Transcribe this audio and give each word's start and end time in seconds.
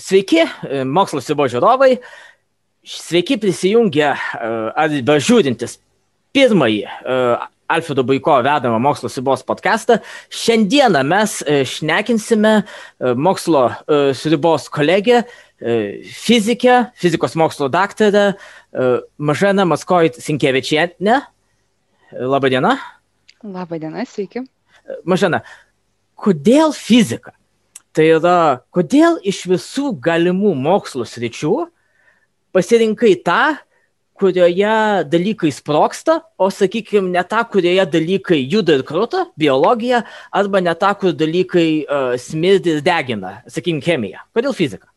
Sveiki, 0.00 0.44
mokslo 0.88 1.20
sibo 1.20 1.44
žiūrovai. 1.50 1.98
Sveiki 2.86 3.36
prisijungę 3.40 4.14
arba 4.72 5.16
žiūrintis 5.20 5.76
pirmąjį 6.34 6.84
Alfredo 7.70 8.04
Baiko 8.08 8.38
vedamą 8.42 8.78
mokslo 8.82 9.10
sibos 9.12 9.44
podcastą. 9.46 9.98
Šiandieną 10.32 11.02
mes 11.06 11.36
šnekinsime 11.74 12.62
mokslo 13.14 13.66
sibos 14.16 14.68
kolegę, 14.72 15.24
fizikę, 16.08 16.78
fizikos 16.96 17.36
mokslo 17.36 17.68
daktarę 17.68 18.32
Mažaną 19.18 19.68
Maskojit 19.70 20.16
Sinkievičienę. 20.24 21.20
Labadiena. 22.16 22.78
Labadiena, 23.44 24.06
sveiki. 24.08 24.46
Mažana, 25.08 25.42
kodėl 26.20 26.74
fizika? 26.76 27.34
Tai 27.96 28.06
yra, 28.06 28.36
kodėl 28.70 29.18
iš 29.26 29.42
visų 29.50 29.90
galimų 30.02 30.54
mokslo 30.54 31.06
sričių 31.08 31.54
pasirinkai 32.54 33.16
tą, 33.26 33.56
kurioje 34.20 35.04
dalykai 35.08 35.50
sproksta, 35.54 36.18
o 36.38 36.50
sakykime, 36.52 37.08
ne 37.14 37.22
tą, 37.24 37.40
kurioje 37.50 37.86
dalykai 37.88 38.40
juda 38.52 38.76
ir 38.76 38.84
kruta, 38.86 39.24
biologija, 39.40 40.02
arba 40.36 40.60
ne 40.60 40.74
tą, 40.76 40.92
kur 41.00 41.14
dalykai 41.16 41.68
uh, 41.86 42.14
smirdi 42.20 42.76
ir 42.76 42.82
degina, 42.84 43.38
sakykime, 43.48 43.84
chemija. 43.86 44.24
Kodėl 44.36 44.56
fizika? 44.56 44.90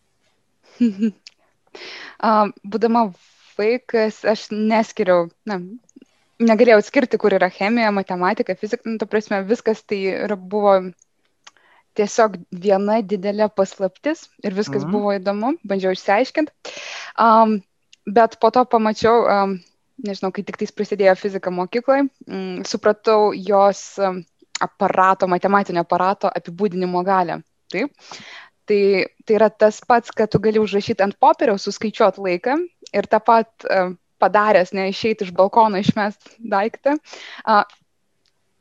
Būdama 2.74 3.08
vaikas, 3.58 4.22
aš 4.28 4.50
neskiriau, 4.52 5.30
na, 5.48 5.62
negalėjau 6.42 6.82
atskirti, 6.82 7.20
kur 7.22 7.36
yra 7.36 7.50
chemija, 7.54 7.92
matematika, 7.94 8.56
fizika, 8.58 8.88
nu, 8.90 8.98
ta 9.02 9.08
prasme, 9.10 9.44
viskas 9.48 9.84
tai 9.86 10.00
buvo 10.38 10.80
tiesiog 11.98 12.40
viena 12.64 13.00
didelė 13.06 13.50
paslaptis 13.54 14.28
ir 14.44 14.56
viskas 14.58 14.84
mhm. 14.84 14.92
buvo 14.96 15.14
įdomu, 15.18 15.54
bandžiau 15.68 15.94
išsiaiškinti. 15.94 16.74
Um, 17.22 17.60
bet 18.10 18.40
po 18.42 18.50
to 18.54 18.66
pamačiau, 18.70 19.24
um, 19.30 19.58
nežinau, 20.04 20.34
kai 20.34 20.46
tik 20.48 20.60
tais 20.62 20.74
prasidėjo 20.74 21.16
fizika 21.20 21.54
mokykloje, 21.54 22.08
um, 22.28 22.62
supratau 22.68 23.32
jos 23.38 23.84
um, 24.02 24.24
aparato, 24.64 25.30
matematinio 25.30 25.84
aparato 25.86 26.32
apibūdinimo 26.34 27.04
galę. 27.06 27.42
Taip. 27.74 27.94
Tai, 28.70 28.84
tai 29.28 29.36
yra 29.36 29.50
tas 29.52 29.82
pats, 29.84 30.14
kad 30.16 30.32
tu 30.32 30.40
gali 30.40 30.62
užrašyti 30.62 31.04
ant 31.04 31.18
popieriaus, 31.20 31.66
suskaičiuoti 31.68 32.24
laiką 32.24 32.56
ir 32.96 33.10
tą 33.12 33.20
pat 33.20 33.66
um, 33.68 33.98
padaręs, 34.24 34.74
ne 34.74 34.90
išeiti 34.90 35.28
iš 35.28 35.36
balkono, 35.38 35.84
išmest 35.84 36.36
daiktą, 36.40 36.98
uh, 37.44 37.64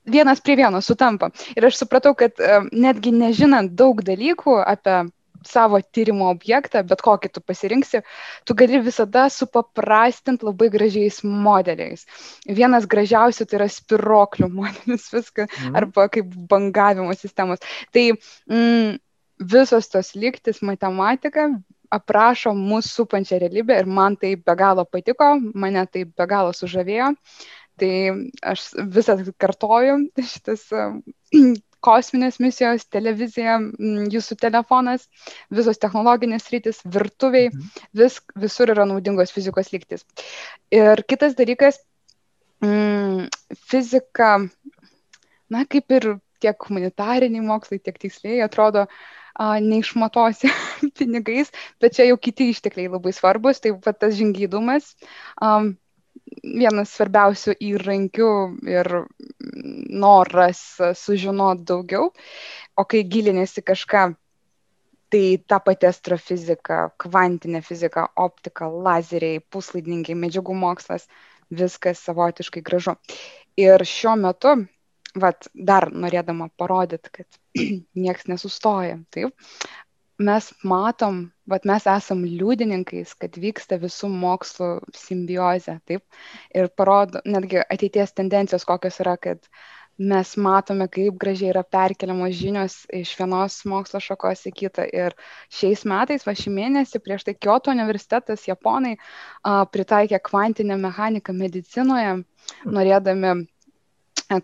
vienas 0.05 0.43
prie 0.45 0.59
vieno 0.59 0.83
sutampa. 0.83 1.31
Ir 1.57 1.71
aš 1.71 1.81
supratau, 1.85 2.15
kad 2.19 2.39
uh, 2.43 2.69
netgi 2.73 3.15
nežinant 3.15 3.75
daug 3.79 4.03
dalykų 4.07 4.61
apie 4.67 5.03
savo 5.47 5.81
tyrimo 5.83 6.29
objektą, 6.31 6.83
bet 6.87 7.03
kokį 7.05 7.31
tu 7.35 7.43
pasirinksi, 7.45 8.03
tu 8.47 8.57
gali 8.59 8.81
visada 8.83 9.27
supaprastinti 9.33 10.47
labai 10.47 10.71
gražiais 10.73 11.23
modeliais. 11.25 12.07
Vienas 12.47 12.87
gražiausių 12.91 13.47
tai 13.47 13.61
yra 13.61 13.69
spiroklių 13.73 14.51
modelis, 14.53 15.09
viską, 15.15 15.49
mm. 15.49 15.79
arba 15.79 16.09
kaip 16.13 16.31
bangavimo 16.51 17.15
sistemos. 17.19 17.63
Tai 17.95 18.09
mm, 18.13 18.99
visos 19.53 19.91
tos 19.91 20.15
lygtis 20.15 20.63
matematika 20.63 21.51
aprašo 21.93 22.53
mūsų 22.57 22.93
supančią 23.03 23.41
realybę 23.43 23.77
ir 23.83 23.89
man 23.89 24.17
tai 24.21 24.35
be 24.37 24.55
galo 24.59 24.85
patiko, 24.89 25.35
mane 25.55 25.85
tai 25.93 26.07
be 26.09 26.29
galo 26.29 26.55
sužavėjo. 26.57 27.13
Tai 27.81 27.93
aš 28.53 28.65
visą 28.95 29.17
kartoju, 29.41 29.99
šitas 30.33 30.67
kosminės 31.87 32.39
misijos, 32.43 32.85
televizija, 32.95 33.57
jūsų 34.13 34.39
telefonas, 34.39 35.09
visos 35.51 35.81
technologinės 35.83 36.47
rytis, 36.53 36.83
virtuviai, 36.85 37.51
mhm. 37.51 37.87
vis, 38.03 38.21
visur 38.39 38.73
yra 38.75 38.87
naudingos 38.89 39.35
fizikos 39.35 39.73
lygtis. 39.75 40.07
Ir 40.73 41.03
kitas 41.09 41.35
dalykas, 41.39 41.81
mm, 42.63 43.27
fizika, 43.73 44.37
na, 45.51 45.65
kaip 45.67 45.99
ir 45.99 46.15
tiek 46.43 46.69
humanitariniai 46.69 47.43
mokslai, 47.47 47.81
tiek 47.83 47.99
tiksliai 48.03 48.41
atrodo, 48.47 48.87
a, 48.87 49.22
neišmatosi 49.39 50.51
pinigais, 50.99 51.53
bet 51.81 51.97
čia 51.97 52.09
jau 52.11 52.19
kiti 52.21 52.51
ištekliai 52.53 52.93
labai 52.93 53.15
svarbus, 53.17 53.63
tai 53.63 53.75
va 53.77 53.95
tas 53.97 54.17
žingeidumas. 54.19 54.95
Um, 55.41 55.75
vienas 56.43 56.93
svarbiausių 56.97 57.55
įrankių 57.61 58.31
ir 58.71 58.89
noras 60.03 60.61
sužinoti 60.99 61.67
daugiau, 61.69 62.11
o 62.77 62.85
kai 62.89 63.03
gilinėsi 63.09 63.65
kažką, 63.65 64.05
tai 65.13 65.25
ta 65.47 65.59
pati 65.61 65.89
astrofizika, 65.89 66.87
kvantinė 67.01 67.61
fizika, 67.65 68.07
optika, 68.17 68.69
lazeriai, 68.69 69.43
puslaidininkiai, 69.53 70.17
medžiagų 70.17 70.57
mokslas, 70.57 71.09
viskas 71.53 72.01
savotiškai 72.07 72.63
gražu. 72.65 72.97
Ir 73.61 73.85
šiuo 73.85 74.15
metu, 74.17 74.57
vat, 75.19 75.49
dar 75.55 75.89
norėdama 75.93 76.49
parodyti, 76.59 77.13
kad 77.19 77.41
nieks 78.07 78.29
nesustoja, 78.31 78.99
taip, 79.15 79.35
mes 80.23 80.49
matom, 80.63 81.23
vat 81.51 81.67
mes 81.69 81.87
esam 81.91 82.23
liudininkais, 82.25 83.15
kad 83.19 83.37
vyksta 83.41 83.79
visų 83.83 84.11
mokslų 84.13 84.73
simbiozė, 84.97 85.79
taip, 85.89 86.05
ir 86.55 86.71
parodo 86.77 87.23
netgi 87.27 87.63
ateities 87.65 88.15
tendencijos, 88.19 88.67
kokios 88.69 89.01
yra, 89.03 89.17
kad 89.21 89.49
mes 90.03 90.37
matome, 90.41 90.87
kaip 90.89 91.19
gražiai 91.21 91.51
yra 91.53 91.63
perkeliamos 91.63 92.35
žinios 92.35 92.77
iš 92.97 93.13
vienos 93.19 93.59
mokslo 93.69 94.01
šakos 94.01 94.47
į 94.49 94.53
kitą. 94.57 94.87
Ir 94.89 95.15
šiais 95.53 95.85
metais, 95.89 96.25
va 96.27 96.35
šį 96.39 96.53
mėnesį, 96.57 97.03
prieš 97.05 97.27
tai 97.29 97.35
Kyoto 97.37 97.75
universitetas, 97.75 98.47
Japonai, 98.49 98.97
a, 99.45 99.63
pritaikė 99.69 100.23
kvantinę 100.25 100.79
mechaniką 100.81 101.37
medicinoje, 101.37 102.23
norėdami 102.65 103.35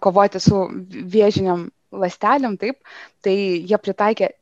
kovoti 0.00 0.40
su 0.42 0.66
vėžiniam 0.88 1.68
lastelėm, 1.92 2.58
taip, 2.60 2.80
tai 3.24 3.34
jie 3.64 3.78
pritaikė 3.80 4.32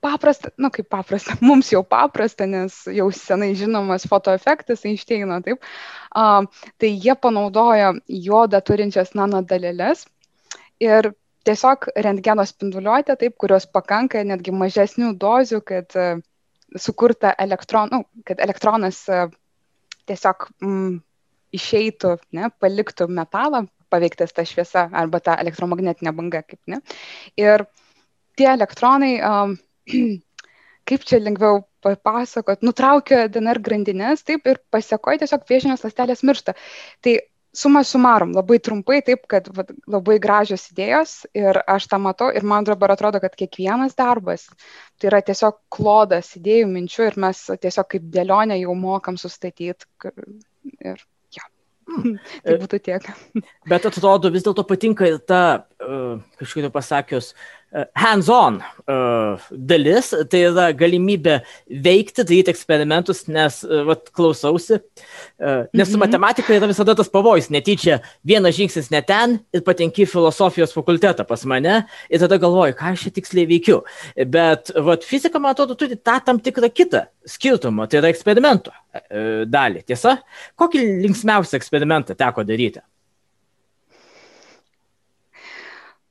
paprasta, 0.00 0.50
na 0.56 0.68
nu, 0.68 0.70
kaip 0.74 0.88
paprasta, 0.90 1.36
mums 1.48 1.72
jau 1.72 1.82
paprasta, 1.84 2.46
nes 2.46 2.80
jau 2.94 3.08
senai 3.14 3.52
žinomas 3.58 4.06
fotoefektas 4.08 4.84
Einšteino, 4.88 5.40
taip, 5.44 5.64
a, 6.14 6.42
tai 6.78 6.92
jie 6.94 7.16
panaudojo 7.18 7.96
jodą 8.28 8.62
turinčias 8.64 9.14
nanodalelės 9.18 10.06
ir 10.82 11.12
tiesiog 11.48 11.90
rentgeno 11.96 12.44
spinduliuotę, 12.46 13.16
taip, 13.18 13.36
kurios 13.40 13.66
pakanka 13.66 14.22
netgi 14.26 14.54
mažesnių 14.54 15.14
dozių, 15.18 15.60
kad 15.66 15.98
a, 15.98 16.08
sukurta 16.78 17.34
elektronų, 17.38 17.98
nu, 17.98 18.24
kad 18.28 18.40
elektronas 18.44 19.02
a, 19.10 19.26
tiesiog 20.08 20.48
mm, 20.62 20.94
išeitų, 21.58 22.14
ne, 22.36 22.52
paliktų 22.60 23.08
metalą, 23.12 23.66
paveiktas 23.90 24.34
ta 24.36 24.44
šviesa 24.48 24.88
arba 25.02 25.20
ta 25.24 25.36
elektromagnetinė 25.42 26.14
banga, 26.16 26.42
kaip 26.46 26.60
ne. 26.70 26.80
Ir 27.40 27.66
tie 28.38 28.50
elektronai 28.52 29.14
um, 29.24 29.56
kaip 30.88 31.08
čia 31.08 31.20
lengviau 31.22 31.64
papasakot, 31.84 32.62
nutraukia 32.66 33.26
DNR 33.32 33.60
grandinės, 33.64 34.24
taip, 34.26 34.46
ir 34.50 34.62
pasiekoja 34.72 35.22
tiesiog 35.22 35.44
vėžinės 35.48 35.84
lastelės 35.86 36.24
miršta. 36.26 36.54
Tai 37.04 37.18
suma 37.54 37.82
sumarum, 37.84 38.32
labai 38.36 38.58
trumpai, 38.64 39.00
taip, 39.04 39.24
kad 39.30 39.48
va, 39.54 39.64
labai 39.90 40.18
gražios 40.22 40.68
idėjos 40.72 41.14
ir 41.38 41.60
aš 41.66 41.88
tą 41.92 42.00
matau 42.02 42.30
ir 42.34 42.46
man 42.46 42.66
dabar 42.68 42.94
atrodo, 42.94 43.20
kad 43.24 43.36
kiekvienas 43.38 43.96
darbas 43.98 44.46
tai 44.98 45.10
yra 45.12 45.22
tiesiog 45.24 45.60
klodas 45.72 46.34
idėjų, 46.38 46.68
minčių 46.74 47.06
ir 47.08 47.20
mes 47.26 47.44
tiesiog 47.62 47.88
kaip 47.94 48.10
dėlionę 48.14 48.58
jau 48.60 48.74
mokam 48.78 49.18
sustatyti. 49.20 49.88
Ir 50.84 51.02
Hmm. 51.88 52.18
tai 52.44 52.56
būtų 52.60 52.78
tiek. 52.84 53.06
Bet 53.70 53.86
atrodo, 53.88 54.28
vis 54.34 54.44
dėlto 54.44 54.64
patinka 54.68 55.08
ir 55.08 55.18
ta, 55.24 55.40
kažkaip 55.78 56.72
pasakius, 56.74 57.30
uh, 57.32 57.84
hands-on 57.94 58.58
uh, 58.88 59.38
dalis, 59.52 60.10
tai 60.30 60.40
yra 60.48 60.68
galimybė 60.76 61.38
veikti, 61.84 62.24
daryti 62.24 62.50
eksperimentus, 62.50 63.26
nes, 63.30 63.60
uh, 63.66 63.84
vat, 63.86 64.10
klausausi, 64.14 64.80
nes 64.80 65.88
su 65.88 65.94
-hmm. 65.94 65.98
matematika 65.98 66.54
yra 66.54 66.66
visada 66.66 66.94
tas 66.94 67.08
pavojus, 67.08 67.50
netyčia 67.50 68.00
vienas 68.26 68.56
žingsnis 68.56 68.90
ne 68.90 69.02
ten 69.02 69.38
ir 69.52 69.62
patenki 69.62 70.06
filosofijos 70.06 70.74
fakultetą 70.74 71.24
pas 71.24 71.44
mane 71.44 71.86
ir 72.10 72.20
tada 72.20 72.38
galvoju, 72.38 72.74
ką 72.74 72.92
aš 72.92 73.02
čia 73.02 73.10
tiksliai 73.10 73.46
veikiu. 73.46 73.82
Bet 74.26 74.70
vat, 74.76 75.04
fizika, 75.04 75.38
man 75.38 75.50
atrodo, 75.50 75.74
turi 75.74 75.96
tą 75.96 76.20
tam 76.24 76.40
tikrą 76.40 76.70
kitą 76.70 77.06
skirtumą, 77.26 77.86
tai 77.86 77.98
yra 77.98 78.08
eksperimento 78.08 78.72
dalį, 79.46 79.84
tiesa? 79.86 80.18
Kokį 80.56 80.78
linksmiausią 81.04 81.56
eksperimentą 81.56 82.14
teko 82.14 82.44
daryti? 82.44 82.80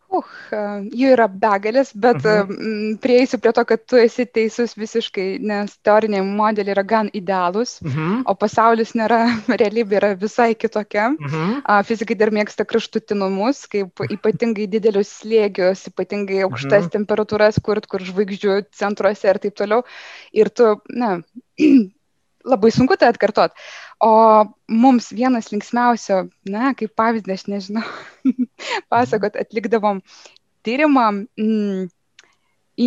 Uh, 0.07 0.85
jų 0.95 1.09
yra 1.17 1.25
begalės, 1.27 1.89
bet 1.91 2.21
mhm. 2.23 2.51
uh, 2.55 2.99
prieisiu 3.03 3.41
prie 3.43 3.51
to, 3.51 3.63
kad 3.67 3.81
tu 3.91 3.99
esi 3.99 4.23
teisus 4.23 4.77
visiškai, 4.79 5.25
nes 5.43 5.73
teoriniai 5.83 6.23
modeliai 6.23 6.71
yra 6.77 6.83
gan 6.87 7.09
idealūs, 7.11 7.77
mhm. 7.83 8.21
o 8.23 8.35
pasaulis 8.39 8.95
nėra, 8.95 9.19
realybė 9.61 9.99
yra 9.99 10.13
visai 10.19 10.53
kitokia. 10.55 11.09
Mhm. 11.11 11.59
Uh, 11.59 11.81
fizikai 11.87 12.15
dar 12.19 12.31
mėgsta 12.35 12.63
kraštutinumus, 12.69 13.65
kaip 13.73 14.03
ypatingai 14.15 14.69
didelius 14.71 15.11
slėgius, 15.19 15.89
ypatingai 15.91 16.45
aukštas 16.47 16.87
mhm. 16.87 16.93
temperatūras, 16.95 17.59
kur, 17.63 17.83
kur 17.83 18.07
žvaigždžių 18.07 18.61
centruose 18.79 19.27
ir 19.27 19.41
taip 19.43 19.59
toliau. 19.59 19.83
Ir 20.31 20.53
tu, 20.55 20.71
na, 20.95 21.17
labai 22.47 22.71
sunku 22.71 22.97
tai 22.99 23.11
atkartot. 23.11 23.53
O 24.03 24.11
mums 24.69 25.11
vienas 25.15 25.51
linksmiausio, 25.51 26.23
na, 26.49 26.73
kaip 26.77 26.93
pavyzdį, 26.99 27.35
aš 27.35 27.45
nežinau, 27.51 27.85
pasakot, 28.93 29.37
atlikdavom 29.39 30.01
tyrimą, 30.67 31.07
mm, 31.39 31.87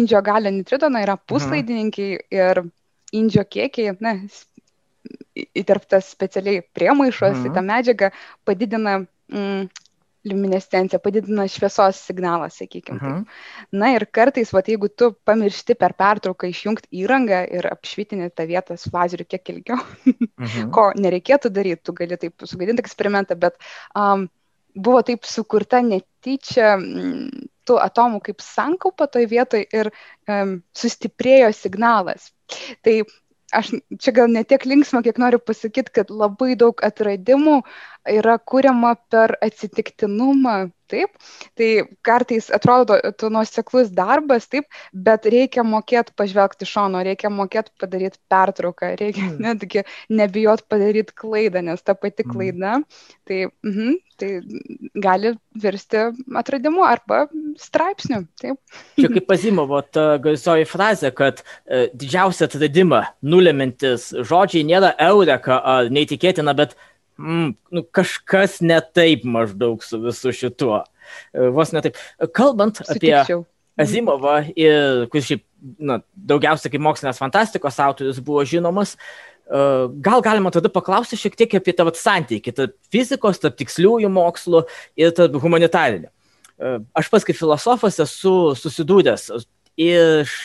indžio 0.01 0.23
galio 0.25 0.53
nitridono 0.55 1.03
yra 1.03 1.17
puslaidininkiai 1.19 2.21
ir 2.37 2.63
indžio 3.17 3.45
kiekiai, 3.45 3.97
na, 4.01 4.17
įterptas 5.35 6.11
specialiai 6.15 6.63
priemaišos 6.77 7.47
į 7.49 7.55
tą 7.55 7.63
medžiagą 7.65 8.11
padidina 8.47 9.01
mm, 9.01 9.71
liuminescencija, 10.27 11.01
padidina 11.01 11.47
šviesos 11.49 12.01
signalą, 12.07 12.49
sakykime. 12.53 12.99
Uh 12.99 13.03
-huh. 13.03 13.25
Na 13.73 13.93
ir 13.95 14.07
kartais, 14.13 14.53
va, 14.53 14.63
jeigu 14.67 14.89
tu 14.89 15.13
pamiršti 15.25 15.75
per 15.75 15.95
pertrauką 15.95 16.49
išjungti 16.49 16.89
įrangą 17.03 17.41
ir 17.59 17.67
apšvitinti 17.73 18.31
tą 18.35 18.47
vietą 18.47 18.77
su 18.77 18.91
lazeriu 18.93 19.27
kiek 19.29 19.49
ilgiau, 19.49 19.79
uh 19.79 20.13
-huh. 20.47 20.71
ko 20.71 20.93
nereikėtų 20.97 21.49
daryti, 21.49 21.83
tu 21.83 21.93
gali 21.93 22.17
taip 22.17 22.35
sugadinti 22.45 22.83
eksperimentą, 22.83 23.35
bet 23.35 23.57
um, 23.97 24.29
buvo 24.75 25.03
taip 25.03 25.25
sukurta 25.25 25.81
netyčia 25.81 26.77
m, 26.77 27.31
tų 27.67 27.79
atomų 27.81 28.21
kaip 28.21 28.41
sankaupa 28.41 29.07
toj 29.07 29.27
vietoj 29.27 29.67
ir 29.73 29.91
um, 30.29 30.63
sustiprėjo 30.75 31.53
signalas. 31.53 32.33
Tai 32.83 33.03
aš 33.53 33.73
čia 33.99 34.15
gal 34.15 34.31
ne 34.31 34.43
tiek 34.47 34.65
linksma, 34.67 35.03
kiek 35.03 35.19
noriu 35.19 35.41
pasakyti, 35.43 35.93
kad 36.01 36.11
labai 36.11 36.55
daug 36.59 36.81
atradimų 36.87 37.61
yra 38.09 38.39
kuriama 38.39 38.95
per 39.11 39.37
atsitiktinumą, 39.45 40.71
taip, 40.91 41.15
tai 41.59 41.69
kartais 42.07 42.51
atrodo 42.55 42.99
tu 43.19 43.31
nuoseklus 43.33 43.93
darbas, 43.95 44.49
taip, 44.51 44.67
bet 44.93 45.29
reikia 45.31 45.65
mokėti 45.67 46.15
pažvelgti 46.19 46.69
šono, 46.69 47.03
reikia 47.07 47.31
mokėti 47.33 47.73
padaryti 47.81 48.19
pertrauką, 48.33 48.95
reikia 49.01 49.29
mm. 49.29 49.39
netgi 49.47 49.85
nebijot 50.11 50.67
padaryti 50.71 51.15
klaidą, 51.23 51.63
nes 51.67 51.85
ta 51.85 51.95
pati 51.95 52.27
mm. 52.27 52.35
klaida, 52.35 52.75
tai, 53.29 53.45
mhm, 53.67 54.01
tai 54.21 54.33
gali 55.07 55.35
virsti 55.63 56.09
atradimu 56.43 56.85
arba 56.87 57.23
straipsniu. 57.61 58.25
Taip. 58.41 58.59
Čia 58.99 59.13
kaip 59.15 59.31
Pazimovo 59.31 59.81
ta 59.87 60.15
gaisoji 60.23 60.67
frazė, 60.69 61.15
kad 61.17 61.41
e, 61.41 61.87
didžiausia 61.95 62.49
atradimą 62.51 63.05
nulemintis 63.23 64.11
žodžiai 64.27 64.67
nėra 64.67 64.93
eureka 65.11 65.61
ar 65.63 65.91
neįtikėtina, 65.93 66.55
bet 66.59 66.75
mm, 67.21 67.55
nu, 67.77 67.85
kažkas 67.95 68.59
ne 68.65 68.81
taip 68.95 69.25
maždaug 69.29 69.85
su 69.85 70.01
visu 70.03 70.33
šituo. 70.35 70.83
E, 71.33 71.49
vos 71.55 71.73
ne 71.75 71.83
taip. 71.85 71.99
Kalbant 72.37 72.81
Sutikčiau. 72.81 73.45
apie 73.45 73.85
Azimovą, 73.85 74.37
ir, 74.59 75.07
kuris 75.13 75.29
šiaip 75.31 75.45
na, 75.81 76.01
daugiausia 76.13 76.71
kaip 76.73 76.83
mokslinės 76.85 77.21
fantastikos 77.21 77.79
autorius 77.81 78.21
buvo 78.25 78.43
žinomas, 78.49 78.97
e, 78.97 79.61
gal 80.05 80.25
galima 80.25 80.53
tada 80.53 80.73
paklausti 80.73 81.19
šiek 81.21 81.39
tiek 81.39 81.59
apie 81.61 81.77
tą 81.77 81.87
santykį 81.97 82.57
tarp 82.57 82.77
fizikos, 82.93 83.41
tarp 83.43 83.57
tiksliųjų 83.61 84.11
mokslų 84.13 84.65
ir 85.01 85.15
tarp 85.17 85.39
humanitarinio. 85.43 86.11
E, 86.11 86.77
aš 86.99 87.13
pats 87.13 87.29
kaip 87.29 87.39
filosofas 87.39 88.01
esu 88.05 88.35
susidūręs 88.59 89.31
iš, 89.81 90.37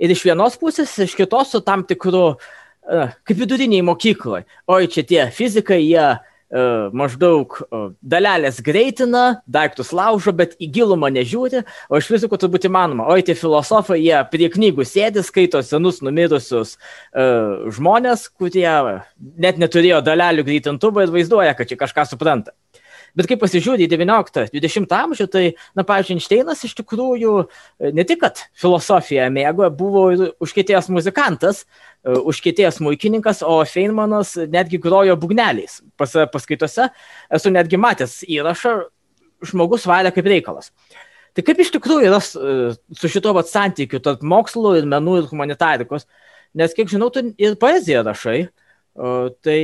ir 0.00 0.16
iš 0.16 0.24
vienos 0.24 0.56
pusės, 0.60 0.96
iš 1.04 1.18
kitos 1.18 1.52
su 1.52 1.60
tam 1.66 1.84
tikru 1.88 2.30
uh, 2.30 2.50
kaip 2.88 3.38
viduriniai 3.38 3.84
mokykloje. 3.86 4.46
Oi, 4.70 4.88
čia 4.90 5.04
tie 5.06 5.20
fizikai, 5.34 5.80
jie 5.84 6.06
uh, 6.10 6.88
maždaug 6.96 7.58
uh, 7.62 7.90
dalelės 8.02 8.60
greitina, 8.64 9.42
daiktus 9.46 9.92
laužo, 9.96 10.34
bet 10.36 10.56
į 10.60 10.70
gilumą 10.78 11.10
nežiūri, 11.14 11.62
o 11.90 12.00
iš 12.00 12.10
fizikų 12.10 12.40
turbūt 12.40 12.66
įmanoma. 12.70 13.08
Oi, 13.12 13.24
tie 13.26 13.36
filosofai, 13.38 14.00
jie 14.02 14.16
prie 14.32 14.50
knygų 14.52 14.86
sėdi, 14.88 15.24
skaito 15.26 15.62
senus 15.66 16.00
numirusius 16.04 16.76
uh, 16.76 17.70
žmonės, 17.74 18.28
kurie 18.32 18.70
net 19.18 19.60
neturėjo 19.60 20.02
dalelių 20.06 20.46
greitintuvą 20.48 21.06
ir 21.06 21.14
vaizduoja, 21.14 21.54
kad 21.58 21.70
čia 21.70 21.78
kažką 21.80 22.08
supranta. 22.10 22.56
Bet 23.18 23.28
kai 23.30 23.36
pasižiūrė 23.40 23.86
į 23.86 23.90
19-20 23.90 24.94
amžių, 24.94 25.26
tai, 25.30 25.44
na, 25.78 25.84
pavyzdžiui, 25.86 26.16
Einšteinas 26.18 26.62
iš 26.66 26.76
tikrųjų 26.78 27.34
e, 27.42 27.90
ne 27.96 28.04
tik, 28.06 28.20
kad 28.22 28.42
filosofiją 28.58 29.26
mėgo, 29.34 29.66
buvo 29.74 30.04
ir 30.14 30.24
užkėtėjęs 30.42 30.90
muzikantas, 30.94 31.64
e, 31.64 32.14
užkėtėjęs 32.14 32.80
muikininkas, 32.84 33.42
o 33.46 33.58
Feynmanas 33.66 34.36
netgi 34.50 34.80
grojo 34.82 35.16
bugneliais. 35.20 35.80
Pas, 36.00 36.14
paskaitose 36.32 36.90
esu 37.32 37.54
netgi 37.54 37.80
matęs 37.80 38.20
įrašą, 38.28 38.76
žmogus 39.50 39.88
valia 39.88 40.14
kaip 40.14 40.30
reikalas. 40.30 40.70
Tai 41.34 41.44
kaip 41.46 41.60
iš 41.62 41.74
tikrųjų 41.74 42.06
yra 42.10 42.22
e, 42.22 42.56
su 42.98 43.10
šito 43.10 43.34
vat 43.36 43.50
santykiu 43.50 44.02
tarp 44.04 44.22
mokslo 44.26 44.76
ir 44.78 44.88
menų 44.90 45.20
ir 45.20 45.28
humanitarikos, 45.30 46.06
nes 46.58 46.74
kiek 46.74 46.90
žinau, 46.90 47.10
tu 47.14 47.22
ir 47.38 47.58
poeziją 47.58 48.02
rašai, 48.06 48.40
tai 49.46 49.60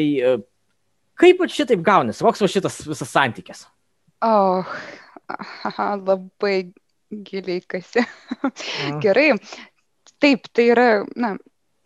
Kaip 1.16 1.40
šitaip 1.48 1.80
gaunasi, 1.84 2.24
koks 2.24 2.44
va 2.44 2.50
šitas 2.50 2.82
visas 2.86 3.12
santykis? 3.12 3.64
O, 4.24 4.28
oh, 4.60 4.76
aha, 5.70 5.94
labai 5.96 6.72
giliai 7.10 7.62
kasi. 7.68 8.04
Mm. 8.42 9.00
Gerai. 9.04 9.30
Taip, 10.22 10.48
tai 10.52 10.70
yra, 10.72 10.86
na, 11.16 11.34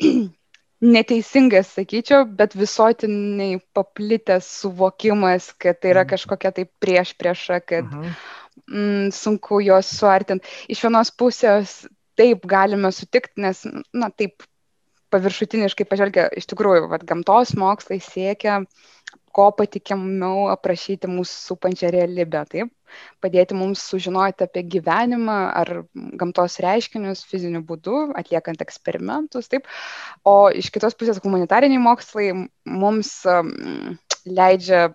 neteisingas, 0.95 1.75
sakyčiau, 1.77 2.27
bet 2.39 2.55
visuotiniai 2.59 3.61
paplitęs 3.77 4.51
suvokimas, 4.63 5.51
kad 5.61 5.81
tai 5.81 5.95
yra 5.95 6.05
mm. 6.05 6.11
kažkokia 6.15 6.55
tai 6.57 6.67
prieš 6.83 7.15
priešą, 7.19 7.61
kad 7.67 7.87
uh 7.87 7.97
-huh. 7.99 8.13
mm, 8.67 9.09
sunku 9.13 9.61
juos 9.61 9.91
suartinti. 9.99 10.47
Iš 10.69 10.85
vienos 10.87 11.11
pusės 11.11 11.87
taip 12.17 12.47
galime 12.47 12.93
sutikti, 12.93 13.41
nes, 13.41 13.67
na, 13.93 14.11
taip 14.11 14.43
paviršutiniškai 15.11 15.87
pažvelgia, 15.91 16.29
iš 16.37 16.47
tikrųjų, 16.47 16.89
vat, 16.91 17.05
gamtos 17.05 17.55
mokslai 17.59 17.99
siekia 18.01 18.61
ko 19.35 19.51
patikimiau 19.55 20.49
aprašyti 20.51 21.09
mūsų 21.11 21.35
supančią 21.51 21.91
realybę, 21.95 22.43
taip, 22.51 22.71
padėti 23.23 23.57
mums 23.59 23.83
sužinoti 23.87 24.47
apie 24.47 24.65
gyvenimą 24.75 25.39
ar 25.61 25.73
gamtos 26.21 26.59
reiškinius 26.65 27.23
fiziniu 27.31 27.63
būdu, 27.67 28.09
atliekant 28.19 28.63
eksperimentus, 28.65 29.51
taip, 29.53 29.69
o 30.27 30.51
iš 30.51 30.73
kitos 30.75 30.99
pusės 30.99 31.21
humanitariniai 31.23 31.83
mokslai 31.83 32.33
mums 32.67 33.13
um, 33.31 33.53
leidžia 34.27 34.89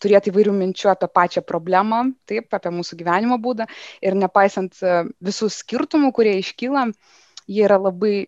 turėti 0.00 0.32
įvairių 0.32 0.52
minčių 0.56 0.92
apie 0.92 1.08
pačią 1.12 1.42
problemą, 1.44 2.02
taip, 2.28 2.48
apie 2.56 2.72
mūsų 2.72 2.98
gyvenimo 3.00 3.38
būdą. 3.40 3.68
Ir 4.04 4.16
nepaisant 4.16 4.80
uh, 4.84 5.04
visų 5.24 5.50
skirtumų, 5.52 6.12
kurie 6.16 6.38
iškyla, 6.40 6.88
jie 7.48 7.62
yra 7.68 7.78
labai 7.80 8.26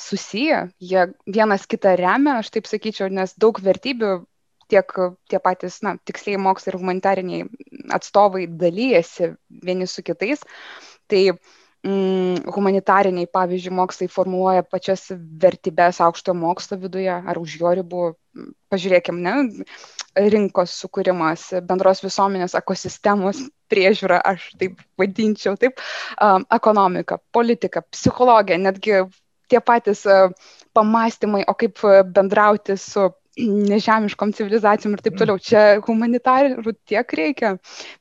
susiję, 0.00 0.68
jie 0.80 1.06
vienas 1.28 1.66
kitą 1.68 1.92
remia, 2.00 2.38
aš 2.40 2.52
taip 2.54 2.68
sakyčiau, 2.68 3.10
nes 3.12 3.34
daug 3.36 3.60
vertybių 3.60 4.12
tiek 4.70 4.96
tie 5.30 5.40
patys, 5.42 5.80
na, 5.86 5.96
tiksliai 6.06 6.40
mokslai 6.40 6.74
ir 6.74 6.80
humanitariniai 6.80 7.48
atstovai 7.96 8.46
dalyjasi 8.60 9.34
vieni 9.66 9.88
su 9.90 10.04
kitais. 10.06 10.44
Tai 11.10 11.22
mm, 11.86 12.50
humanitariniai, 12.54 13.28
pavyzdžiui, 13.32 13.74
mokslai 13.76 14.10
formuoja 14.12 14.64
pačias 14.66 15.08
vertybės 15.42 16.00
aukšto 16.04 16.34
mokslo 16.36 16.78
viduje 16.80 17.12
ar 17.12 17.40
už 17.40 17.56
jo 17.60 17.72
ribų. 17.80 18.10
Pažiūrėkim, 18.70 19.16
ne, 19.24 19.64
rinkos 20.14 20.74
sukūrimas, 20.82 21.48
bendros 21.66 22.02
visuomenės 22.04 22.54
ekosistemos 22.58 23.40
priežiūra, 23.70 24.20
aš 24.22 24.52
taip 24.60 24.78
vadinčiau, 24.98 25.56
taip, 25.58 25.82
um, 26.22 26.46
ekonomika, 26.54 27.18
politika, 27.34 27.82
psichologija, 27.90 28.58
netgi 28.58 29.00
tie 29.50 29.60
patys 29.62 30.04
uh, 30.06 30.30
pamastymai, 30.78 31.42
o 31.50 31.54
kaip 31.58 31.82
bendrauti 32.14 32.78
su 32.78 33.08
nežemiškom 33.48 34.34
civilizacijom 34.36 34.94
ir 34.96 35.02
taip 35.04 35.18
toliau. 35.20 35.40
Čia 35.40 35.80
humanitarų 35.86 36.74
tiek 36.88 37.16
reikia. 37.16 37.56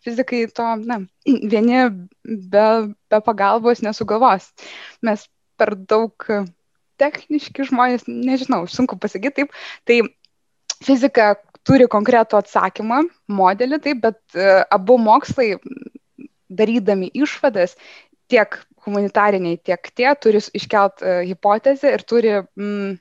Fizikai 0.06 0.46
to, 0.56 0.68
na, 0.84 1.02
vieni 1.26 1.84
be, 2.24 2.68
be 3.12 3.22
pagalbos 3.26 3.84
nesugalvos. 3.86 4.52
Mes 5.06 5.28
per 5.60 5.76
daug 5.76 6.28
techniški 7.00 7.68
žmonės, 7.70 8.08
nežinau, 8.08 8.66
sunku 8.68 9.00
pasakyti 9.00 9.44
taip. 9.44 9.56
Tai 9.88 10.00
fizika 10.84 11.34
turi 11.68 11.88
konkretų 11.92 12.40
atsakymą, 12.40 13.04
modelį, 13.32 13.82
taip, 13.84 14.02
bet 14.06 14.20
uh, 14.38 14.64
abu 14.74 14.98
mokslai, 15.02 15.54
darydami 16.50 17.12
išvadas, 17.14 17.76
tiek 18.32 18.58
humanitariniai, 18.86 19.60
tiek 19.62 19.92
tie 19.96 20.10
turi 20.22 20.42
iškelt 20.42 21.04
uh, 21.04 21.22
hipotezę 21.28 21.94
ir 21.94 22.06
turi 22.08 22.34
mm, 22.40 22.98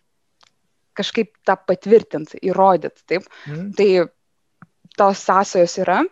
kažkaip 0.98 1.32
tą 1.46 1.56
patvirtinti, 1.68 2.40
įrodyti. 2.50 3.04
Taip. 3.08 3.28
Mm. 3.48 3.70
Tai 3.78 3.88
tos 4.98 5.24
sąsajos 5.28 5.78
yra. 5.84 6.02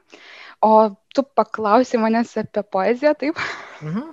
O 0.65 0.73
tu 1.15 1.25
paklausai 1.37 2.01
manęs 2.01 2.37
apie 2.41 2.63
poeziją, 2.63 3.15
taip? 3.19 3.41
Mhm. 3.83 4.13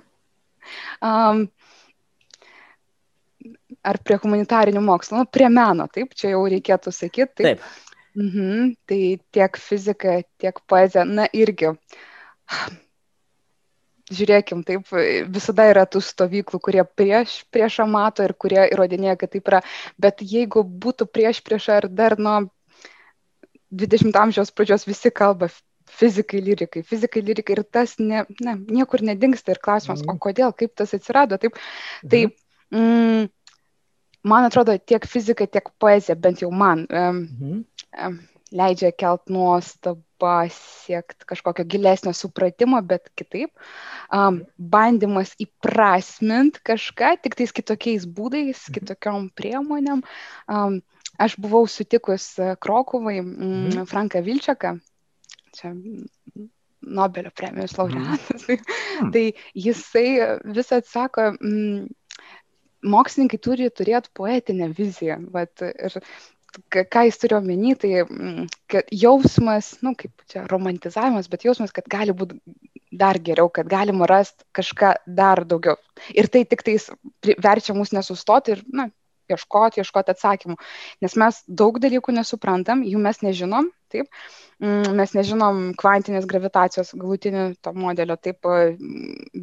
Um, 1.04 1.46
ar 3.84 3.98
prie 4.04 4.16
humanitarinių 4.20 4.80
mokslų, 4.84 5.20
nu, 5.20 5.28
prie 5.28 5.48
meno, 5.52 5.86
taip, 5.92 6.14
čia 6.16 6.34
jau 6.34 6.44
reikėtų 6.48 6.92
sakyti. 6.94 7.42
Taip. 7.42 7.64
taip. 7.64 7.90
Mhm, 8.14 8.74
tai 8.86 9.00
tiek 9.34 9.56
fizika, 9.58 10.20
tiek 10.38 10.60
poezija, 10.70 11.02
na 11.04 11.26
irgi. 11.34 11.72
Žiūrėkim, 14.12 14.66
taip, 14.68 14.90
visada 15.32 15.64
yra 15.70 15.86
tų 15.88 16.02
stovyklų, 16.04 16.58
kurie 16.60 16.82
prieš 16.84 17.38
priešą 17.54 17.86
mato 17.88 18.24
ir 18.26 18.34
kurie 18.36 18.60
įrodinėja, 18.66 19.16
kad 19.22 19.32
taip 19.32 19.48
yra. 19.48 19.60
Bet 19.96 20.20
jeigu 20.20 20.60
būtų 20.60 21.06
prieš 21.08 21.40
priešą 21.46 21.78
ar 21.78 21.86
dar 21.88 22.18
nuo 22.20 22.34
20 23.72 24.18
amžiaus 24.20 24.52
pradžios 24.52 24.84
visi 24.84 25.08
kalba 25.10 25.48
fizikai, 25.94 26.42
lyrikai, 26.44 26.82
fizikai, 26.84 27.22
lyrikai 27.24 27.56
ir 27.56 27.62
tas 27.64 27.96
ne, 27.98 28.24
ne, 28.44 28.56
niekur 28.76 29.04
nedingsta 29.04 29.54
ir 29.54 29.60
klausimas, 29.64 30.02
mm. 30.02 30.12
o 30.12 30.20
kodėl, 30.20 30.52
kaip 30.56 30.74
tas 30.76 30.94
atsirado. 30.96 31.38
Taip, 31.40 31.56
mm. 31.56 32.12
tai 32.12 32.22
mm, 32.74 33.28
man 34.28 34.48
atrodo, 34.48 34.76
tiek 34.78 35.08
fizika, 35.08 35.46
tiek 35.46 35.72
poezija, 35.80 36.16
bent 36.16 36.44
jau 36.44 36.50
man, 36.52 36.86
um, 36.90 37.24
mm. 37.24 38.20
Leidžia 38.52 38.92
kelt 38.92 39.30
nuostabą, 39.32 40.48
siekti 40.52 41.26
kažkokio 41.28 41.64
gilesnio 41.68 42.12
supratimo, 42.16 42.80
bet 42.82 43.10
kitaip. 43.18 43.50
Um, 44.12 44.42
bandymas 44.58 45.34
įprasmint 45.42 46.60
kažką, 46.66 47.14
tik 47.24 47.36
tais 47.40 47.54
kitokiais 47.54 48.06
būdais, 48.06 48.66
mm. 48.68 48.76
kitokiom 48.78 49.28
priemonėm. 49.36 50.04
Um, 50.48 50.80
aš 51.20 51.38
buvau 51.40 51.64
sutikus 51.70 52.34
Krokovai 52.60 53.20
mm, 53.22 53.84
Franką 53.90 54.24
Vilčiaką, 54.24 54.76
čia 55.56 55.74
Nobelio 56.84 57.30
premijos 57.32 57.76
laureatas. 57.78 58.48
Mm. 58.48 59.10
tai 59.14 59.26
jisai 59.56 60.08
vis 60.54 60.72
atsako, 60.76 61.30
mm, 61.40 61.86
mokslininkai 62.84 63.40
turi 63.40 63.70
turėti 63.72 64.12
poetinę 64.14 64.68
viziją. 64.76 65.18
Vat, 65.32 65.64
ir 65.64 65.96
ką 66.72 67.04
jis 67.08 67.20
turi 67.22 67.36
omeny, 67.38 67.74
tai 67.80 68.02
mm, 68.04 68.48
jausmas, 68.92 69.74
na, 69.80 69.90
nu, 69.90 69.94
kaip 69.98 70.26
čia 70.30 70.44
romantizavimas, 70.50 71.30
bet 71.32 71.46
jausmas, 71.46 71.74
kad 71.74 71.88
gali 71.90 72.14
būti 72.16 72.38
dar 72.94 73.18
geriau, 73.18 73.50
kad 73.50 73.68
galima 73.70 74.06
rasti 74.10 74.46
kažką 74.54 74.94
dar 75.06 75.44
daugiau. 75.48 75.78
Ir 76.14 76.30
tai 76.30 76.44
tik 76.48 76.62
tais 76.66 76.90
verčia 77.42 77.74
mus 77.74 77.94
nesustoti 77.96 78.54
ir, 78.54 78.62
na, 78.70 78.88
ieškoti, 79.30 79.80
ieškoti 79.80 80.12
atsakymų. 80.14 80.56
Nes 81.04 81.16
mes 81.20 81.40
daug 81.48 81.78
dalykų 81.82 82.14
nesuprantam, 82.14 82.84
jų 82.86 83.00
mes 83.02 83.20
nežinom, 83.24 83.70
taip, 83.92 84.08
mm, 84.60 84.90
mes 84.98 85.14
nežinom 85.16 85.62
kvantinės 85.80 86.28
gravitacijos 86.30 86.92
galutinio 86.98 87.46
to 87.64 87.72
modelio, 87.76 88.16
taip 88.16 88.44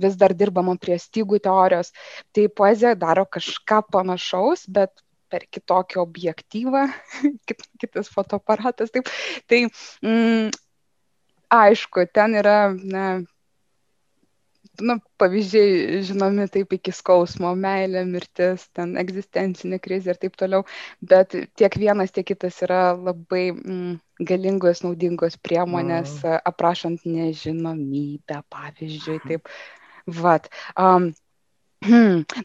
vis 0.06 0.18
dar 0.22 0.36
dirbama 0.38 0.78
prie 0.82 1.00
stygų 1.02 1.42
teorijos. 1.48 1.94
Tai 2.32 2.48
poezija 2.62 2.96
daro 2.96 3.26
kažką 3.26 3.82
panašaus, 3.92 4.68
bet 4.68 4.94
per 5.32 5.48
kitokį 5.50 6.02
objektyvą, 6.04 6.86
kit, 7.48 7.68
kitas 7.82 8.12
fotoaparatas. 8.14 8.94
Taip. 8.94 9.12
Tai 9.50 9.64
mm, 9.68 10.50
aišku, 11.58 12.08
ten 12.16 12.40
yra 12.40 12.58
na, 12.76 13.06
nu, 14.80 14.98
pavyzdžiai 15.22 16.02
žinomi 16.08 16.48
taip 16.52 16.76
iki 16.78 16.94
skausmo, 16.96 17.52
meilė, 17.60 18.04
mirtis, 18.08 18.68
ten 18.76 18.96
egzistencinė 19.02 19.82
krizė 19.84 20.14
ir 20.14 20.22
taip 20.22 20.38
toliau, 20.40 20.66
bet 21.14 21.36
tiek 21.60 21.78
vienas, 21.82 22.14
tiek 22.16 22.28
kitas 22.32 22.62
yra 22.66 22.82
labai 22.96 23.50
mm, 23.52 23.98
galingos, 24.28 24.84
naudingos 24.86 25.38
priemonės, 25.42 26.22
mm. 26.22 26.46
aprašant 26.54 27.06
nežinomybę, 27.08 28.42
pavyzdžiui, 28.54 29.20
taip. 29.28 29.52
Vat. 30.22 30.50
Um, 30.80 31.12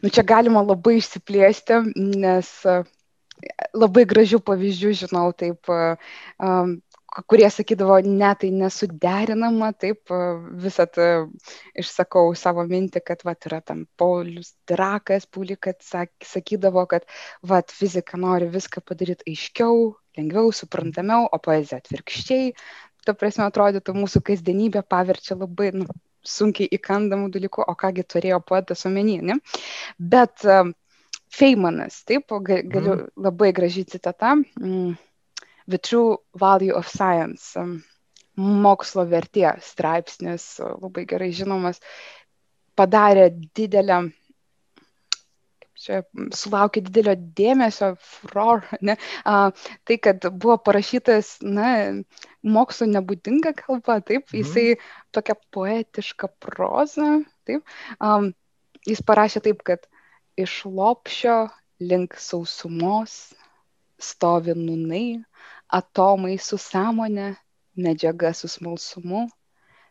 nu 0.01 0.09
čia 0.09 0.23
galima 0.25 0.63
labai 0.65 0.97
išsiplėsti, 0.97 1.81
nes 2.23 2.49
labai 3.77 4.05
gražių 4.09 4.39
pavyzdžių 4.41 4.93
žinau, 5.03 5.29
taip, 5.37 5.69
um, 5.69 6.71
kurie 7.29 7.47
sakydavo, 7.53 7.99
ne, 8.05 8.31
tai 8.41 8.49
nesuderinama, 8.53 9.71
taip, 9.77 10.11
visat 10.63 10.97
išsakau 11.77 12.33
savo 12.37 12.65
mintį, 12.67 13.03
kad, 13.05 13.23
va, 13.27 13.35
yra 13.49 13.61
tam 13.61 13.85
Paulius 13.97 14.55
Drakas, 14.69 15.29
Pulikat 15.29 15.85
sakydavo, 15.85 16.87
kad, 16.89 17.07
va, 17.45 17.61
fizika 17.69 18.19
nori 18.21 18.49
viską 18.53 18.83
padaryti 18.85 19.31
aiškiau, 19.33 19.93
lengviau, 20.17 20.51
suprantamiau, 20.51 21.29
o 21.31 21.41
poezija 21.41 21.81
atvirkščiai, 21.81 22.51
ta 23.07 23.15
prasme, 23.15 23.47
atrodytų, 23.47 23.95
mūsų 23.95 24.21
kasdienybė 24.27 24.83
paverčia 24.89 25.37
labai, 25.39 25.71
nu, 25.77 25.87
sunkiai 26.27 26.69
įkandamų 26.77 27.31
dalykų, 27.33 27.65
o 27.67 27.75
kągi 27.79 28.05
turėjo 28.07 28.41
poetas 28.45 28.85
omeny, 28.89 29.19
ne? 29.31 29.39
Bet 29.97 30.45
uh, 30.47 30.69
Feimanas, 31.33 32.01
taip, 32.07 32.31
galiu 32.47 32.93
mm. 32.93 33.09
labai 33.27 33.51
gražiai 33.55 33.87
citata. 33.89 34.35
Mm, 34.61 34.95
The 35.67 35.77
True 35.77 36.17
Value 36.39 36.71
of 36.71 36.87
Science, 36.87 37.51
um, 37.59 37.81
mokslo 38.37 39.03
vertė 39.09 39.49
straipsnis, 39.63 40.45
labai 40.61 41.03
gerai 41.09 41.33
žinomas, 41.35 41.81
padarė 42.77 43.27
didelę, 43.57 43.97
čia 45.77 46.01
sulaukė 46.33 46.85
didelio 46.85 47.17
dėmesio, 47.37 47.91
furor, 47.99 48.63
ne, 48.81 48.95
a, 49.25 49.49
tai, 49.83 49.99
kad 49.99 50.29
buvo 50.31 50.57
parašytas, 50.63 51.37
na, 51.43 51.71
mokslo 52.51 52.87
nebūdinga 52.89 53.53
kalba, 53.57 53.99
taip, 54.01 54.27
mhm. 54.31 54.41
jisai 54.41 55.13
tokia 55.15 55.37
poetiška 55.53 56.29
proza, 56.43 57.09
taip, 57.47 57.65
a, 57.99 58.19
jis 58.87 59.03
parašė 59.05 59.43
taip, 59.49 59.63
kad 59.67 59.87
iš 60.37 60.63
lopšio 60.65 61.47
link 61.79 62.17
sausumos 62.21 63.33
stovi 63.97 64.53
nunai, 64.57 65.19
atomai 65.73 66.37
su 66.41 66.59
sąmonė, 66.61 67.33
medžiaga 67.77 68.33
su 68.33 68.49
smalsumu, 68.49 69.27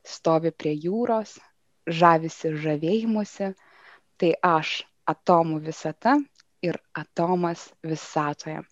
stovi 0.07 0.53
prie 0.55 0.75
jūros, 0.87 1.37
žavisi 1.87 2.55
žavėjimuose, 2.63 3.53
tai 4.19 4.33
aš 4.43 4.81
atomų 5.07 5.61
visata 5.67 6.17
ir 6.67 6.79
atomas 6.95 7.69
visatoje. 7.87 8.63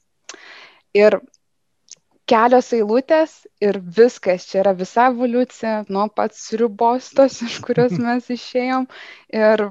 Ir 0.94 1.18
kelios 2.30 2.70
eilutės 2.76 3.34
ir 3.64 3.80
viskas, 3.98 4.46
čia 4.48 4.62
yra 4.62 4.74
visa 4.76 5.08
evoliucija 5.12 5.84
nuo 5.92 6.06
pats 6.12 6.46
ribos 6.58 7.10
tos, 7.16 7.40
iš 7.44 7.60
kurios 7.64 7.96
mes 8.06 8.30
išėjom. 8.32 8.88
Ir 9.34 9.66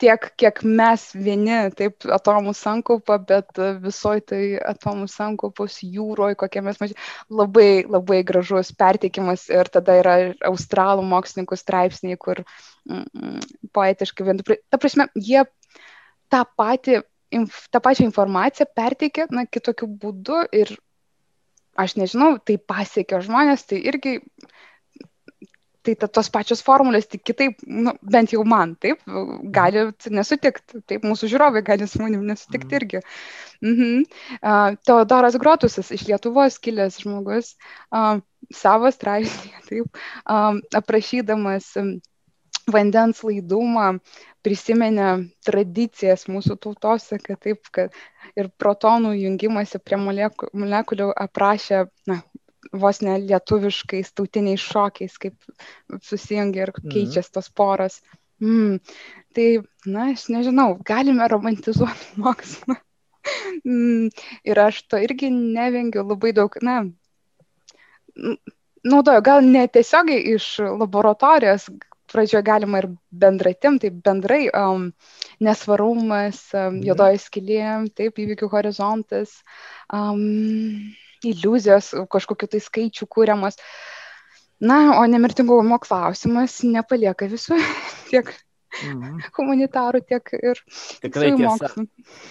tiek, 0.00 0.26
kiek 0.40 0.62
mes 0.64 1.04
vieni, 1.14 1.58
taip, 1.76 2.06
atomų 2.16 2.54
sankaupa, 2.56 3.18
bet 3.28 3.60
visoji 3.82 4.24
tai 4.32 4.42
atomų 4.72 5.06
sankaupos 5.12 5.80
jūroje, 5.84 6.38
kokie 6.40 6.62
mes 6.64 6.80
maži, 6.80 6.96
labai, 7.28 7.84
labai 7.84 8.22
gražus 8.26 8.72
perteikimas 8.72 9.46
ir 9.52 9.68
tada 9.72 9.98
yra 10.00 10.16
australų 10.48 11.04
mokslininkų 11.10 11.58
straipsniai, 11.60 12.18
kur 12.20 12.42
mm, 12.42 13.04
mm 13.04 13.48
poetiškai, 13.76 14.24
vien, 14.26 14.40
ta 14.42 14.78
prasme, 14.80 15.04
jie 15.14 15.44
tą, 16.32 16.40
patį, 16.58 17.02
tą 17.70 17.82
pačią 17.84 18.08
informaciją 18.08 18.66
perteikia, 18.74 19.28
na, 19.30 19.44
kitokiu 19.46 19.86
būdu 20.00 20.40
ir 20.56 20.72
aš 21.82 21.96
nežinau, 22.00 22.34
tai 22.44 22.58
pasiekia 22.72 23.22
žmonės, 23.24 23.66
tai 23.70 23.80
irgi 23.92 24.18
tai 25.82 25.94
ta, 25.96 26.08
tos 26.12 26.28
pačios 26.32 26.60
formulės, 26.64 27.08
tik 27.08 27.22
kitaip, 27.24 27.62
nu, 27.64 27.94
bent 28.14 28.34
jau 28.34 28.42
man, 28.48 28.74
taip, 28.80 29.00
gali 29.54 29.86
nesutikti, 30.12 30.82
taip, 30.88 31.06
mūsų 31.08 31.30
žiūrovai 31.32 31.62
gali 31.66 31.88
su 31.88 32.02
manim 32.02 32.26
nesutikti 32.28 32.68
mhm. 32.68 32.76
irgi. 32.80 33.02
Mhm. 33.64 34.04
Uh, 34.40 34.76
Teodoras 34.86 35.38
Grotusas 35.40 35.90
iš 35.96 36.06
Lietuvos 36.08 36.60
kilęs 36.62 37.00
žmogus 37.04 37.54
uh, 37.56 38.20
savo 38.52 38.92
straipsnėje, 38.92 39.64
taip, 39.70 40.04
uh, 40.26 40.60
aprašydamas 40.76 41.72
um, 41.80 41.96
vandens 42.68 43.22
laidumą, 43.26 43.86
prisimenė 44.44 45.08
tradicijas 45.44 46.26
mūsų 46.30 46.56
tautose, 46.64 47.18
kad 47.22 47.40
taip, 47.44 47.68
kad 47.72 47.96
ir 48.38 48.50
protonų 48.60 49.14
jungimasi 49.18 49.80
prie 49.82 49.98
molekulių 50.00 51.10
aprašė, 51.24 51.84
na, 52.10 52.20
vos 52.72 53.00
ne 53.02 53.16
lietuviškais 53.24 54.12
tautiniais 54.14 54.62
šokiais, 54.62 55.16
kaip 55.18 55.36
susijungia 56.06 56.66
ir 56.66 56.74
mhm. 56.76 56.92
keičiasi 56.92 57.36
tos 57.36 57.50
poros. 57.50 58.00
Mm. 58.40 58.78
Tai, 59.36 59.48
na, 59.86 60.10
aš 60.14 60.28
nežinau, 60.32 60.78
galime 60.86 61.26
romantizuoti 61.28 62.14
mokslą. 62.24 62.78
mm. 63.64 64.08
Ir 64.48 64.62
aš 64.62 64.82
to 64.88 65.00
irgi 65.00 65.28
nevengiu 65.30 66.06
labai 66.06 66.32
daug, 66.36 66.56
na, 66.64 66.80
naudoju, 68.84 69.22
gal 69.24 69.44
ne 69.44 69.66
tiesiogiai 69.68 70.34
iš 70.34 70.46
laboratorijos, 70.80 71.68
pradžioje 72.12 72.42
galima 72.46 72.82
ir 72.82 72.88
bendratim, 73.10 73.78
tai 73.82 73.90
bendrai 73.90 74.42
um, 74.56 74.88
nesvarumas, 75.42 76.42
um, 76.56 76.80
juodoji 76.84 77.22
skilė, 77.22 77.62
taip, 77.96 78.18
įvykių 78.22 78.50
horizontas. 78.52 79.38
Um, 79.94 80.90
iliuzijos, 81.26 81.92
kažkokiu 82.10 82.48
tai 82.50 82.60
skaičių 82.64 83.08
kūriamas. 83.10 83.58
Na, 84.60 85.00
o 85.00 85.04
nemirtingumo 85.08 85.78
klausimas 85.80 86.58
nepalieka 86.66 87.28
visų 87.32 87.56
tiek 88.10 88.32
Mhm. 88.70 89.18
humanitarų, 89.34 90.00
tiek 90.06 90.30
ir 90.38 90.60
tikrai 91.02 91.32
mokslų. 91.34 91.84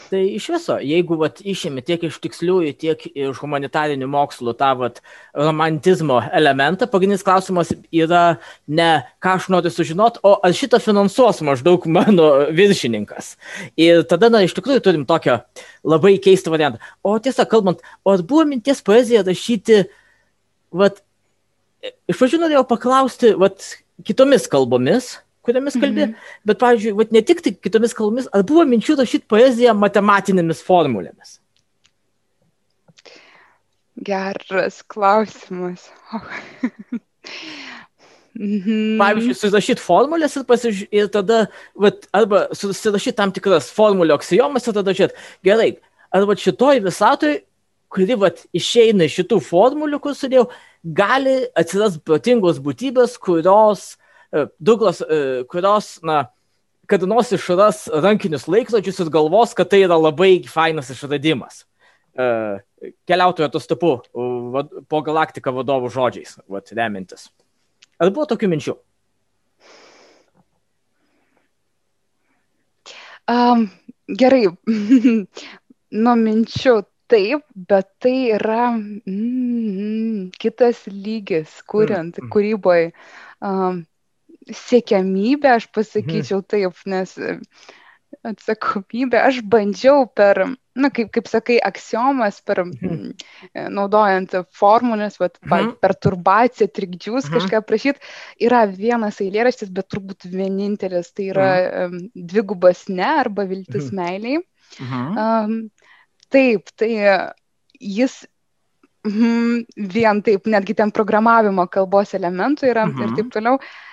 Tai 0.09 0.21
iš 0.23 0.45
viso, 0.53 0.77
jeigu 0.79 1.17
vat, 1.19 1.41
išėmė 1.43 1.83
tiek 1.85 2.05
iš 2.07 2.15
tiksliųjų, 2.23 2.71
tiek 2.79 3.03
iš 3.11 3.41
humanitarinių 3.43 4.07
mokslų 4.09 4.53
tą 4.59 4.69
vat, 4.79 5.01
romantizmo 5.35 6.21
elementą, 6.31 6.87
pagrindinis 6.87 7.25
klausimas 7.27 7.73
yra 7.91 8.39
ne 8.71 8.89
ką 9.19 9.35
aš 9.35 9.49
noriu 9.51 9.73
sužinoti, 9.73 10.23
o 10.23 10.37
ar 10.39 10.55
šitą 10.55 10.79
finansuos 10.83 11.43
maždaug 11.45 11.85
mano 11.91 12.31
viršininkas. 12.55 13.35
Ir 13.75 14.05
tada, 14.07 14.31
na, 14.31 14.45
iš 14.47 14.55
tikrųjų 14.57 14.85
turim 14.85 15.05
tokią 15.09 15.41
labai 15.83 16.15
keistą 16.23 16.55
variantą. 16.55 16.79
O 17.03 17.17
tiesą 17.19 17.43
kalbant, 17.51 17.83
o 18.07 18.15
ar 18.15 18.23
buvo 18.23 18.47
minties 18.47 18.79
poeziją 18.85 19.27
rašyti, 19.27 19.83
vat, 20.71 21.03
iš 21.83 22.15
pradžių 22.15 22.45
norėjau 22.45 22.67
paklausti, 22.71 23.35
vat, 23.35 23.73
kitomis 24.07 24.47
kalbomis, 24.47 25.17
kuriomis 25.49 25.77
kalbė, 25.79 26.05
mm 26.05 26.13
-hmm. 26.13 26.39
bet, 26.45 26.61
pavyzdžiui, 26.61 26.95
vat, 27.01 27.11
ne 27.15 27.25
tik 27.25 27.43
tai 27.45 27.53
kitomis 27.57 27.93
kalbomis, 27.97 28.29
ar 28.33 28.45
buvo 28.47 28.65
minčių 28.69 29.01
rašyti 29.01 29.29
poeziją 29.29 29.75
matematinėmis 29.77 30.63
formulėmis? 30.65 31.39
Geras 34.05 34.79
klausimas. 34.87 35.89
mhm. 38.39 38.95
Pavyzdžiui, 39.01 39.35
susirašyti 39.35 39.83
formulės 39.83 40.37
ir, 40.39 40.47
pasiž... 40.47 40.87
ir 40.91 41.11
tada, 41.11 41.47
vat, 41.75 42.07
arba 42.15 42.47
susirašyti 42.55 43.17
tam 43.17 43.33
tikras 43.35 43.69
formulio 43.75 44.15
aksijomas 44.19 44.67
ir 44.67 44.77
tada 44.79 44.95
žiūrėti, 44.95 45.29
gerai, 45.43 45.71
arba 46.15 46.37
šitoj 46.39 46.83
visatoj, 46.87 47.39
kuri 47.91 48.15
vat, 48.21 48.45
išeina 48.55 49.09
iš 49.09 49.19
šitų 49.19 49.41
formulių, 49.43 49.99
kur 49.99 50.15
sudėjau, 50.15 50.47
gali 50.83 51.41
atsirasti 51.57 51.99
protingos 52.05 52.61
būtybės, 52.63 53.17
kurios 53.19 53.97
E, 53.99 54.08
Douglas, 54.59 55.01
e, 55.01 55.43
kurios, 55.49 55.97
na, 56.05 56.27
kada 56.89 57.07
nors 57.09 57.31
išras 57.33 57.87
rankinius 57.89 58.47
laikrodžius 58.49 59.01
ir 59.01 59.09
galvos, 59.13 59.55
kad 59.57 59.69
tai 59.71 59.83
yra 59.85 59.97
labai 59.97 60.43
fainas 60.49 60.91
išradimas. 60.93 61.63
E, 62.13 62.27
keliautojo 63.09 63.49
atostopu 63.49 63.95
po 64.89 65.01
galaktiką 65.05 65.53
vadovų 65.55 65.89
žodžiais, 65.93 66.37
vat, 66.49 66.69
remintis. 66.77 67.29
Ar 67.99 68.13
buvo 68.13 68.27
tokių 68.29 68.51
minčių? 68.53 68.77
Um, 73.29 73.67
gerai, 74.21 74.45
nuo 76.05 76.15
minčių 76.21 76.79
taip, 77.09 77.45
bet 77.69 77.89
tai 78.01 78.15
yra 78.37 78.71
mm, 78.77 80.29
kitas 80.41 80.85
lygis, 80.89 81.59
kuriant, 81.69 82.17
mm. 82.17 82.29
kūryboje. 82.33 82.91
Um, 83.45 83.83
siekiamybė, 84.55 85.51
aš 85.57 85.67
pasakyčiau 85.75 86.41
mhm. 86.41 86.47
taip, 86.49 86.79
nes 86.89 87.13
e, 87.17 87.35
atsakomybė, 88.25 89.19
aš 89.21 89.41
bandžiau 89.47 90.07
per, 90.15 90.41
na, 90.79 90.89
kaip, 90.93 91.11
kaip 91.15 91.29
sakai, 91.29 91.59
aksiomas, 91.63 92.39
per, 92.45 92.63
mhm. 92.65 93.11
E, 93.53 93.65
naudojant 93.73 94.35
formulės, 94.55 95.19
vat, 95.21 95.37
mhm. 95.45 95.75
perturbaciją, 95.83 96.69
trikdžius, 96.73 97.27
mhm. 97.27 97.35
kažką 97.37 97.61
prašyti, 97.67 98.13
yra 98.49 98.63
vienas 98.71 99.21
eilėraštis, 99.23 99.71
bet 99.75 99.89
turbūt 99.93 100.29
vienintelis, 100.31 101.13
tai 101.13 101.29
yra 101.33 101.51
mhm. 101.85 102.09
dvigubas 102.15 102.87
ne 102.91 103.07
arba 103.23 103.47
viltis 103.49 103.91
mhm. 103.91 104.01
meiliai. 104.01 104.41
Mhm. 104.79 105.05
Um, 105.17 106.09
taip, 106.29 106.69
tai 106.77 106.91
jis 107.79 108.19
mm, 109.07 109.63
vien 109.95 110.19
taip, 110.25 110.49
netgi 110.51 110.75
ten 110.77 110.91
programavimo 110.93 111.65
kalbos 111.71 112.13
elementų 112.17 112.69
yra 112.69 112.85
mhm. 112.89 113.05
ir 113.05 113.15
taip 113.17 113.31
toliau. 113.33 113.57
Uh, 113.57 113.88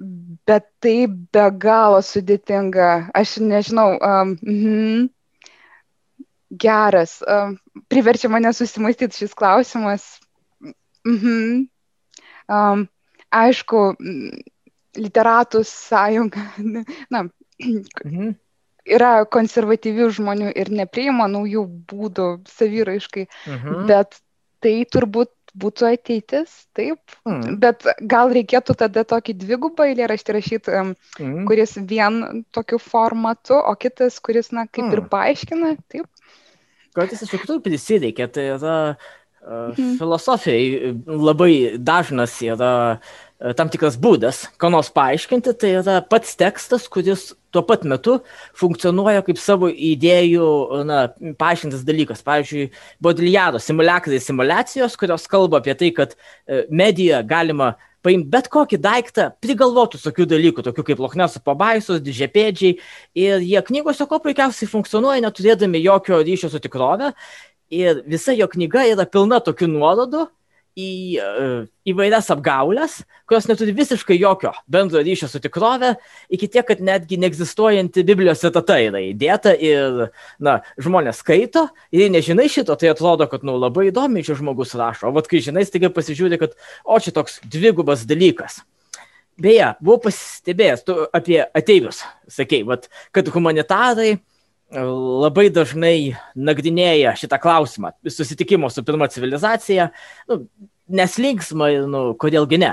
bet 0.00 0.66
tai 0.82 1.06
be 1.08 1.44
galo 1.60 2.00
sudėtinga. 2.04 3.10
Aš 3.14 3.38
nežinau, 3.42 3.94
um, 3.98 4.34
mm, 4.42 5.06
geras, 6.64 7.18
um, 7.26 7.56
priverčia 7.88 8.30
mane 8.30 8.52
susimastyti 8.52 9.24
šis 9.24 9.34
klausimas. 9.34 10.20
-hmm. 11.04 11.66
um, 12.48 12.86
aišku, 13.30 13.82
literatų 14.96 15.64
sąjunga, 15.66 16.44
na, 17.12 17.24
mhm. 17.58 18.34
yra 18.86 19.12
konservatyvių 19.26 20.10
žmonių 20.18 20.52
ir 20.54 20.70
nepriima 20.70 21.28
naujų 21.30 21.66
būdų 21.90 22.28
saviraiškai, 22.50 23.26
mhm. 23.50 23.86
bet 23.90 24.20
tai 24.64 24.76
turbūt 24.88 25.32
būtų 25.58 25.88
ateitis, 25.92 26.52
taip. 26.76 27.00
Mm. 27.28 27.58
Bet 27.62 27.86
gal 28.10 28.32
reikėtų 28.34 28.76
tada 28.80 29.04
tokį 29.08 29.36
dvigubą 29.40 29.88
eilėraštį 29.90 30.36
rašyti, 30.36 30.76
mm. 31.20 31.44
kuris 31.48 31.76
vien 31.90 32.44
tokiu 32.54 32.80
formatu, 32.82 33.56
o 33.58 33.74
kitas, 33.78 34.18
kuris, 34.24 34.50
na, 34.54 34.66
kaip 34.70 34.88
mm. 34.88 34.96
ir 34.96 35.04
paaiškina, 35.12 35.74
taip. 35.92 36.08
Kartais 36.94 37.24
iš 37.26 37.34
tikrųjų 37.34 37.62
prisireikia, 37.64 38.28
tai 38.30 38.48
yra 38.54 38.78
uh, 38.94 39.70
mm. 39.74 39.96
filosofijai 39.98 40.92
labai 41.06 41.52
dažnas 41.82 42.36
yra 42.46 42.74
uh, 42.94 43.14
tam 43.52 43.68
tikras 43.68 43.96
būdas, 44.00 44.44
ką 44.60 44.70
nors 44.72 44.88
paaiškinti, 44.94 45.52
tai 45.60 45.74
yra 45.82 45.98
pats 46.08 46.32
tekstas, 46.40 46.86
kuris 46.88 47.32
tuo 47.52 47.62
pat 47.66 47.84
metu 47.84 48.18
funkcionuoja 48.56 49.24
kaip 49.26 49.40
savo 49.40 49.68
idėjų 49.68 50.46
na, 50.88 51.06
paaiškintas 51.40 51.84
dalykas. 51.84 52.24
Pavyzdžiui, 52.24 52.70
Bodiliaro 53.04 53.60
simulakrai 53.60 54.20
simulacijos, 54.22 54.96
kurios 55.00 55.28
kalba 55.30 55.60
apie 55.60 55.76
tai, 55.76 55.90
kad 55.96 56.14
e, 56.16 56.64
mediją 56.72 57.20
galima 57.28 57.74
paimti 58.04 58.28
bet 58.32 58.48
kokį 58.52 58.78
daiktą, 58.84 59.30
prigalvotų 59.44 60.00
tokių 60.02 60.28
dalykų, 60.28 60.64
tokių 60.64 60.84
kaip 60.90 61.02
Lochneso 61.04 61.40
pabaisos, 61.44 62.02
didžiapėdžiai, 62.04 62.78
ir 63.16 63.44
jie 63.44 63.64
knygose 63.68 64.06
ko 64.08 64.20
puikiausiai 64.24 64.68
funkcionuoja, 64.68 65.24
neturėdami 65.24 65.80
jokio 65.84 66.20
ryšio 66.24 66.52
su 66.52 66.60
tikrove, 66.64 67.14
ir 67.72 68.02
visa 68.08 68.34
jo 68.36 68.48
knyga 68.50 68.84
yra 68.92 69.08
pilna 69.08 69.40
tokių 69.44 69.70
nuorodų, 69.72 70.26
į 70.74 70.90
e, 71.22 71.26
įvairias 71.90 72.30
apgaulės, 72.34 72.96
kurios 73.28 73.46
neturi 73.46 73.74
visiškai 73.76 74.16
jokio 74.18 74.50
bendro 74.70 75.02
ryšio 75.04 75.28
su 75.30 75.40
tikrove, 75.42 75.94
iki 76.34 76.48
tiek, 76.50 76.66
kad 76.66 76.82
netgi 76.84 77.18
neegzistuojanti 77.22 78.04
Biblijos 78.06 78.42
citata 78.42 78.80
yra 78.82 79.02
įdėta 79.04 79.54
ir, 79.54 80.08
na, 80.42 80.58
žmonės 80.82 81.22
skaito 81.22 81.68
ir 81.94 82.04
jei 82.04 82.12
nežinai 82.14 82.48
šito, 82.50 82.74
tai 82.80 82.90
atrodo, 82.90 83.28
kad, 83.30 83.46
nu, 83.46 83.56
labai 83.60 83.88
įdomiai 83.92 84.26
čia 84.26 84.38
žmogus 84.38 84.74
rašo, 84.78 85.08
o 85.10 85.14
vad 85.14 85.30
kai 85.30 85.42
žinai, 85.44 85.66
staiga 85.68 85.92
pasižiūri, 85.94 86.40
kad, 86.42 86.58
o 86.82 86.98
čia 86.98 87.14
toks 87.14 87.38
dvigubas 87.46 88.06
dalykas. 88.10 88.64
Beje, 89.40 89.72
buvau 89.82 89.98
pasistebėjęs, 90.04 90.84
tu 90.86 90.94
apie 91.14 91.40
ateivius, 91.42 92.04
sakei, 92.30 92.62
vat, 92.66 92.86
kad 93.14 93.30
humanitarai, 93.34 94.16
labai 94.74 95.48
dažnai 95.54 96.14
nagrinėja 96.34 97.14
šitą 97.18 97.38
klausimą 97.42 97.92
susitikimo 98.10 98.70
su 98.70 98.82
pirma 98.86 99.08
civilizacija, 99.12 99.90
nu, 100.30 100.40
neslinksma, 100.88 101.70
nu, 101.90 102.02
kodėlgi 102.20 102.58
ne. 102.62 102.72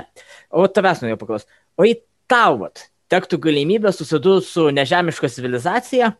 O 0.50 0.66
tavęs 0.66 1.02
norėjau 1.02 1.20
paklausti, 1.20 1.52
o 1.78 1.86
į 1.86 1.96
tau 2.30 2.58
vat, 2.64 2.88
tektų 3.12 3.38
galimybė 3.44 3.92
susidurti 3.94 4.48
su 4.48 4.68
nežemiška 4.74 5.30
civilizacija 5.32 6.12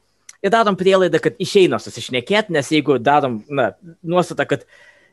ir 0.43 0.53
darom 0.53 0.77
prielaidą, 0.79 1.21
kad 1.23 1.39
išeina 1.41 1.81
susišnekėti, 1.83 2.55
nes 2.55 2.73
jeigu 2.73 2.99
darom 3.03 3.41
na, 3.49 3.73
nuostatą, 4.03 4.47
kad 4.49 4.67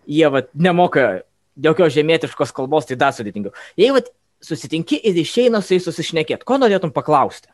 jie 0.09 0.29
vat, 0.31 0.49
nemoka 0.53 1.21
jokios 1.59 1.93
žemėtiškos 1.95 2.53
kalbos, 2.55 2.87
tai 2.89 2.97
dar 2.99 3.15
sudėtingiau. 3.15 3.53
Jei 3.79 3.93
vat, 3.95 4.11
susitinki 4.43 4.99
ir 5.03 5.17
išeina 5.19 5.61
su 5.63 5.75
jais 5.75 5.87
susišnekėti, 5.87 6.47
ko 6.47 6.59
norėtum 6.61 6.93
paklausti? 6.95 7.51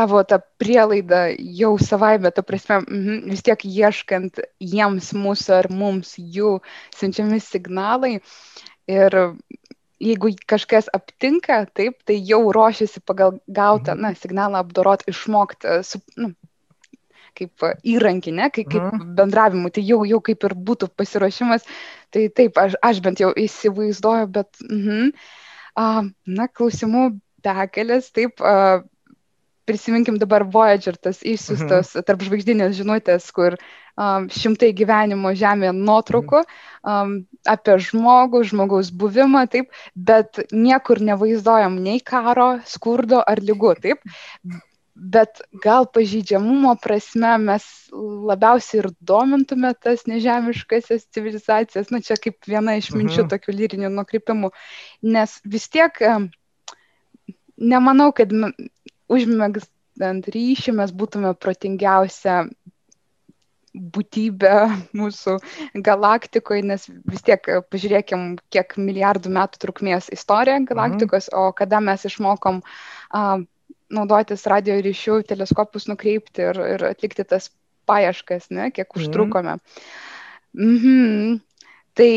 Tavo 0.00 0.22
ta 0.24 0.40
prielaida 0.60 1.26
jau 1.60 1.74
savaime, 1.78 2.32
ta 2.32 2.44
prasme, 2.46 2.80
mm, 2.80 3.24
vis 3.28 3.44
tiek 3.44 3.64
ieškant 3.68 4.40
jiems 4.72 5.12
mūsų 5.12 5.56
ar 5.58 5.68
mums 5.82 6.14
jų 6.16 6.56
siunčiami 6.96 7.40
signalai. 7.44 8.14
Ir 8.90 9.16
jeigu 10.00 10.32
kažkas 10.48 10.88
aptinka, 10.96 11.66
taip, 11.76 12.00
tai 12.08 12.16
jau 12.16 12.40
ruošiasi 12.56 13.02
pagal 13.04 13.36
gautą 13.46 13.92
mhm. 13.94 14.06
na, 14.06 14.14
signalą 14.16 14.62
apdorot, 14.64 15.04
išmokti, 15.10 15.82
su, 15.86 16.00
nu, 16.16 16.32
kaip 17.36 17.66
įrankį, 17.86 18.32
ne, 18.40 18.48
kaip, 18.50 18.70
kaip 18.72 18.86
mhm. 18.88 19.12
bendravimu, 19.18 19.70
tai 19.74 19.84
jau, 19.86 20.00
jau 20.08 20.22
kaip 20.24 20.48
ir 20.48 20.56
būtų 20.70 20.90
pasiruošimas. 20.96 21.68
Tai 22.10 22.24
taip, 22.40 22.56
aš, 22.58 22.78
aš 22.82 23.02
bent 23.04 23.20
jau 23.22 23.34
įsivaizduoju, 23.36 24.30
bet, 24.38 24.64
mhm. 24.64 25.12
uh, 25.76 26.08
na, 26.40 26.48
klausimų 26.48 27.10
begalės, 27.44 28.10
taip, 28.16 28.40
uh, 28.40 28.80
prisiminkim 29.70 30.18
dabar 30.18 30.44
Voyager, 30.44 30.98
tas 30.98 31.22
išsiustas 31.22 31.94
mhm. 31.94 32.06
tarp 32.06 32.24
žvaigždinės 32.26 32.74
žinutės, 32.78 33.28
kur 33.34 33.56
um, 33.56 34.26
šimtai 34.34 34.72
gyvenimo 34.76 35.32
Žemėje 35.38 35.74
nuotraukų 35.76 36.40
um, 36.42 37.20
apie 37.48 37.76
žmogų, 37.86 38.42
žmogaus 38.50 38.90
buvimą, 38.90 39.46
taip, 39.52 39.70
bet 39.94 40.42
niekur 40.52 41.02
nevaizduojam 41.04 41.78
nei 41.84 42.02
karo, 42.02 42.56
skurdo 42.68 43.22
ar 43.22 43.42
lygų, 43.44 43.76
taip. 43.84 44.02
bet 45.00 45.40
gal 45.64 45.86
pažydžiamumo 45.88 46.74
prasme 46.82 47.30
mes 47.40 47.64
labiausiai 48.28 48.82
ir 48.82 48.90
domintume 49.00 49.70
tas 49.80 50.02
nežemiškasias 50.10 51.06
civilizacijas, 51.14 51.88
na 51.94 52.02
čia 52.04 52.18
kaip 52.20 52.36
viena 52.44 52.76
iš 52.76 52.90
minčių 52.92 53.22
mhm. 53.22 53.30
tokių 53.32 53.56
lyrinių 53.62 53.94
nukrypimų, 53.94 54.52
nes 55.16 55.38
vis 55.48 55.70
tiek 55.72 55.96
nemanau, 57.60 58.10
kad 58.16 58.32
užmėgstant 59.10 60.28
ryšį 60.34 60.76
mes 60.80 60.92
būtume 60.96 61.32
protingiausia 61.38 62.44
būtybė 63.74 64.54
mūsų 65.00 65.36
galaktikoje, 65.86 66.64
nes 66.72 66.88
vis 66.88 67.24
tiek 67.26 67.46
pažiūrėkim, 67.70 68.34
kiek 68.50 68.76
milijardų 68.78 69.32
metų 69.36 69.62
trukmės 69.66 70.10
istorija 70.14 70.58
mhm. 70.58 70.68
galaktikos, 70.72 71.30
mhm. 71.30 71.38
o 71.38 71.56
kada 71.56 71.82
mes 71.84 72.06
išmokom 72.08 72.62
uh, 72.64 73.42
naudotis 73.90 74.46
radio 74.50 74.78
ryšių, 74.82 75.22
teleskopus 75.26 75.88
nukreipti 75.90 76.46
ir, 76.46 76.62
ir 76.76 76.86
atlikti 76.92 77.26
tas 77.26 77.50
paieškas, 77.90 78.50
ne, 78.54 78.70
kiek 78.74 78.88
mhm. 78.88 79.00
užtrukome. 79.02 79.58
Mm. 80.54 80.74
Mhm. 80.76 81.38
Tai 81.98 82.12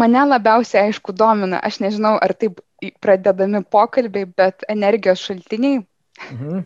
Mane 0.00 0.24
labiausiai, 0.28 0.90
aišku, 0.90 1.14
domina, 1.16 1.60
aš 1.66 1.80
nežinau, 1.84 2.16
ar 2.22 2.34
taip 2.38 2.60
pradedami 3.02 3.62
pokalbiai, 3.76 4.28
bet 4.36 4.64
energijos 4.72 5.22
šaltiniai, 5.26 5.82
mhm. 6.30 6.62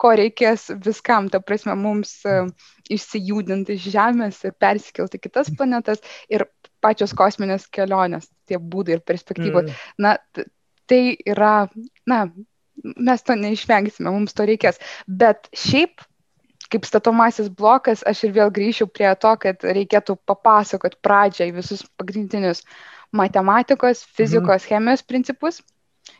ko 0.00 0.12
reikės 0.18 0.68
viskam, 0.84 1.28
ta 1.32 1.40
prasme, 1.44 1.76
mums 1.78 2.16
uh, 2.28 2.50
išsijudinti 2.90 3.76
iš 3.78 3.90
Žemės 3.94 4.42
ir 4.48 4.56
persikelti 4.60 5.20
kitas 5.22 5.52
planetas 5.56 6.02
ir 6.32 6.46
pačios 6.84 7.14
kosminės 7.16 7.68
kelionės, 7.72 8.28
tie 8.48 8.58
būdai 8.58 8.98
ir 8.98 9.02
perspektyvos. 9.06 9.68
Mm. 9.68 10.06
Na, 10.06 10.46
tai 10.90 11.02
yra, 11.28 11.68
na, 12.08 12.22
mes 12.96 13.26
to 13.26 13.36
neišvengsime, 13.38 14.10
mums 14.10 14.34
to 14.36 14.46
reikės. 14.48 14.80
Bet 15.06 15.50
šiaip, 15.56 16.02
kaip 16.70 16.86
statomasis 16.86 17.50
blokas, 17.50 18.04
aš 18.06 18.24
ir 18.28 18.36
vėl 18.36 18.52
grįšiu 18.54 18.86
prie 18.90 19.10
to, 19.20 19.34
kad 19.42 19.66
reikėtų 19.66 20.16
papasakot 20.28 20.96
pradžiai 21.04 21.50
visus 21.56 21.82
pagrindinius 22.00 22.62
matematikos, 23.16 24.04
fizikos, 24.16 24.62
mm. 24.62 24.68
chemijos 24.70 25.04
principus 25.06 25.60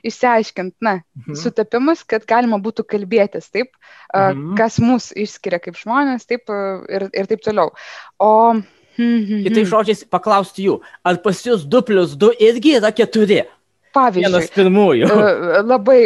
išsiaiškint, 0.07 0.75
na, 0.85 1.01
mhm. 1.17 1.37
sutapimus, 1.37 2.05
kad 2.09 2.23
galima 2.29 2.61
būtų 2.63 2.85
kalbėtis, 2.89 3.49
taip, 3.53 3.73
mhm. 4.15 4.53
kas 4.57 4.79
mus 4.81 5.11
išskiria 5.13 5.59
kaip 5.61 5.77
žmonės, 5.81 6.29
taip 6.31 6.53
ir, 6.53 7.09
ir 7.11 7.31
taip 7.31 7.43
toliau. 7.45 7.75
O 8.23 8.61
Mhm. 9.01 9.45
Kitai 9.47 9.65
žodžiais 9.69 10.03
paklausti 10.11 10.67
jų, 10.67 10.81
ar 11.07 11.21
pas 11.25 11.39
jūs 11.47 11.65
2 11.71 11.83
plus 11.89 12.17
2 12.21 12.35
irgi 12.51 12.75
yra 12.77 12.91
4? 12.93 13.47
Pavyzdžiui. 13.97 14.27
Vienas 14.27 14.51
pirmųjų. 14.55 15.09
Labai, 15.67 16.01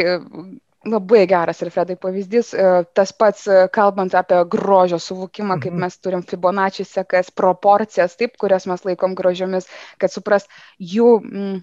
labai 0.86 1.24
geras, 1.30 1.62
Alfredai, 1.64 1.96
pavyzdys. 2.00 2.52
E, 2.54 2.70
tas 2.96 3.12
pats, 3.12 3.46
e, 3.48 3.66
kalbant 3.74 4.14
apie 4.16 4.40
grožio 4.50 5.00
suvokimą, 5.02 5.58
kaip 5.62 5.72
mhm. 5.72 5.84
mes 5.86 6.00
turim 6.00 6.24
Fibonacci 6.26 6.86
sekas, 6.88 7.30
proporcijas, 7.34 8.18
taip, 8.20 8.38
kurias 8.40 8.68
mes 8.70 8.84
laikom 8.86 9.16
grožiomis, 9.18 9.68
kad 10.02 10.12
supras 10.12 10.48
jų, 10.78 11.18
mm, 11.24 11.62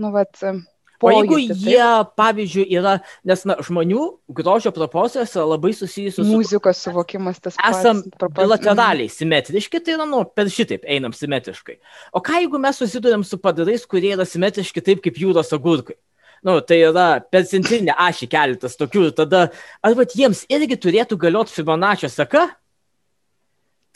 nu, 0.00 0.12
vat, 0.14 0.38
pojūtį. 1.00 1.34
O 1.34 1.38
jeigu 1.38 1.38
jie, 1.40 1.78
taip? 1.78 2.12
pavyzdžiui, 2.20 2.66
yra, 2.76 2.96
nes 3.28 3.44
na, 3.48 3.56
žmonių 3.64 4.02
grožio 4.40 4.72
proporcijos 4.76 5.32
yra 5.36 5.46
labai 5.54 5.72
susijusios 5.76 6.20
su... 6.20 6.28
Muzikos 6.28 6.82
suvokimas 6.84 7.40
tas 7.40 7.56
pats. 7.56 7.80
Esam 7.80 8.04
bilateraliai 8.36 9.08
mm. 9.08 9.14
simetriški, 9.16 9.82
tai 9.84 9.96
yra, 9.96 10.06
nu, 10.08 10.22
per 10.36 10.52
šitaip 10.52 10.84
einam 10.84 11.16
simetriškai. 11.16 11.80
O 12.12 12.22
ką 12.24 12.42
jeigu 12.44 12.60
mes 12.62 12.80
susidurėm 12.82 13.24
su 13.26 13.40
padarais, 13.42 13.86
kurie 13.88 14.12
yra 14.16 14.28
simetriški 14.28 14.84
taip 14.84 15.02
kaip 15.04 15.20
jūros 15.20 15.54
agurkai? 15.56 15.96
Nu, 16.46 16.56
tai 16.64 16.78
yra 16.88 17.08
per 17.20 17.44
centrinę 17.48 17.92
ašį 18.00 18.30
keletas 18.32 18.78
tokių, 18.80 19.10
tada, 19.16 19.48
ar 19.84 19.96
vat 19.98 20.14
jiems 20.16 20.46
irgi 20.48 20.78
turėtų 20.80 21.18
galioti 21.20 21.52
Fibonaccio 21.52 22.08
seka? 22.08 22.46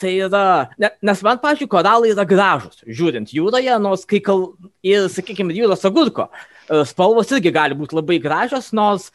Tai 0.01 0.11
yra, 0.11 0.43
ne, 0.77 0.91
nes 1.07 1.21
man, 1.23 1.39
pažiūrėjau, 1.41 1.71
koralai 1.71 2.11
yra 2.11 2.25
gražus, 2.27 2.83
žiūrint 2.83 3.31
jūroje, 3.31 3.77
nors 3.79 4.03
kai 4.05 4.19
kal, 4.21 4.49
ir, 4.83 5.07
sakykime, 5.09 5.55
jūros 5.55 5.87
agurko, 5.87 6.27
E, 6.65 6.81
spalvos 6.89 7.29
irgi 7.33 7.53
gali 7.53 7.77
būti 7.77 7.97
labai 7.97 8.17
gražios, 8.21 8.71
nors 8.73 9.11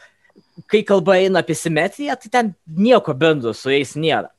kai 0.70 0.82
kalba 0.86 1.16
eina 1.18 1.42
apie 1.42 1.56
simetriją, 1.58 2.14
tai 2.20 2.30
ten 2.30 2.52
nieko 2.66 3.14
bendro 3.16 3.54
su 3.56 3.72
jais 3.72 3.96
nėra. 3.98 4.30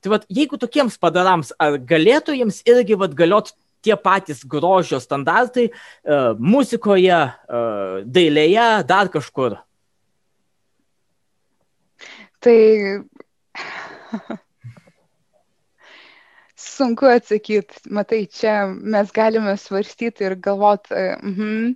Tai 0.00 0.12
vad, 0.14 0.24
jeigu 0.32 0.58
tokiems 0.60 0.96
padarams, 1.00 1.52
ar 1.60 1.76
galėtų 1.90 2.36
jiems 2.38 2.62
irgi 2.68 2.96
vad 2.98 3.16
galiot 3.18 3.52
tie 3.86 3.96
patys 3.96 4.42
grožio 4.44 5.00
standartai 5.02 5.68
uh, 5.70 6.34
muzikoje, 6.38 7.20
uh, 7.30 8.02
dailėje, 8.04 8.66
dar 8.90 9.10
kažkur? 9.14 9.56
Tai 12.44 12.58
sunku 16.66 17.08
atsakyti. 17.08 17.86
Matai, 17.90 18.26
čia 18.26 18.66
mes 18.68 19.10
galime 19.14 19.56
svarstyti 19.60 20.26
ir 20.28 20.36
galvoti, 20.42 20.92
uh, 20.92 21.16
uh 21.16 21.40
-huh, 21.40 21.74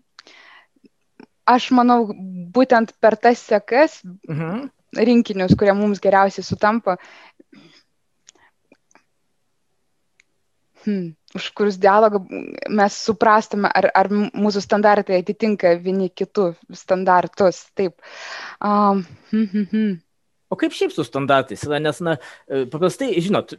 aš 1.50 1.70
manau, 1.76 2.04
būtent 2.54 2.92
per 3.00 3.16
tas 3.16 3.42
sekas, 3.42 4.00
mhm. 4.28 4.68
rinkinius, 4.96 5.56
kurie 5.58 5.74
mums 5.76 6.02
geriausiai 6.02 6.46
sutampa, 6.46 6.96
hmm, 10.84 11.10
užkurs 11.38 11.78
dialogą, 11.80 12.22
mes 12.68 12.98
suprastume, 13.06 13.70
ar, 13.70 13.90
ar 13.94 14.10
mūsų 14.12 14.62
standartai 14.64 15.20
atitinka 15.22 15.74
vieni 15.82 16.10
kitų 16.10 16.52
standartus. 16.76 17.64
Taip. 17.78 17.98
Um, 18.58 19.04
hmm, 19.32 19.46
hmm, 19.52 19.68
hmm. 19.72 19.98
O 20.50 20.58
kaip 20.58 20.74
šiaip 20.74 20.94
su 20.94 21.06
standartais 21.06 21.62
yra, 21.66 21.78
nes, 21.82 22.00
na, 22.02 22.16
paprastai, 22.72 23.12
žinot, 23.22 23.54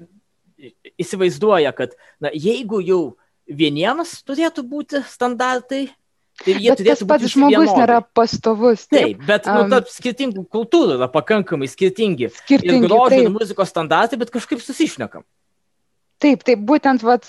įsivaizduoja, 1.00 1.72
kad, 1.78 1.96
na, 2.22 2.34
jeigu 2.36 2.82
jau 2.84 3.02
vieniems 3.48 4.20
turėtų 4.28 4.66
būti 4.68 5.04
standartai, 5.08 5.88
Tai 6.42 6.56
jie 6.58 6.74
bet 6.74 6.82
tas 6.88 7.04
pats 7.06 7.28
žmogus 7.30 7.68
vienodai. 7.68 7.82
nėra 7.84 7.98
pastovus. 8.18 8.88
Taip, 8.90 9.20
taip 9.20 9.26
bet 9.28 9.48
um, 9.52 9.60
nu, 9.60 9.74
tarp 9.76 9.92
skirtingų 9.92 10.46
kultūrų 10.50 10.96
yra 10.98 11.10
pakankamai 11.12 11.68
skirtingi. 11.70 12.32
Skirtingi. 12.40 12.80
Ir 12.80 12.88
grožio 12.88 13.20
ir 13.28 13.34
muzikos 13.34 13.70
standartai, 13.70 14.18
bet 14.22 14.32
kažkaip 14.34 14.64
susišnekam. 14.64 15.26
Taip, 16.24 16.44
taip, 16.48 16.60
būtent, 16.72 17.04
vat, 17.08 17.28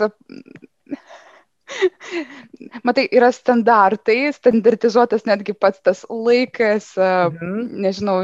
Matai, 2.87 3.07
yra 3.15 3.31
standartai, 3.35 4.31
standartizuotas 4.37 5.25
netgi 5.27 5.55
pats 5.59 5.83
tas 5.85 6.03
laikas, 6.11 6.93
mhm. 6.97 7.65
nežinau, 7.85 8.17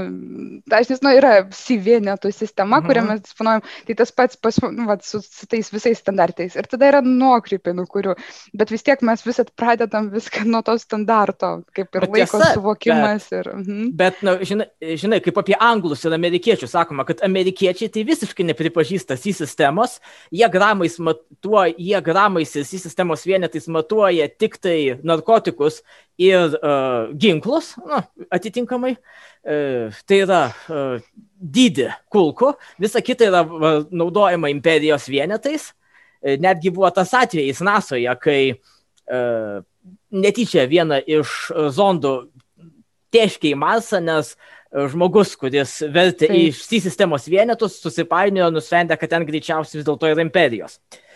aš 0.78 0.92
nežinau, 0.92 1.14
yra 1.18 1.32
sivienetų 1.54 2.32
sistema, 2.34 2.78
mhm. 2.78 2.88
kurią 2.88 3.04
mes 3.08 3.22
disponuojam, 3.24 3.64
tai 3.88 3.98
tas 3.98 4.14
pats 4.14 4.38
pas, 4.40 4.61
nu, 4.64 4.87
va, 4.88 4.98
su, 5.04 5.20
su 5.24 5.48
tais 5.50 5.70
visais 5.74 5.98
standartais. 5.98 6.56
Ir 6.58 6.68
tada 6.70 6.90
yra 6.92 7.02
nuokrypiai, 7.04 7.76
nuo 7.76 7.87
kurių, 7.90 8.14
bet 8.58 8.72
vis 8.74 8.87
tiek 8.87 9.02
mes 9.06 9.24
visat 9.26 9.52
pradedam 9.58 10.11
viską 10.14 10.44
nuo 10.48 10.62
to 10.66 10.76
standarto, 10.80 11.52
kaip 11.76 11.98
ir 11.98 12.06
bet 12.06 12.14
laiko 12.14 12.40
tiesa, 12.40 12.52
suvokimas. 12.56 13.28
Bet, 13.28 13.38
ir, 13.40 13.52
mhm. 13.56 13.90
bet 13.98 14.22
na, 14.26 14.37
žinai, 14.48 14.68
žinai, 15.00 15.22
kaip 15.24 15.42
apie 15.42 15.58
anglus 15.58 16.04
ir 16.06 16.16
amerikiečius 16.16 16.74
sakoma, 16.76 17.06
kad 17.08 17.22
amerikiečiai 17.26 17.90
tai 17.92 18.04
visiškai 18.08 18.46
nepripažįsta 18.52 19.18
į 19.18 19.34
sistemos, 19.40 19.98
jie 20.34 20.48
gramais 20.52 20.98
matuoja, 21.02 21.74
jie 21.76 22.00
gramais 22.04 22.54
į 22.58 22.64
sistemos 22.68 23.26
vienetais 23.38 23.68
matuoja 23.70 24.29
tik 24.29 24.59
tai 24.61 24.98
narkotikus 25.07 25.83
ir 26.18 26.57
uh, 26.59 27.14
ginklus, 27.14 27.77
na, 27.87 28.03
atitinkamai, 28.35 28.96
uh, 28.98 29.94
tai 30.07 30.22
yra 30.24 30.42
uh, 30.51 30.98
dydį 31.38 31.92
kulkų, 32.11 32.53
visa 32.83 33.03
kita 33.05 33.29
yra 33.31 33.44
uh, 33.46 33.87
naudojama 33.90 34.51
imperijos 34.51 35.09
vienetais. 35.09 35.70
Uh, 36.20 36.35
netgi 36.42 36.74
buvo 36.74 36.90
tas 36.90 37.14
atvejis 37.14 37.62
NASOje, 37.62 38.11
kai 38.22 38.40
uh, 38.59 39.62
netyčia 40.11 40.66
vieną 40.68 41.01
iš 41.07 41.38
zondų 41.77 42.16
teškė 43.14 43.55
į 43.55 43.59
Marsą, 43.59 44.03
nes 44.05 44.35
žmogus, 44.68 45.31
kuris 45.40 45.79
vertė 45.88 46.29
į 46.29 46.48
šį 46.53 46.83
sistemos 46.85 47.24
vienetus, 47.31 47.79
susipainiojo, 47.81 48.51
nusprendė, 48.53 48.98
kad 49.01 49.14
ten 49.14 49.24
greičiausiai 49.24 49.79
vis 49.79 49.87
dėlto 49.87 50.11
yra 50.11 50.27
imperijos. 50.27 50.77
Uh, 50.77 51.07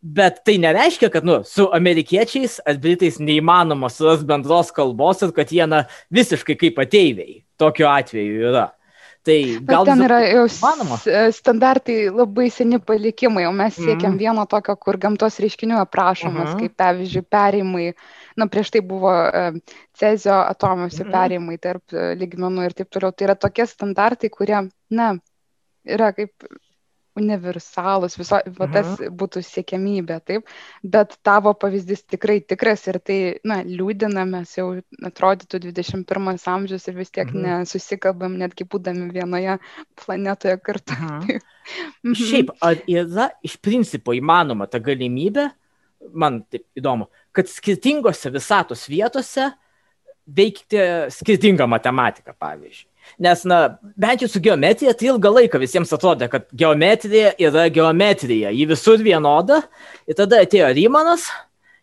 Bet 0.00 0.40
tai 0.48 0.56
nereiškia, 0.56 1.10
kad 1.12 1.24
nu, 1.28 1.42
su 1.44 1.66
amerikiečiais 1.76 2.60
ar 2.64 2.78
britais 2.80 3.18
neįmanoma 3.20 3.90
suras 3.92 4.22
bendros 4.24 4.70
kalbos 4.72 5.20
ir 5.26 5.34
kad 5.36 5.52
jie 5.52 5.66
na, 5.68 5.82
visiškai 6.08 6.56
kaip 6.56 6.78
ateiviai 6.80 7.42
tokiu 7.60 7.88
atveju 7.90 8.46
yra. 8.48 8.70
Tai 9.20 9.36
gal 9.68 9.84
Bet 9.84 9.90
ten 9.90 10.02
yra 10.06 10.20
manoma. 10.62 10.96
standartai 11.36 11.98
labai 12.08 12.46
seni 12.48 12.78
palikimai, 12.80 13.44
o 13.44 13.52
mes 13.52 13.76
siekiam 13.76 14.14
mm. 14.14 14.20
vieno 14.22 14.46
tokio, 14.48 14.78
kur 14.80 14.96
gamtos 14.96 15.36
reiškinių 15.44 15.76
aprašomas, 15.82 16.48
mm 16.48 16.54
-hmm. 16.54 16.60
kaip 16.62 16.76
pavyzdžiui, 16.80 17.24
perimai, 17.28 17.90
na 18.40 18.46
prieš 18.48 18.70
tai 18.70 18.80
buvo 18.80 19.12
cezio 19.92 20.38
atomuose 20.40 21.04
mm 21.04 21.08
-hmm. 21.08 21.12
perimai 21.12 21.58
tarp 21.58 21.84
ligmenų 21.92 22.64
ir 22.64 22.72
taip 22.72 22.88
toliau. 22.88 23.12
Tai 23.12 23.28
yra 23.28 23.34
tokie 23.36 23.66
standartai, 23.66 24.30
kurie, 24.32 24.64
na, 24.88 25.12
yra 25.84 26.12
kaip 26.16 26.32
universalus, 27.20 28.16
viso, 28.18 28.40
va, 28.56 28.68
tas 28.72 28.88
mhm. 28.96 29.14
būtų 29.20 29.42
siekiamybė, 29.46 30.18
taip, 30.26 30.50
bet 30.82 31.16
tavo 31.26 31.52
pavyzdys 31.58 32.04
tikrai 32.10 32.40
tikras 32.42 32.86
ir 32.90 33.00
tai, 33.04 33.20
na, 33.46 33.60
liūdina, 33.66 34.24
mes 34.28 34.56
jau 34.58 34.68
atrodytų 35.06 35.62
21 35.68 36.34
amžius 36.54 36.88
ir 36.90 36.98
vis 36.98 37.12
tiek 37.14 37.28
mhm. 37.30 37.62
nesusikalbam, 37.62 38.36
netgi 38.40 38.66
būdami 38.70 39.10
vienoje 39.14 39.58
planetoje 40.02 40.58
kartu. 40.64 40.98
Mhm. 40.98 41.40
mhm. 42.10 42.18
Šiaip, 42.24 42.54
ar 42.64 42.82
yra 42.90 43.30
iš 43.46 43.56
principo 43.62 44.16
įmanoma 44.16 44.68
ta 44.70 44.82
galimybė, 44.82 45.50
man 46.16 46.42
taip 46.50 46.66
įdomu, 46.78 47.10
kad 47.36 47.48
skirtingose 47.50 48.32
visatos 48.32 48.86
vietose 48.90 49.50
veikti 50.30 50.80
skirtingą 51.12 51.66
matematiką, 51.70 52.34
pavyzdžiui. 52.38 52.89
Nes, 53.20 53.42
na, 53.48 53.78
bent 54.00 54.22
jau 54.22 54.28
su 54.30 54.40
geometrija, 54.42 54.94
tai 54.96 55.10
ilgą 55.10 55.32
laiką 55.34 55.60
visiems 55.60 55.92
atrodė, 55.92 56.30
kad 56.32 56.46
geometrija 56.56 57.34
yra 57.42 57.66
geometrija, 57.72 58.52
ji 58.54 58.66
visur 58.70 59.02
vienoda. 59.04 59.62
Ir 60.08 60.18
tada 60.18 60.42
atėjo 60.44 60.70
Rymanas. 60.76 61.26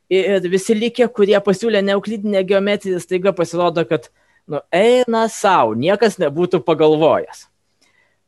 Ir 0.10 0.46
visi 0.48 0.72
likę, 0.78 1.10
kurie 1.12 1.36
pasiūlė 1.44 1.82
neuklidinę 1.84 2.46
geometriją, 2.48 3.02
staiga 3.04 3.34
pasirodo, 3.36 3.84
kad, 3.90 4.08
nu, 4.48 4.62
eina 4.72 5.26
savo, 5.32 5.76
niekas 5.76 6.16
nebūtų 6.22 6.62
pagalvojęs. 6.64 7.44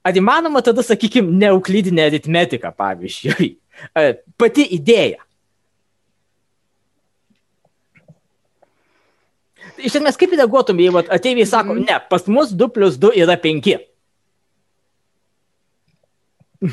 Ar 0.04 0.20
įmanoma 0.20 0.60
tada, 0.64 0.84
sakykime, 0.84 1.32
neuklidinė 1.40 2.10
aritmetika, 2.10 2.74
pavyzdžiui, 2.76 3.54
pati 4.42 4.68
idėja 4.76 5.24
iš 9.80 9.96
esmės, 10.00 10.18
kaip 10.20 10.32
reaguotum, 10.36 10.80
jei 10.82 10.92
ateiviai 11.02 11.48
sako, 11.48 11.74
mm. 11.76 11.82
ne, 11.88 11.96
pas 12.12 12.24
mus 12.32 12.50
2 12.56 12.68
plus 12.76 12.94
2 13.02 13.12
yra 13.24 13.36
5. 13.40 13.78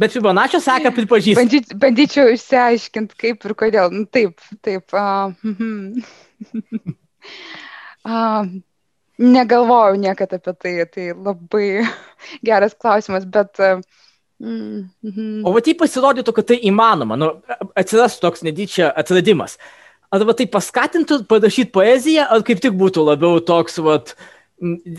Bet 0.00 0.10
Fibonaccio 0.16 0.60
seka 0.62 0.90
pripažįsta. 0.94 1.40
Bandy, 1.40 1.58
bandyčiau 1.78 2.26
išsiaiškinti, 2.34 3.12
kaip 3.20 3.38
ir 3.46 3.52
kodėl. 3.58 3.86
Nu, 3.94 4.02
taip, 4.10 4.32
taip. 4.66 4.84
Uh, 4.90 4.98
uh, 8.08 8.42
negalvojau 9.22 9.94
niekada 10.02 10.34
apie 10.40 10.54
tai. 10.58 10.74
Tai 10.90 11.04
labai 11.14 11.68
geras 12.48 12.74
klausimas, 12.74 13.24
bet 13.26 13.52
uh, 13.62 13.78
Mm 14.44 14.90
-hmm. 15.02 15.46
O 15.46 15.52
va 15.52 15.60
tai 15.60 15.74
pasirodytų, 15.74 16.32
kad 16.32 16.46
tai 16.46 16.58
įmanoma, 16.68 17.16
nu, 17.16 17.26
atsirastų 17.74 18.20
toks 18.20 18.42
nedyčia 18.42 18.92
atradimas 18.96 19.58
arba 20.14 20.34
tai 20.36 20.46
paskatintų 20.50 21.22
parašyti 21.30 21.72
poeziją, 21.74 22.28
ar 22.30 22.44
kaip 22.46 22.62
tik 22.62 22.76
būtų 22.78 23.04
labiau 23.06 23.40
toks, 23.44 23.78
vat, 23.84 24.14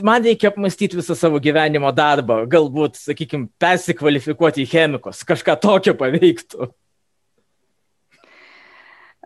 man 0.06 0.25
reikia 0.25 0.51
apmastyti 0.51 0.99
visą 0.99 1.17
savo 1.17 1.41
gyvenimo 1.43 1.91
darbą, 1.95 2.41
galbūt, 2.51 2.99
sakykime, 3.01 3.49
persikvalifikuoti 3.62 4.65
į 4.65 4.69
chemikus, 4.71 5.23
kažką 5.28 5.58
tokio 5.63 5.95
paveiktų. 5.99 6.69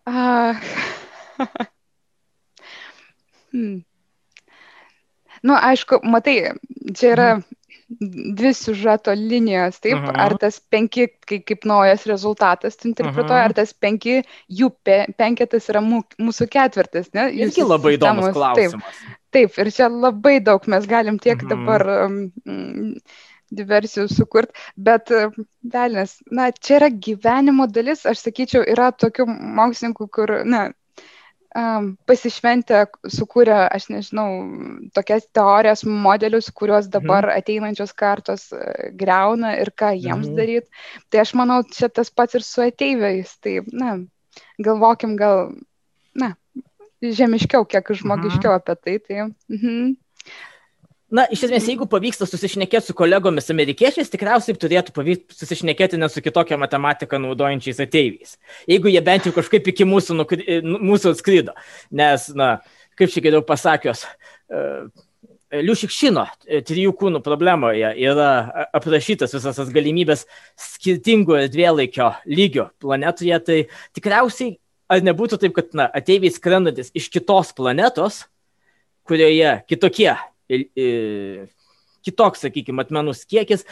Uh. 0.10 0.58
hmm. 3.54 3.78
Nu, 5.45 5.56
aišku, 5.56 6.02
matai, 6.04 6.36
čia 6.91 7.13
yra 7.15 7.32
mhm 7.38 7.59
dvi 7.89 8.54
siužeto 8.54 9.13
linijos, 9.17 9.80
taip, 9.80 9.97
-huh. 9.97 10.13
ar 10.25 10.38
tas 10.38 10.60
penki 10.60 11.08
kaip, 11.25 11.45
kaip 11.45 11.65
naujas 11.65 12.06
rezultatas 12.06 12.78
tu 12.78 12.88
interpretuoji, 12.88 13.41
ar 13.41 13.54
tas 13.54 13.73
penki, 13.73 14.21
jų 14.60 14.69
pe, 14.84 14.99
penketas 15.17 15.69
yra 15.69 15.82
mū, 15.82 16.04
mūsų 16.19 16.47
ketvirtas, 16.54 17.10
ne? 17.13 17.30
Jūs 17.34 17.58
Irgi 17.58 17.65
labai 17.65 17.95
įdomus 17.97 18.34
klausimas. 18.34 19.02
Taip, 19.02 19.17
taip, 19.32 19.58
ir 19.58 19.71
čia 19.73 19.89
labai 19.89 20.39
daug 20.39 20.67
mes 20.67 20.86
galim 20.86 21.19
tiek 21.19 21.41
uh 21.41 21.43
-huh. 21.43 21.49
dabar 21.49 21.88
um, 22.06 23.02
diversijų 23.52 24.08
sukurti, 24.13 24.54
bet 24.78 25.10
velnės, 25.73 26.19
na, 26.32 26.52
čia 26.52 26.75
yra 26.75 26.89
gyvenimo 26.89 27.67
dalis, 27.67 28.06
aš 28.06 28.21
sakyčiau, 28.28 28.62
yra 28.62 28.91
tokių 28.91 29.25
mokslininkų, 29.25 30.10
kur, 30.13 30.34
na, 30.45 30.69
um, 31.57 31.93
pasišventę 32.09 32.83
sukūrė, 33.09 33.55
aš 33.73 33.89
nežinau, 33.93 34.27
tokias 34.95 35.27
teorijas, 35.35 35.83
modelius, 35.85 36.49
kuriuos 36.55 36.89
dabar 36.91 37.29
mhm. 37.29 37.41
ateinančios 37.41 37.93
kartos 37.97 38.49
uh, 38.55 38.89
greuna 38.99 39.55
ir 39.62 39.71
ką 39.71 39.93
jiems 39.95 40.29
mhm. 40.29 40.38
daryti. 40.38 40.85
Tai 41.09 41.23
aš 41.23 41.33
manau, 41.39 41.62
čia 41.63 41.89
tas 41.89 42.12
pats 42.12 42.39
ir 42.39 42.45
su 42.45 42.65
ateiviais. 42.65 43.35
Tai, 43.43 43.59
na, 43.71 43.97
galvokim 44.62 45.15
gal, 45.19 45.53
na, 46.17 46.33
žemiškiau, 47.01 47.65
kiek 47.69 47.93
žmogiškiau 48.01 48.53
mhm. 48.53 48.62
apie 48.62 48.75
tai. 48.75 48.99
tai 48.99 49.57
mhm. 49.57 49.97
Na, 51.10 51.26
iš 51.34 51.48
esmės, 51.48 51.65
jeigu 51.65 51.88
pavyksta 51.89 52.28
susišnekėti 52.30 52.91
su 52.91 52.93
kolegomis 52.98 53.50
amerikiečiais, 53.50 54.12
tikriausiai 54.13 54.58
turėtų 54.62 54.93
pavykti 54.93 55.38
susišnekėti 55.39 55.98
ne 55.98 56.10
su 56.12 56.22
kitokią 56.22 56.60
matematiką 56.62 57.17
naudojančiais 57.24 57.82
ateiviais. 57.82 58.36
Jeigu 58.69 58.91
jie 58.93 59.02
bent 59.06 59.26
jau 59.26 59.34
kažkaip 59.34 59.72
iki 59.72 59.88
mūsų, 59.89 60.19
nukri, 60.19 60.60
mūsų 60.62 61.15
atskrido. 61.15 61.58
Nes, 61.89 62.30
na, 62.38 62.60
kaip 63.00 63.10
čia 63.10 63.26
geriau 63.26 63.41
pasakius, 63.45 64.06
uh, 64.54 64.86
Liušikšino 65.50 66.28
e, 66.45 66.60
trijų 66.62 66.91
kūnų 66.93 67.24
problemoje 67.26 67.89
yra 67.98 68.30
aprašytas 68.78 69.34
visas 69.34 69.58
tas 69.58 69.72
galimybės 69.74 70.28
skirtingų 70.62 71.39
erdvėlaikio 71.39 72.12
lygio 72.30 72.67
planetoje, 72.78 73.39
tai 73.48 73.58
tikriausiai 73.98 74.60
ar 74.93 75.02
nebūtų 75.06 75.39
taip, 75.41 75.56
kad 75.58 75.74
na, 75.74 75.88
ateiviai 75.89 76.30
skrendantis 76.34 76.93
iš 76.93 77.10
kitos 77.13 77.50
planetos, 77.58 78.28
kurioje 79.10 79.56
kitokie 79.65 80.12
kitoks, 80.49 82.45
sakykime, 82.45 82.83
atmenų 82.85 83.15
kiekis, 83.29 83.65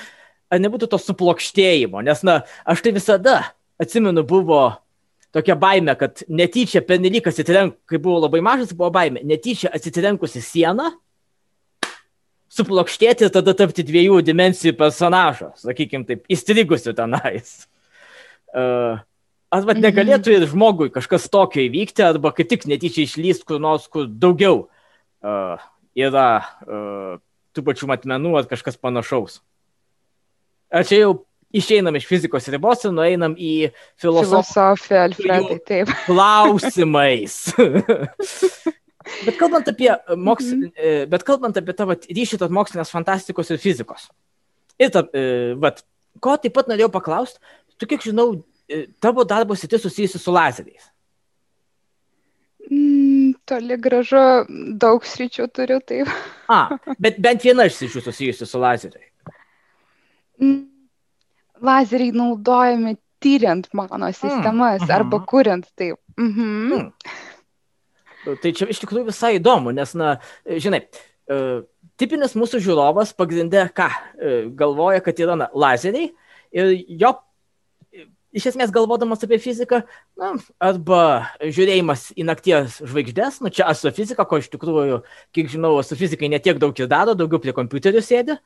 ar 0.51 0.61
nebūtų 0.63 0.89
to 0.91 0.99
suplokštėjimo, 1.01 2.03
nes, 2.05 2.23
na, 2.27 2.41
aš 2.67 2.83
tai 2.85 2.93
visada 2.95 3.39
atsimenu, 3.81 4.23
buvo 4.27 4.61
tokia 5.35 5.57
baime, 5.59 5.93
kad 5.99 6.23
netyčia 6.29 6.81
pernelyg 6.85 7.27
atsitrenk, 7.29 7.75
kai 7.89 7.99
buvau 8.01 8.23
labai 8.23 8.41
mažas, 8.45 8.73
buvo 8.75 8.89
baime, 8.95 9.21
netyčia 9.27 9.71
atsitrenkusi 9.75 10.41
sieną, 10.43 10.93
suplokštėti 12.57 13.27
ir 13.27 13.33
tada 13.33 13.53
tapti 13.57 13.85
dviejų 13.85 14.21
dimensijų 14.25 14.77
personažo, 14.79 15.51
sakykime 15.59 16.07
taip, 16.07 16.23
įstrigusiu 16.31 16.95
tenais. 16.97 17.67
Uh, 18.55 19.03
arba 19.53 19.75
mhm. 19.75 19.83
negalėtų 19.83 20.37
ir 20.37 20.47
žmogui 20.49 20.89
kažkas 20.93 21.27
tokio 21.31 21.65
įvykti, 21.67 22.05
arba 22.07 22.31
kaip 22.35 22.49
tik 22.53 22.65
netyčia 22.69 23.03
išlyst 23.03 23.45
kur 23.47 23.61
nors, 23.61 23.89
kur 23.91 24.07
daugiau 24.07 24.63
uh, 24.63 25.59
yra 25.97 26.27
uh, 26.41 27.17
tų 27.55 27.63
pačių 27.65 27.89
matmenų 27.89 28.35
ar 28.39 28.49
kažkas 28.49 28.77
panašaus. 28.79 29.41
Ar 30.69 30.85
čia 30.87 31.01
jau 31.05 31.13
išeinam 31.55 31.95
iš 31.95 32.07
fizikos 32.09 32.49
ribos 32.51 32.83
ir 32.85 32.93
nueinam 32.95 33.35
į 33.39 33.69
filosofiją. 34.01 34.43
Filosofija, 34.43 35.03
Alfredai, 35.07 35.59
taip. 35.65 35.93
Klausimais. 36.09 37.37
bet, 39.25 39.37
kalbant 39.39 39.69
apie 39.71 39.93
moks... 40.15 40.51
mm 40.51 40.67
-hmm. 40.67 41.05
bet 41.13 41.23
kalbant 41.23 41.57
apie 41.57 41.73
tavo 41.73 41.95
ryšį 41.95 42.41
tarp 42.43 42.51
mokslinės 42.51 42.91
fantastikos 42.91 43.51
ir 43.51 43.63
fizikos. 43.63 44.09
Ir 44.77 44.91
ta, 44.93 45.07
vat, 45.57 45.81
ko 46.19 46.37
taip 46.37 46.53
pat 46.53 46.67
norėjau 46.69 46.91
paklausti, 46.93 47.39
tu 47.77 47.87
kiek 47.87 48.03
žinau, 48.03 48.43
tavo 48.99 49.23
darbo 49.23 49.55
sritis 49.55 49.81
susijusi 49.81 50.19
su 50.19 50.31
lazeriais. 50.31 50.91
Mm, 52.69 53.26
toli 53.47 53.77
gražu, 53.81 54.23
daug 54.79 55.05
sričių 55.07 55.47
turiu, 55.55 55.79
taip. 55.85 56.11
A, 56.51 56.77
bet 57.01 57.19
bent 57.23 57.45
viena 57.45 57.67
iš 57.67 57.79
sričių 57.79 58.03
susijusi 58.05 58.47
su 58.47 58.61
lazeriai. 58.61 59.07
Lazeriai 61.63 62.13
naudojami 62.15 62.97
tyriant 63.23 63.69
mano 63.73 64.11
sistemas 64.13 64.83
mm, 64.83 64.93
arba 64.93 65.21
kuriant 65.25 65.65
taip. 65.75 65.97
Mhm. 66.19 66.73
Mm. 66.73 68.35
Tai 68.43 68.51
čia 68.51 68.67
iš 68.67 68.81
tikrųjų 68.83 69.07
visai 69.07 69.37
įdomu, 69.37 69.71
nes, 69.75 69.93
na, 69.97 70.17
žinai, 70.45 70.83
uh, 71.31 71.61
tipinis 71.99 72.35
mūsų 72.37 72.59
žiūrovas 72.65 73.13
pagrindė 73.17 73.69
ką? 73.75 73.87
Uh, 73.87 74.39
galvoja, 74.57 74.99
kad 75.05 75.19
yra 75.23 75.37
na, 75.39 75.47
lazeriai 75.55 76.11
ir 76.51 76.73
jo 76.99 77.13
iš 78.35 78.49
esmės 78.51 78.73
galvodamas 78.75 79.23
apie 79.25 79.39
fiziką, 79.41 79.81
na, 80.19 80.33
arba 80.59 81.01
žiūrėjimas 81.41 82.11
į 82.17 82.27
nakties 82.27 82.79
žvaigždės, 82.83 83.41
nu 83.45 83.51
čia 83.53 83.67
astrofizika, 83.71 84.27
ko 84.27 84.41
iš 84.41 84.51
tikrųjų, 84.53 85.01
kiek 85.35 85.51
žinau, 85.53 85.75
astrofizikai 85.81 86.31
netiek 86.33 86.59
daug 86.61 86.77
ir 86.77 86.89
daro, 86.91 87.15
daugiau 87.17 87.41
prie 87.43 87.55
kompiuterių 87.55 88.03
sėdi. 88.03 88.39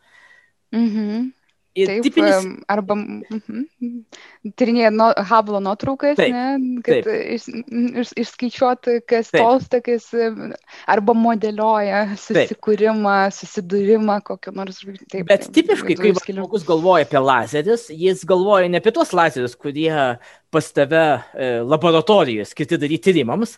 Mhm. 0.75 1.31
Taip, 1.71 2.01
tipinis... 2.03 2.45
arba 2.67 2.97
mhm, 2.97 3.61
tyrinėja 4.59 4.89
no, 4.91 5.07
Hubble 5.29 5.61
nuotraukas, 5.63 6.17
taip, 6.19 6.33
ne, 6.35 6.81
kad 6.83 7.07
iš, 7.07 7.45
iš, 8.01 8.11
išskaičiuoti, 8.25 8.97
kas 9.07 9.31
taip. 9.31 9.39
tolsta, 9.39 9.79
kas 9.85 10.09
arba 10.91 11.15
modeliuoja 11.15 12.03
susikūrimą, 12.19 13.15
taip. 13.29 13.37
susidūrimą 13.39 14.19
kokiu 14.27 14.55
nors. 14.57 14.83
Taip, 14.83 15.23
Bet 15.31 15.47
tipiškai, 15.55 15.95
kai 15.95 16.35
žmogus 16.35 16.67
galvoja 16.67 17.07
apie 17.07 17.23
lazerius, 17.23 17.87
jis 17.87 18.25
galvoja 18.27 18.67
ne 18.67 18.81
apie 18.83 18.91
tuos 18.95 19.15
lazerius, 19.15 19.55
kurie 19.55 19.93
pas 20.51 20.71
tave 20.75 21.05
e, 21.31 21.53
laboratorijoje 21.63 22.51
skirti 22.51 22.81
daryti 22.81 23.07
tyrimams, 23.07 23.55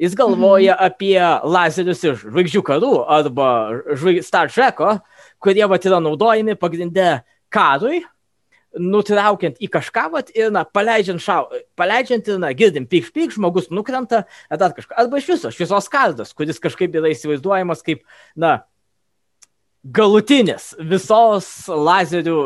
Jis 0.00 0.14
galvoja 0.16 0.78
mhm. 0.78 0.86
apie 0.88 1.20
lazerius 1.44 2.00
iš 2.08 2.22
žvaigždžių 2.22 2.62
karų 2.64 2.92
arba 3.04 3.48
žvaig... 4.00 4.22
Star 4.24 4.48
Treko, 4.48 4.94
kurie 5.44 5.66
vat 5.68 5.84
yra 5.84 5.98
naudojami 6.00 6.56
pagrindę 6.56 7.18
karui, 7.52 8.00
nutraukiant 8.78 9.58
į 9.58 9.68
kažką, 9.72 10.06
vat, 10.12 10.30
ir, 10.36 10.50
na, 10.54 10.62
paleidžiant, 10.64 11.22
šau, 11.22 11.48
paleidžiant 11.78 12.28
ir, 12.30 12.38
na, 12.42 12.52
girdim, 12.54 12.86
pykš, 12.90 13.10
pykš, 13.14 13.38
žmogus 13.38 13.70
nukrenta, 13.74 14.24
ar 14.50 14.60
dar 14.60 14.74
kažką. 14.76 14.94
Arba 15.00 15.18
iš 15.18 15.30
viso 15.32 15.50
šviesos 15.54 15.90
kardas, 15.90 16.34
kuris 16.38 16.62
kažkaip 16.62 16.94
yra 17.00 17.10
įsivaizduojamas 17.10 17.82
kaip, 17.86 18.04
na, 18.38 18.60
galutinis 19.82 20.74
visos 20.78 21.48
lazerių 21.66 22.36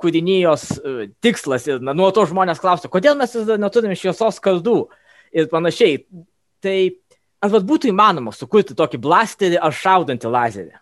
kūrinijos 0.00 0.68
uh, 0.76 1.00
tikslas. 1.24 1.66
Ir 1.70 1.82
na, 1.82 1.94
nuo 1.96 2.10
to 2.14 2.26
žmonės 2.28 2.60
klausia, 2.62 2.90
kodėl 2.92 3.16
mes 3.18 3.34
vis 3.34 3.48
dar 3.48 3.60
neturime 3.60 3.96
šviesos 3.98 4.40
kardų 4.44 4.78
ir 5.34 5.50
panašiai. 5.52 6.04
Tai 6.64 6.78
ar 7.44 7.52
vat, 7.52 7.66
būtų 7.66 7.90
įmanoma 7.90 8.34
sukurti 8.36 8.76
tokį 8.76 9.00
blasterį 9.04 9.60
ar 9.64 9.74
šaudantį 9.74 10.32
lazerį? 10.32 10.74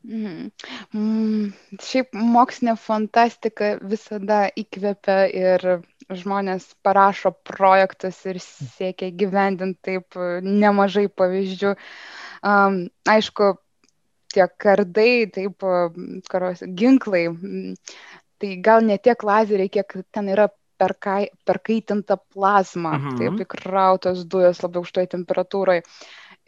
Mm. 0.00 0.48
Mm, 0.96 1.50
šiaip 1.84 2.14
mokslinė 2.16 2.72
fantastika 2.80 3.74
visada 3.84 4.46
įkvepia 4.56 5.18
ir 5.28 5.66
žmonės 6.08 6.70
parašo 6.82 7.34
projektus 7.46 8.18
ir 8.26 8.40
siekia 8.40 9.10
gyvendinti 9.12 9.78
taip 9.90 10.16
nemažai 10.46 11.06
pavyzdžių. 11.12 11.74
Um, 12.40 12.80
aišku, 13.12 13.52
tie 14.32 14.46
kardai, 14.64 15.26
taip, 15.34 15.68
karos, 16.30 16.64
ginklai, 16.80 17.26
tai 18.40 18.56
gal 18.64 18.86
ne 18.86 18.96
tiek 18.98 19.22
lazeriai, 19.26 19.68
kiek 19.68 19.98
ten 20.14 20.32
yra 20.32 20.48
perkai, 20.80 21.28
perkaitinta 21.44 22.16
plazma, 22.16 22.96
mhm. 22.96 23.18
taip, 23.20 23.40
įkrautos 23.44 24.24
dujos 24.24 24.62
labai 24.64 24.80
aukštoje 24.80 25.12
temperatūroje. 25.16 25.84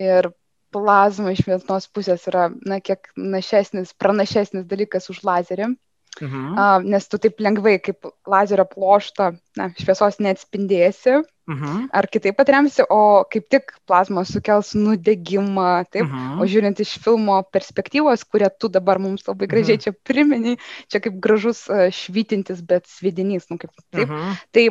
Ir 0.00 0.32
plazma 0.72 1.32
iš 1.34 1.44
vienos 1.46 1.88
pusės 1.92 2.26
yra, 2.30 2.48
na, 2.66 2.80
kiek 2.80 3.12
našesnis, 3.16 3.94
pranašesnis 3.98 4.68
dalykas 4.68 5.10
už 5.12 5.22
lazerį. 5.28 5.74
Mhm. 6.20 6.40
Uh, 6.52 6.82
nes 6.84 7.06
tu 7.08 7.16
taip 7.16 7.40
lengvai 7.40 7.78
kaip 7.80 8.04
lazerio 8.28 8.66
ploštą 8.68 9.30
na, 9.56 9.70
šviesos 9.80 10.18
neatspindėsi 10.20 11.14
mhm. 11.48 11.86
ar 11.88 12.08
kitaip 12.12 12.42
atremsi, 12.42 12.84
o 12.84 13.24
kaip 13.32 13.48
tik 13.48 13.72
plazma 13.88 14.26
sukels 14.28 14.74
nudegimą, 14.76 15.86
taip, 15.88 16.04
mhm. 16.04 16.36
o 16.36 16.48
žiūrint 16.52 16.84
iš 16.84 16.98
filmo 17.00 17.38
perspektyvos, 17.56 18.26
kurią 18.28 18.52
tu 18.60 18.68
dabar 18.68 19.00
mums 19.00 19.24
labai 19.24 19.48
gražiai 19.48 19.78
mhm. 19.78 19.86
čia 19.86 19.96
primeni, 20.04 20.56
čia 20.92 21.00
kaip 21.00 21.16
gražus 21.16 21.64
švytintis, 22.02 22.60
bet 22.60 22.92
svidinys, 22.92 23.48
nu 23.48 23.56
kaip 23.56 23.72
taip. 23.88 24.04
Mhm. 24.04 24.38
Tai 24.52 24.68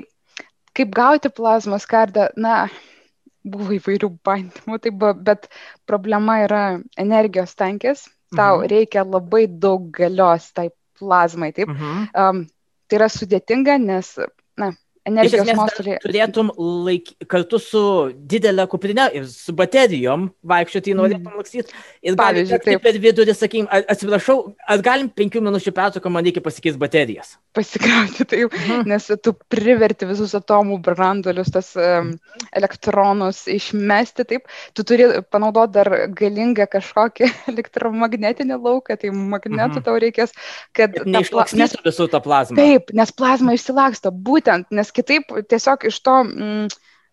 kaip 0.78 0.94
gauti 0.96 1.34
plazmos 1.34 1.90
kardą, 1.90 2.30
na, 2.38 2.68
buvo 3.43 3.73
įvairių 3.75 4.10
bandymų, 4.25 4.80
tai 4.84 4.91
buvo, 4.93 5.13
bet 5.30 5.47
problema 5.89 6.41
yra 6.45 6.63
energijos 6.99 7.56
tankis, 7.58 8.06
tau 8.36 8.62
mhm. 8.62 8.69
reikia 8.71 9.06
labai 9.08 9.45
daug 9.47 9.89
galios 9.95 10.51
tai 10.56 10.69
plazmai. 10.99 11.51
Taip? 11.56 11.71
Mhm. 11.73 12.08
Um, 12.13 12.45
tai 12.88 13.01
yra 13.01 13.10
sudėtinga, 13.12 13.77
nes 13.82 14.13
na, 14.60 14.71
energijos 15.08 15.50
nuostoliai. 15.58 16.00
Turėtum 16.04 16.52
laik, 16.86 17.12
kartu 17.32 17.60
su 17.62 17.84
didelė 18.32 18.68
kuprinė 18.70 19.08
ir 19.18 19.28
su 19.30 19.54
baterijom 19.58 20.28
vaikščioti, 20.48 20.96
norėtum 20.98 21.32
mm. 21.32 21.40
lakstyti. 21.42 21.78
Ir 22.06 22.18
pavyzdžiui, 22.20 22.60
taip 22.66 22.84
per 22.86 23.00
vidurį, 23.02 23.36
sakykim, 23.38 23.70
atsiprašau, 23.82 24.38
ar 24.70 24.84
galim 24.86 25.10
penkių 25.10 25.42
minučių 25.48 25.74
pertrauką 25.78 26.12
man 26.14 26.28
reikia 26.28 26.44
pasikeisti 26.46 26.82
baterijas? 26.82 27.36
Pasikrauti, 27.58 28.26
taip, 28.32 28.54
mhm. 28.56 28.86
nes 28.88 29.10
tu 29.26 29.34
priverti 29.52 30.08
visus 30.08 30.36
atomų 30.38 30.78
branduolius, 30.86 31.50
tas 31.52 31.74
um, 31.76 32.14
elektronus 32.56 33.44
išmesti, 33.52 34.26
taip, 34.30 34.48
tu 34.78 34.86
turi 34.88 35.10
panaudoti 35.34 35.76
dar 35.76 35.92
galingą 36.16 36.70
kažkokį 36.72 37.28
elektromagnetinį 37.52 38.60
lauką, 38.62 39.00
tai 39.02 39.12
magnetų 39.12 39.82
mhm. 39.82 39.86
tau 39.88 39.98
reikės, 40.04 40.36
kad... 40.78 40.96
Neišlakstytų 41.02 41.84
visų 41.90 42.08
tą 42.14 42.22
plazmą. 42.24 42.60
Taip, 42.62 42.94
nes 42.96 43.12
plazma 43.18 43.58
išsilaksto, 43.58 44.14
būtent, 44.14 44.70
nes 44.72 44.90
nes 44.91 44.95
kitaip 44.95 45.32
tiesiog 45.47 45.86
iš 45.88 45.99
to 46.04 46.23
mm, 46.23 46.67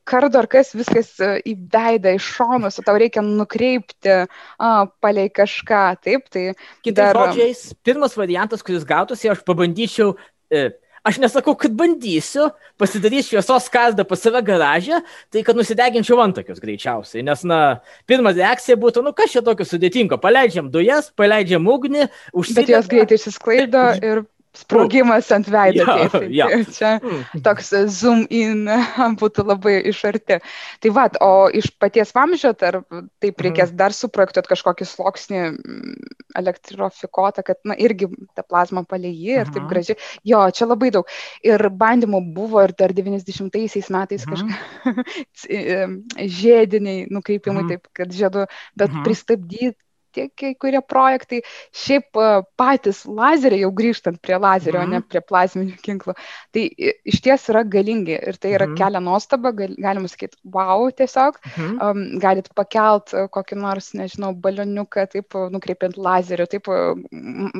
kardo 0.04 0.38
ar 0.38 0.48
kas 0.48 0.74
viskas 0.74 1.18
e, 1.20 1.40
į 1.44 1.54
veidą, 1.70 2.14
iš 2.16 2.24
šonus, 2.38 2.80
tau 2.84 2.96
reikia 2.98 3.22
nukreipti 3.22 4.24
a, 4.58 4.86
palei 5.00 5.28
kažką, 5.28 6.00
taip, 6.02 6.28
tai... 6.32 6.54
Kitais 6.82 7.12
dar... 7.12 7.16
žodžiais, 7.16 7.74
pirmas 7.84 8.16
variantas, 8.16 8.62
kuris 8.62 8.84
gautųsi, 8.84 9.30
aš 9.30 9.44
pabandyčiau... 9.46 10.16
E, 10.50 10.70
Aš 11.06 11.20
nesakau, 11.22 11.54
kad 11.56 11.72
bandysiu, 11.78 12.48
pasidarysiu 12.76 13.38
šviesos 13.38 13.68
kardą 13.72 14.04
pas 14.04 14.18
save 14.20 14.42
garažę, 14.44 14.98
tai 15.32 15.44
kad 15.46 15.56
nusideginčiau 15.56 16.18
antakius 16.20 16.58
greičiausiai, 16.60 17.22
nes, 17.24 17.44
na, 17.48 17.78
pirma 18.10 18.34
reakcija 18.34 18.76
būtų, 18.82 19.04
nu, 19.06 19.14
kas 19.16 19.30
čia 19.32 19.40
tokio 19.46 19.64
sudėtingo, 19.64 20.18
paleidžiam 20.20 20.68
dujas, 20.74 21.08
paleidžiam 21.16 21.70
ugnį, 21.70 22.10
užsidedam. 22.34 22.66
Bet 22.66 22.74
jos 22.74 22.90
greitai 22.90 23.20
išsisklaido 23.22 23.84
ir 24.10 24.24
sprogimas 24.58 25.30
ant 25.34 25.48
veido. 25.50 25.84
Ja, 25.86 26.08
tai, 26.12 26.26
ja. 26.34 26.48
Čia 26.74 26.90
mm. 26.98 27.42
toks 27.46 27.70
zoom 27.94 28.24
in 28.34 28.66
būtų 29.20 29.44
labai 29.46 29.78
iš 29.90 30.02
arti. 30.10 30.40
Tai 30.82 30.92
vad, 30.96 31.18
o 31.24 31.48
iš 31.54 31.70
paties 31.80 32.12
vamžio, 32.16 32.52
ar 32.52 32.80
taip 33.22 33.34
mhm. 33.34 33.44
reikės 33.46 33.74
dar 33.78 33.94
suprojektuoti 33.96 34.52
kažkokį 34.52 34.88
sluoksnį 34.88 35.40
mm, 35.46 36.12
elektrofikuotą, 36.42 37.44
kad, 37.46 37.60
na, 37.68 37.76
irgi 37.78 38.10
ta 38.36 38.44
plazma 38.46 38.84
jį 38.88 39.38
ir 39.38 39.50
taip 39.50 39.62
mhm. 39.62 39.70
gražiai. 39.70 39.98
Jo, 40.26 40.44
čia 40.54 40.68
labai 40.68 40.92
daug. 40.94 41.08
Ir 41.46 41.68
bandymų 41.80 42.22
buvo 42.34 42.62
ir 42.66 42.74
dar 42.78 42.94
90-aisiais 42.96 43.90
metais 43.94 44.26
kažkaip 44.28 45.04
žiediniai 46.38 47.06
nukreipimai, 47.12 47.66
taip, 47.70 47.90
kad 47.96 48.12
žiedu, 48.14 48.46
bet 48.78 48.94
pristabdyti 49.04 49.76
tie 50.18 50.28
kai 50.38 50.54
kurie 50.60 50.80
projektai. 50.84 51.40
Šiaip 51.76 52.18
patys 52.58 53.04
lazeriai, 53.06 53.62
jau 53.64 53.72
grįžtant 53.76 54.18
prie 54.24 54.38
lazerio, 54.40 54.82
mm. 54.82 54.94
ne 54.94 55.02
prie 55.04 55.22
plazminių 55.24 55.78
ginklų, 55.84 56.14
tai 56.54 56.64
iš 57.08 57.20
ties 57.24 57.48
yra 57.52 57.64
galingi 57.68 58.16
ir 58.16 58.38
tai 58.40 58.54
yra 58.56 58.68
mm. 58.68 58.76
kelia 58.78 59.02
nuostaba, 59.04 59.52
gal, 59.56 59.74
galima 59.78 60.10
sakyti, 60.10 60.38
wow, 60.54 60.88
tiesiog. 60.98 61.38
Mm. 61.54 61.76
Um, 61.84 62.02
galit 62.22 62.50
pakelt 62.58 63.14
kokį 63.34 63.58
nors, 63.60 63.92
nežinau, 63.98 64.32
balioniuką, 64.42 65.06
taip 65.12 65.36
nukreipiant 65.52 65.98
lazeriu, 66.00 66.48
taip 66.50 66.70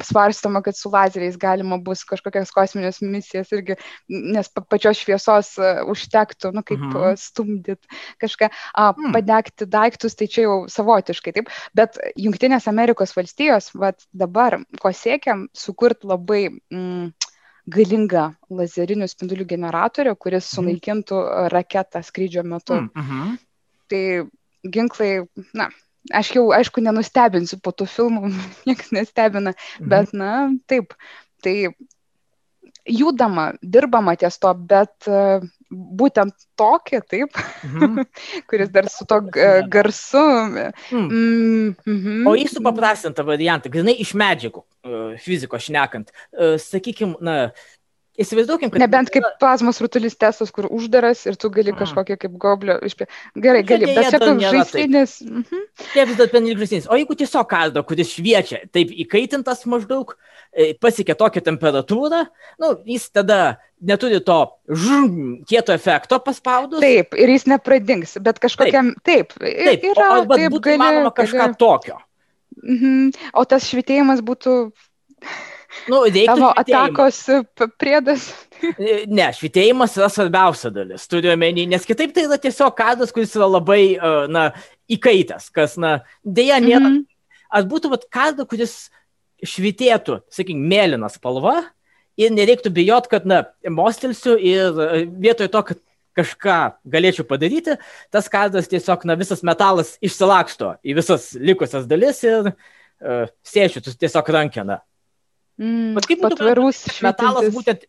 svarstama, 0.07 0.63
kad 0.65 0.79
su 0.79 0.91
lazeriais 0.93 1.39
galima 1.41 1.79
bus 1.83 2.05
kažkokias 2.09 2.53
kosminės 2.55 3.03
misijas 3.05 3.53
irgi, 3.55 3.79
nes 4.09 4.51
pačios 4.71 5.01
šviesos 5.03 5.55
užtektų, 5.89 6.53
nu, 6.57 6.65
kaip 6.67 6.83
mm. 6.83 7.19
stumdyt 7.21 8.01
kažką, 8.23 8.51
a, 8.51 8.91
mm. 8.93 9.13
padegti 9.17 9.69
daiktus, 9.69 10.17
tai 10.19 10.31
čia 10.31 10.47
jau 10.47 10.59
savotiškai, 10.73 11.35
taip, 11.37 11.53
bet 11.77 11.99
jungtinė 12.19 12.48
Junktinės 12.49 12.71
Amerikos 12.71 13.11
valstijos, 13.13 13.67
vat 13.77 14.07
dabar, 14.17 14.55
ko 14.81 14.89
siekiam, 14.97 15.43
sukurti 15.53 16.09
labai 16.09 16.47
mm, 16.49 17.11
galingą 17.69 18.23
lazerinių 18.49 19.05
spindulių 19.05 19.45
generatorių, 19.51 20.15
kuris 20.17 20.47
mhm. 20.47 20.55
sunaikintų 20.55 21.19
raketą 21.53 22.01
skrydžio 22.07 22.47
metu. 22.49 22.79
Mm 22.81 23.05
-hmm. 23.11 23.37
Tai 23.93 24.01
ginklai, 24.65 25.27
na, 25.53 25.69
aš 26.11 26.33
jau, 26.39 26.47
aišku, 26.57 26.81
nenustebinsiu 26.81 27.61
po 27.61 27.71
tų 27.71 27.85
filmų, 27.85 28.33
niekas 28.71 28.97
nestebina, 28.97 29.53
mhm. 29.53 29.89
bet, 29.93 30.17
na, 30.17 30.33
taip, 30.67 30.97
tai 31.45 31.69
judama, 32.89 33.53
dirbama 33.63 34.17
ties 34.17 34.39
to, 34.39 34.55
bet 34.55 35.05
uh, 35.05 35.45
būtent 35.71 36.35
tokį, 36.59 37.01
taip, 37.09 37.41
mhm. 37.67 38.05
kuris 38.49 38.71
dar 38.73 38.89
su 38.93 39.07
to 39.09 39.21
garsu. 39.69 40.25
Hmm. 40.89 41.09
Mm 41.09 41.75
-hmm. 41.85 42.29
O 42.29 42.35
į 42.37 42.49
supaprastintą 42.49 43.25
variantą, 43.25 43.71
grinai 43.71 43.99
iš 44.01 44.15
medžiagų 44.15 44.63
uh, 44.63 45.19
fizikos 45.21 45.69
šnekant, 45.69 46.13
uh, 46.33 46.57
sakykime, 46.57 47.17
na, 47.21 47.51
Įsivaizduokim, 48.19 48.73
kad... 48.73 48.83
Nebent 48.83 49.13
kaip 49.15 49.27
plazmos 49.39 49.79
rutulys 49.79 50.17
testas, 50.19 50.51
kur 50.55 50.67
uždaras 50.75 51.21
ir 51.31 51.37
tu 51.39 51.51
gali 51.55 51.71
kažkokį 51.77 52.17
kaip 52.25 52.33
goblio 52.43 52.75
išpė... 52.83 53.07
Gerai, 53.39 53.61
gali, 53.67 53.87
bet 53.95 54.09
čia 54.11 54.19
kaip 54.19 54.43
žaislinis. 54.43 55.13
Mhm. 55.23 55.61
Taip, 55.93 56.11
vis 56.11 56.19
dar 56.19 56.33
penelik 56.33 56.59
žaislinis. 56.65 56.89
O 56.91 56.99
jeigu 56.99 57.15
tiesiog 57.21 57.47
kardo, 57.51 57.85
kuris 57.87 58.11
šviečia, 58.17 58.65
taip 58.75 58.91
įkaitintas 59.05 59.63
maždaug, 59.71 60.17
e, 60.51 60.73
pasiekia 60.83 61.15
tokią 61.21 61.45
temperatūrą, 61.47 62.25
nu, 62.65 62.73
jis 62.91 63.07
tada 63.15 63.39
neturi 63.79 64.19
to 64.27 64.41
žum, 64.67 65.39
kieto 65.47 65.77
efekto 65.77 66.19
paspaudus. 66.25 66.83
Taip, 66.83 67.15
ir 67.15 67.31
jis 67.37 67.47
nepradings, 67.51 68.17
bet 68.25 68.43
kažkokiam, 68.43 68.97
taip, 69.07 69.31
taip, 69.39 69.63
taip 69.63 69.87
yra. 69.93 70.09
O, 70.17 70.25
o, 70.25 70.33
taip, 70.35 70.59
gali, 70.59 70.83
manoma 70.83 71.15
kažką 71.15 71.45
gali... 71.45 71.59
tokio. 71.63 72.03
Mhm. 72.65 73.15
O 73.39 73.47
tas 73.47 73.71
švietėjimas 73.71 74.27
būtų 74.27 74.59
Nu, 75.89 76.03
Tavo 76.27 76.49
atakos 76.57 77.21
priedas. 77.81 78.29
Ne, 79.07 79.29
švitėjimas 79.37 79.97
yra 79.99 80.09
svarbiausia 80.13 80.71
dalis, 80.73 81.05
turiu 81.11 81.31
omeny, 81.35 81.67
nes 81.69 81.85
kitaip 81.87 82.15
tai 82.17 82.25
yra 82.27 82.39
tiesiog 82.41 82.75
kadras, 82.77 83.13
kuris 83.15 83.35
yra 83.37 83.49
labai, 83.51 83.83
na, 84.33 84.49
įkaitęs, 84.91 85.51
kas, 85.55 85.77
na, 85.81 85.99
dėja 86.25 86.59
nėra. 86.65 86.87
Mm 86.89 86.95
-hmm. 86.95 87.05
Ar 87.49 87.69
būtų 87.69 87.93
vat 87.93 88.09
kadras, 88.11 88.49
kuris 88.49 88.75
švitėtų, 89.45 90.23
sakykime, 90.33 90.67
mėlyna 90.73 91.13
spalva 91.13 91.63
ir 92.17 92.33
nereiktų 92.33 92.73
bijot, 92.75 93.07
kad, 93.07 93.29
na, 93.29 93.45
mostelsiu 93.69 94.37
ir 94.41 94.73
vietoj 95.21 95.49
to, 95.53 95.63
kad 95.63 95.79
kažką 96.19 96.59
galėčiau 96.85 97.25
padaryti, 97.29 97.77
tas 98.11 98.29
kadras 98.29 98.69
tiesiog, 98.69 99.05
na, 99.05 99.15
visas 99.15 99.45
metalas 99.47 99.97
išsilaksto 100.03 100.75
į 100.83 100.97
visas 100.99 101.35
likusias 101.39 101.87
dalis 101.87 102.25
ir 102.25 102.51
uh, 102.51 103.27
sėčiu 103.47 103.85
tiesiog 103.95 104.29
rankeną 104.35 104.81
Mm, 105.59 105.97
Bet 105.99 106.07
kaip 106.07 106.23
patvarus 106.23 106.85
metalas 107.03 107.51
būtent, 107.55 107.83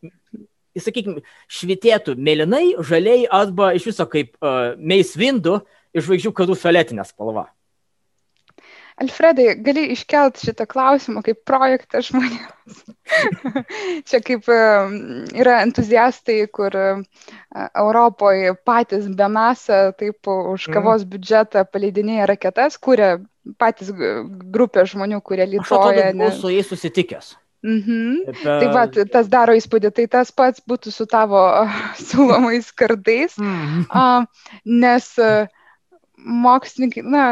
sakykime, 0.79 1.21
švitėtų 1.51 2.15
mėlynai, 2.17 2.65
žaliai 2.85 3.27
arba 3.29 3.73
iš 3.77 3.91
viso 3.91 4.07
kaip 4.09 4.33
uh, 4.41 4.73
Mace 4.77 5.19
Windu 5.19 5.59
iš 5.93 6.07
žvaigždžių 6.07 6.33
karų 6.37 6.57
fioletinė 6.57 7.05
spalva. 7.07 7.49
Alfredai, 8.99 9.53
gali 9.63 9.85
iškelt 9.93 10.41
šitą 10.43 10.65
klausimą 10.67 11.21
kaip 11.23 11.37
projektą 11.47 12.01
žmonėms. 12.03 12.81
Čia 14.09 14.19
kaip 14.25 14.49
yra 14.51 15.61
entuziastai, 15.63 16.41
kur 16.51 16.75
Europoje 16.75 18.57
patys 18.67 19.07
be 19.07 19.29
NASA, 19.31 19.93
taip 19.95 20.27
už 20.27 20.67
kavos 20.73 21.05
biudžetą 21.07 21.63
paleidinėja 21.71 22.27
raketas, 22.33 22.75
kuria 22.75 23.13
patys 23.61 23.93
grupė 23.95 24.83
žmonių, 24.91 25.21
kurie 25.23 25.47
lytoja. 25.47 26.11
Aš 26.11 26.25
esu 26.33 26.41
su 26.41 26.51
jais 26.57 26.73
susitikęs. 26.73 27.37
Mhm. 27.65 28.25
Bet... 28.25 28.43
Tai 28.45 28.71
va, 28.71 28.87
tas 28.87 29.29
daro 29.31 29.55
įspūdį, 29.57 29.91
tai 29.95 30.07
tas 30.11 30.31
pats 30.31 30.63
būtų 30.67 30.93
su 30.95 31.07
tavo 31.09 31.43
siūlomais 32.09 32.71
kardais, 32.71 33.35
mm. 33.39 33.87
uh, 33.91 34.53
nes 34.63 35.09
uh, 35.19 35.49
mokslininkai, 36.19 37.03
na, 37.07 37.23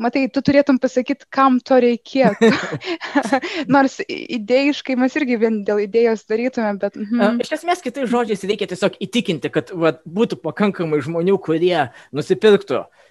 matai, 0.00 0.24
tu 0.32 0.40
turėtum 0.44 0.78
pasakyti, 0.80 1.28
kam 1.32 1.58
to 1.64 1.80
reikėtų. 1.84 2.52
Nors 3.74 3.98
idėjiškai 4.08 4.96
mes 5.00 5.16
irgi 5.20 5.40
vien 5.40 5.60
dėl 5.68 5.84
idėjos 5.86 6.26
darytume, 6.28 6.74
bet... 6.82 6.96
Mm. 6.96 7.40
Iš 7.44 7.56
esmės, 7.60 7.84
kitais 7.84 8.10
žodžiais, 8.12 8.44
reikia 8.48 8.68
tiesiog 8.72 9.00
įtikinti, 9.04 9.52
kad 9.52 9.72
va, 9.72 9.96
būtų 10.04 10.40
pakankamai 10.44 11.00
žmonių, 11.04 11.38
kurie 11.44 11.88
nusipirktų 12.12 12.84
uh, 12.84 12.90
E, 12.90 13.01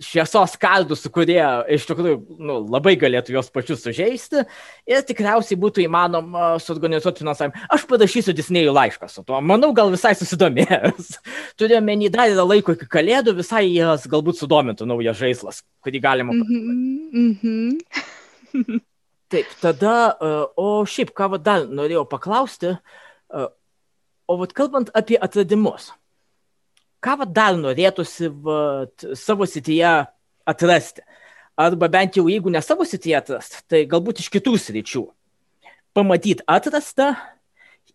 šviesos 0.00 0.54
kardus, 0.60 1.02
kurie 1.12 1.40
iš 1.74 1.84
tikrųjų 1.88 2.16
nu, 2.40 2.56
labai 2.72 2.94
galėtų 3.00 3.34
jos 3.34 3.50
pačius 3.52 3.82
sužeisti 3.84 4.44
ir 4.88 5.04
tikriausiai 5.06 5.58
būtų 5.60 5.84
įmanoma 5.84 6.54
suorganizuoti 6.64 7.20
finansavimą. 7.20 7.66
Aš 7.76 7.84
parašysiu 7.90 8.34
Disney'ų 8.36 8.72
laišką 8.72 9.10
su 9.12 9.24
tuo, 9.26 9.40
manau, 9.44 9.72
gal 9.76 9.92
visai 9.92 10.14
susidomės. 10.16 11.18
Turėjome 11.60 11.92
menį 11.92 12.12
dar 12.14 12.32
yra 12.32 12.46
laiko 12.48 12.76
iki 12.76 12.88
kalėdų, 12.90 13.36
visai 13.42 13.66
jas 13.68 14.08
galbūt 14.10 14.40
sudomintų 14.40 14.88
naujas 14.88 15.20
žaislas, 15.20 15.62
kurį 15.84 16.02
galima. 16.08 16.36
Mm 16.40 17.36
-hmm. 17.42 18.80
Taip, 19.30 19.46
tada, 19.60 20.16
e, 20.18 20.28
o 20.58 20.82
šiaip, 20.88 21.12
ką 21.14 21.36
dar 21.38 21.68
norėjau 21.68 22.08
paklausti, 22.08 22.72
e, 22.74 23.46
o 24.26 24.36
vat 24.40 24.52
kalbant 24.56 24.90
apie 24.94 25.18
atradimus 25.20 25.92
ką 27.04 27.16
va 27.20 27.26
dar 27.26 27.58
norėtųsi 27.58 28.30
vat, 28.44 29.06
savo 29.18 29.48
sityje 29.48 29.92
atrasti. 30.48 31.04
Arba 31.60 31.90
bent 31.92 32.16
jau 32.16 32.24
jeigu 32.30 32.52
ne 32.52 32.62
savo 32.64 32.86
sityje 32.88 33.18
atrasti, 33.18 33.62
tai 33.68 33.84
galbūt 33.88 34.22
iš 34.22 34.30
kitų 34.32 34.56
sričių. 34.60 35.04
Pamatyti 35.96 36.46
atrastą 36.48 37.12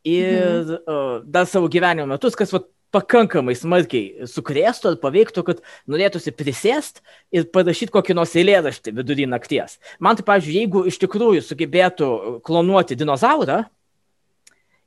ir 0.05 0.29
mhm. 0.29 0.79
uh, 0.85 1.19
dar 1.25 1.47
savo 1.49 1.69
gyvenimo 1.71 2.09
metus, 2.13 2.37
kas 2.37 2.53
vat, 2.53 2.69
pakankamai 2.95 3.55
smarkiai 3.57 4.27
sukrėstų 4.29 4.93
ar 4.93 4.97
paveiktų, 5.01 5.43
kad 5.47 5.61
norėtųsi 5.91 6.31
prisėsti 6.35 7.03
ir 7.35 7.47
parašyti 7.51 7.91
kokį 7.91 8.15
nors 8.15 8.35
eilėraštį 8.39 8.93
vidury 8.95 9.27
nakties. 9.27 9.79
Man 9.99 10.15
tai, 10.15 10.23
pavyzdžiui, 10.27 10.55
jeigu 10.61 10.85
iš 10.87 10.99
tikrųjų 11.03 11.43
sugebėtų 11.43 12.09
klonuoti 12.45 12.95
dinozaurą, 12.99 13.65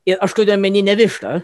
ir 0.09 0.21
aš 0.25 0.37
turiu 0.39 0.55
omeny 0.57 0.85
ne 0.87 0.97
vištą, 0.99 1.35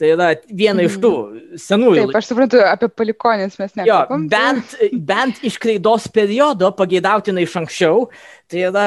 Tai 0.00 0.08
yra 0.10 0.32
viena 0.50 0.82
iš 0.82 0.96
tų 0.98 1.10
mhm. 1.12 1.58
senųjų. 1.62 2.06
Taip, 2.08 2.16
aš 2.18 2.30
suprantu, 2.32 2.58
apie 2.66 2.88
palikonės 2.90 3.60
mes 3.60 3.76
nekalbame. 3.78 4.26
Bent, 4.32 4.74
bent 5.06 5.38
iš 5.46 5.58
klaidos 5.62 6.08
periodo, 6.14 6.72
pageidautina 6.74 7.44
iš 7.44 7.54
anksčiau, 7.60 8.08
tai 8.50 8.64
yra 8.72 8.86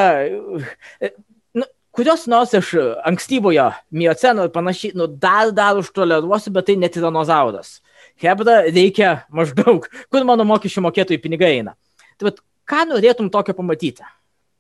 nu, 1.55 1.67
kurios 1.95 2.25
nors 2.27 2.51
iš 2.59 2.73
ankstyvojo 3.07 3.69
mioceno 3.95 4.49
ir 4.49 4.51
panašiai, 4.55 4.97
nu, 4.99 5.07
dar 5.07 5.53
dar 5.55 5.79
užtoleruosiu, 5.79 6.51
bet 6.57 6.67
tai 6.67 6.75
net 6.81 6.97
tiranozauras. 6.97 7.77
Hebra 8.19 8.59
reikia 8.67 9.21
maždaug, 9.31 9.87
kur 10.11 10.27
mano 10.27 10.43
mokesčių 10.49 10.83
mokėtojų 10.89 11.23
pinigai 11.23 11.55
eina. 11.61 11.77
Tai 12.19 12.33
vat, 12.33 12.43
ką 12.67 12.83
norėtum 12.91 13.31
tokio 13.31 13.55
pamatyti? 13.55 14.03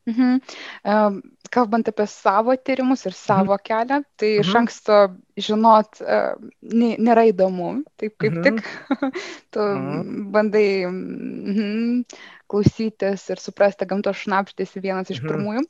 Mhm. 0.07 0.39
Um, 0.87 1.19
kalbant 1.51 1.87
apie 1.91 2.05
savo 2.07 2.55
tyrimus 2.55 3.03
ir 3.09 3.15
savo 3.15 3.55
mhm. 3.55 3.63
kelią, 3.67 3.99
tai 4.15 4.29
mhm. 4.31 4.41
iš 4.43 4.55
anksto 4.61 4.99
žinot 5.47 6.01
uh, 6.01 6.39
nėra 6.63 7.27
įdomu, 7.31 7.83
taip 7.99 8.15
kaip 8.21 8.39
mhm. 8.39 8.43
tik 8.45 9.11
tu 9.53 9.67
mhm. 9.67 10.31
bandai 10.31 10.69
mhm, 10.87 12.01
klausytis 12.47 13.27
ir 13.33 13.43
suprasti 13.43 13.87
gamtos 13.89 14.23
šnapštėsi 14.23 14.83
vienas 14.83 15.11
iš 15.11 15.21
mhm. 15.21 15.27
pirmųjų. 15.27 15.65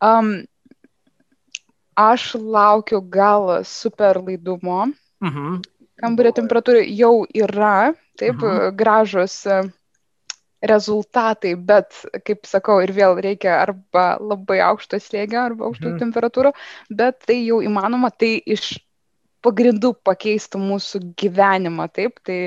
Um, 0.00 0.34
aš 1.96 2.34
laukiu 2.40 3.00
gal 3.00 3.58
super 3.68 4.22
laidumo. 4.24 4.86
Mhm. 5.24 5.60
Kambario 5.96 6.32
temperatūra 6.36 6.82
jau 6.84 7.24
yra, 7.32 7.92
taip, 8.20 8.40
mhm. 8.40 8.72
gražus. 8.76 9.42
Uh, 9.48 9.68
rezultatai, 10.70 11.54
bet, 11.68 11.94
kaip 12.26 12.48
sakau, 12.48 12.78
ir 12.84 12.92
vėl 12.96 13.18
reikia 13.22 13.58
arba 13.60 14.08
labai 14.20 14.60
aukšto 14.66 15.00
slėgio, 15.02 15.42
arba 15.44 15.68
aukštų 15.70 15.92
mhm. 15.92 16.02
temperatūrų, 16.04 16.52
bet 17.02 17.22
tai 17.28 17.40
jau 17.42 17.62
įmanoma, 17.64 18.12
tai 18.14 18.36
iš 18.40 18.76
pagrindų 19.46 19.94
pakeistų 20.06 20.60
mūsų 20.60 21.02
gyvenimą, 21.20 21.88
taip, 21.94 22.20
tai 22.26 22.38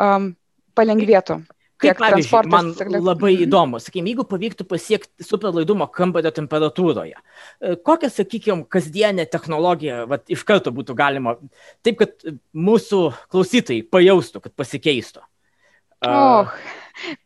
um, 0.00 0.34
palengvėtų. 0.76 1.40
Kaip 1.76 1.98
pavyzdžiui, 2.00 2.48
man 2.48 2.70
labai 3.04 3.34
mhm. 3.34 3.42
įdomu, 3.44 3.78
sakykime, 3.84 4.08
jeigu 4.08 4.24
pavyktų 4.30 4.64
pasiekti 4.68 5.26
superlaidumo 5.26 5.84
kambario 5.92 6.32
temperatūroje, 6.32 7.18
e, 7.20 7.74
kokią, 7.84 8.08
sakykime, 8.14 8.64
kasdienę 8.72 9.26
technologiją 9.28 10.06
vat, 10.08 10.24
iš 10.32 10.44
karto 10.48 10.72
būtų 10.72 10.96
galima, 10.96 11.36
taip 11.84 12.00
kad 12.00 12.24
mūsų 12.56 13.02
klausytojai 13.28 13.84
pajaustų, 13.92 14.46
kad 14.46 14.56
pasikeistų? 14.56 15.20
Oh. 16.04 16.50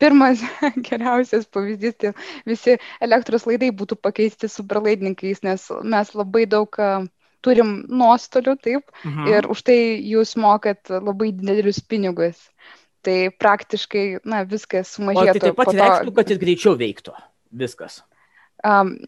Pirmas 0.02 0.42
geriausias 0.88 1.46
pavyzdys, 1.46 1.96
tai 1.98 2.12
visi 2.48 2.76
elektros 3.02 3.46
laidai 3.46 3.70
būtų 3.74 3.98
pakeisti 4.02 4.50
superlaidininkais, 4.50 5.44
nes 5.46 5.66
mes 5.86 6.12
labai 6.18 6.46
daug 6.50 6.74
turim 7.44 7.80
nuostolių, 7.88 8.56
taip, 8.60 8.90
mhm. 9.04 9.30
ir 9.30 9.48
už 9.50 9.64
tai 9.70 9.78
jūs 10.04 10.36
mokat 10.40 10.90
labai 10.92 11.32
didelius 11.32 11.80
pinigus. 11.80 12.48
Tai 13.00 13.30
praktiškai, 13.40 14.04
na, 14.28 14.42
viskas 14.44 14.90
sumažėtų. 14.98 15.30
O 15.30 15.32
tai 15.32 15.40
taip 15.46 15.56
pat 15.56 15.70
reikštų, 15.72 16.10
to... 16.10 16.16
kad 16.18 16.32
jis 16.34 16.40
greičiau 16.42 16.74
veiktų 16.76 17.14
viskas. 17.62 18.02
Um, 18.60 18.98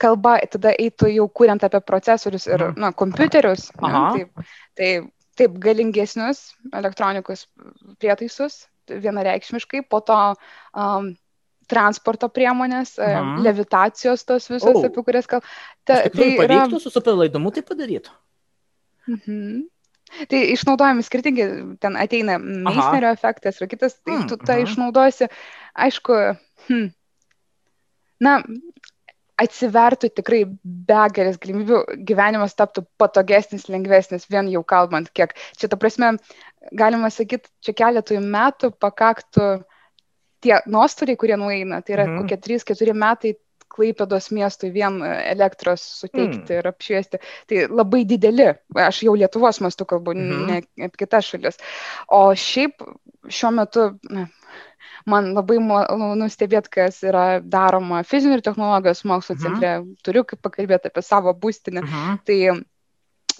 kalba 0.00 0.38
tada 0.48 0.72
eitų 0.72 1.10
jau 1.12 1.26
kuriant 1.28 1.60
apie 1.66 1.82
procesorius 1.84 2.48
ir, 2.48 2.70
mhm. 2.70 2.80
na, 2.80 2.94
kompiuterius. 2.96 3.68
Na, 3.82 4.06
taip, 4.16 4.46
tai 4.78 4.92
taip 5.36 5.58
galingesnius 5.60 6.40
elektronikos 6.72 7.44
prietaisus, 8.00 8.62
vienareikšmiškai, 8.90 9.84
po 9.90 10.00
to 10.04 10.18
um, 10.74 11.12
transporto 11.70 12.28
priemonės, 12.32 12.96
Aha. 13.00 13.36
levitacijos 13.44 14.24
tos 14.28 14.48
visos, 14.50 14.74
oh. 14.74 14.86
apie 14.86 15.04
kurias 15.06 15.28
kalbame. 15.30 15.52
Ta, 15.86 16.02
tai 16.12 16.32
pavyktų 16.38 16.78
yra... 16.78 16.80
su 16.82 16.92
superlaidumu 16.92 17.52
tai 17.54 17.64
padaryti. 17.66 18.12
Mhm. 19.10 19.62
Tai 20.28 20.40
išnaudojami 20.52 21.04
skirtingi, 21.06 21.44
ten 21.80 21.94
ateina 21.96 22.36
Meisnerio 22.36 23.14
efektas 23.14 23.62
ir 23.62 23.70
kitas, 23.70 23.96
tai 24.04 24.18
tu 24.28 24.36
tą 24.36 24.58
mhm. 24.58 24.66
išnaudosi, 24.66 25.28
aišku, 25.86 26.18
hm, 26.68 26.90
na, 28.22 28.34
atsivertų 29.42 30.12
tikrai 30.16 30.42
begalės 30.88 31.38
galimybių, 31.42 31.82
gyvenimas 32.08 32.56
taptų 32.58 32.84
patogesnis, 33.00 33.68
lengvesnis, 33.72 34.28
vien 34.30 34.50
jau 34.52 34.62
kalbant, 34.64 35.10
kiek 35.14 35.34
čia 35.58 35.70
ta 35.70 35.78
prasme, 35.80 36.14
galima 36.72 37.10
sakyti, 37.10 37.50
čia 37.64 37.76
keletui 37.78 38.20
metų 38.22 38.72
pakaktų 38.82 39.48
tie 40.42 40.58
nuostoliai, 40.66 41.18
kurie 41.18 41.38
nueina, 41.38 41.80
tai 41.82 41.96
yra 41.98 42.08
mhm. 42.08 42.22
kokie 42.22 42.58
3-4 42.58 42.98
metai 42.98 43.36
Klaipėdos 43.72 44.28
miestui 44.36 44.68
vien 44.68 44.98
elektros 45.00 45.80
suteikti 46.02 46.42
mm. 46.42 46.58
ir 46.58 46.66
apšviesti. 46.68 47.20
Tai 47.48 47.60
labai 47.72 48.02
dideli, 48.08 48.50
aš 48.84 48.98
jau 49.06 49.14
Lietuvos 49.16 49.62
mastu 49.64 49.86
kalbu, 49.88 50.12
mm 50.12 50.32
-hmm. 50.32 50.50
ne 50.50 50.88
apie 50.90 51.04
kitas 51.04 51.30
šalis. 51.32 51.56
O 52.12 52.34
šiaip 52.36 52.84
šiuo 53.28 53.50
metu, 53.56 53.86
man 55.08 55.32
labai 55.36 55.58
malonu 55.62 56.28
stebėti, 56.32 56.72
kas 56.78 57.00
yra 57.06 57.40
daroma 57.40 58.02
fizinių 58.06 58.38
ir 58.38 58.44
technologijos 58.46 59.04
mokslo 59.08 59.36
mhm. 59.36 59.42
centre. 59.42 59.72
Mhm. 59.78 59.96
Turiu 60.04 60.26
kaip 60.28 60.42
pakalbėti 60.44 60.92
apie 60.92 61.04
savo 61.06 61.34
būstinę. 61.34 61.84
Mhm. 61.86 62.20
Tai 62.28 62.38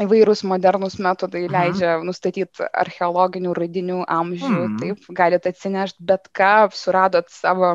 įvairūs 0.00 0.42
modernus 0.48 0.96
metodai 1.02 1.44
mhm. 1.44 1.52
leidžia 1.52 1.92
nustatyti 2.04 2.64
archeologinių 2.64 3.52
radinių 3.56 4.00
amžių, 4.08 4.52
mhm. 4.52 4.76
taip, 4.80 5.06
galite 5.18 5.52
atsinešti 5.52 6.06
bet 6.08 6.30
ką, 6.36 6.70
suradot 6.76 7.28
savo 7.32 7.74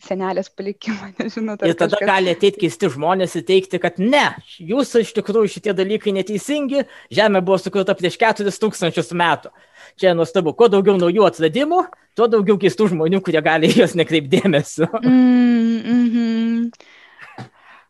senelės 0.00 0.48
palikimą, 0.56 1.12
nežinau. 1.20 1.58
Ir 1.60 1.76
tada 1.76 1.98
kažkas... 1.98 2.08
gali 2.08 2.32
ateiti 2.32 2.64
keisti 2.64 2.90
žmonės 2.94 3.36
ir 3.36 3.46
teikti, 3.48 3.80
kad 3.82 4.00
ne, 4.00 4.30
jūs 4.56 4.94
iš 5.02 5.12
tikrųjų 5.18 5.56
šitie 5.58 5.76
dalykai 5.76 6.16
neteisingi, 6.16 6.86
Žemė 7.12 7.42
buvo 7.44 7.58
sukurta 7.60 7.96
prieš 7.98 8.16
4000 8.20 9.20
metų. 9.20 9.52
Čia 9.98 10.14
nuostabu, 10.14 10.54
kuo 10.54 10.68
daugiau 10.70 10.96
naujų 11.00 11.26
atradimų, 11.26 11.82
tuo 12.18 12.28
daugiau 12.30 12.58
keistų 12.60 12.90
žmonių, 12.94 13.22
kurie 13.24 13.42
gali 13.44 13.70
juos 13.72 13.96
nekreipdėmėsio. 13.98 14.88
Mm, 15.02 15.80
mm 15.80 16.08
-hmm. 16.14 16.70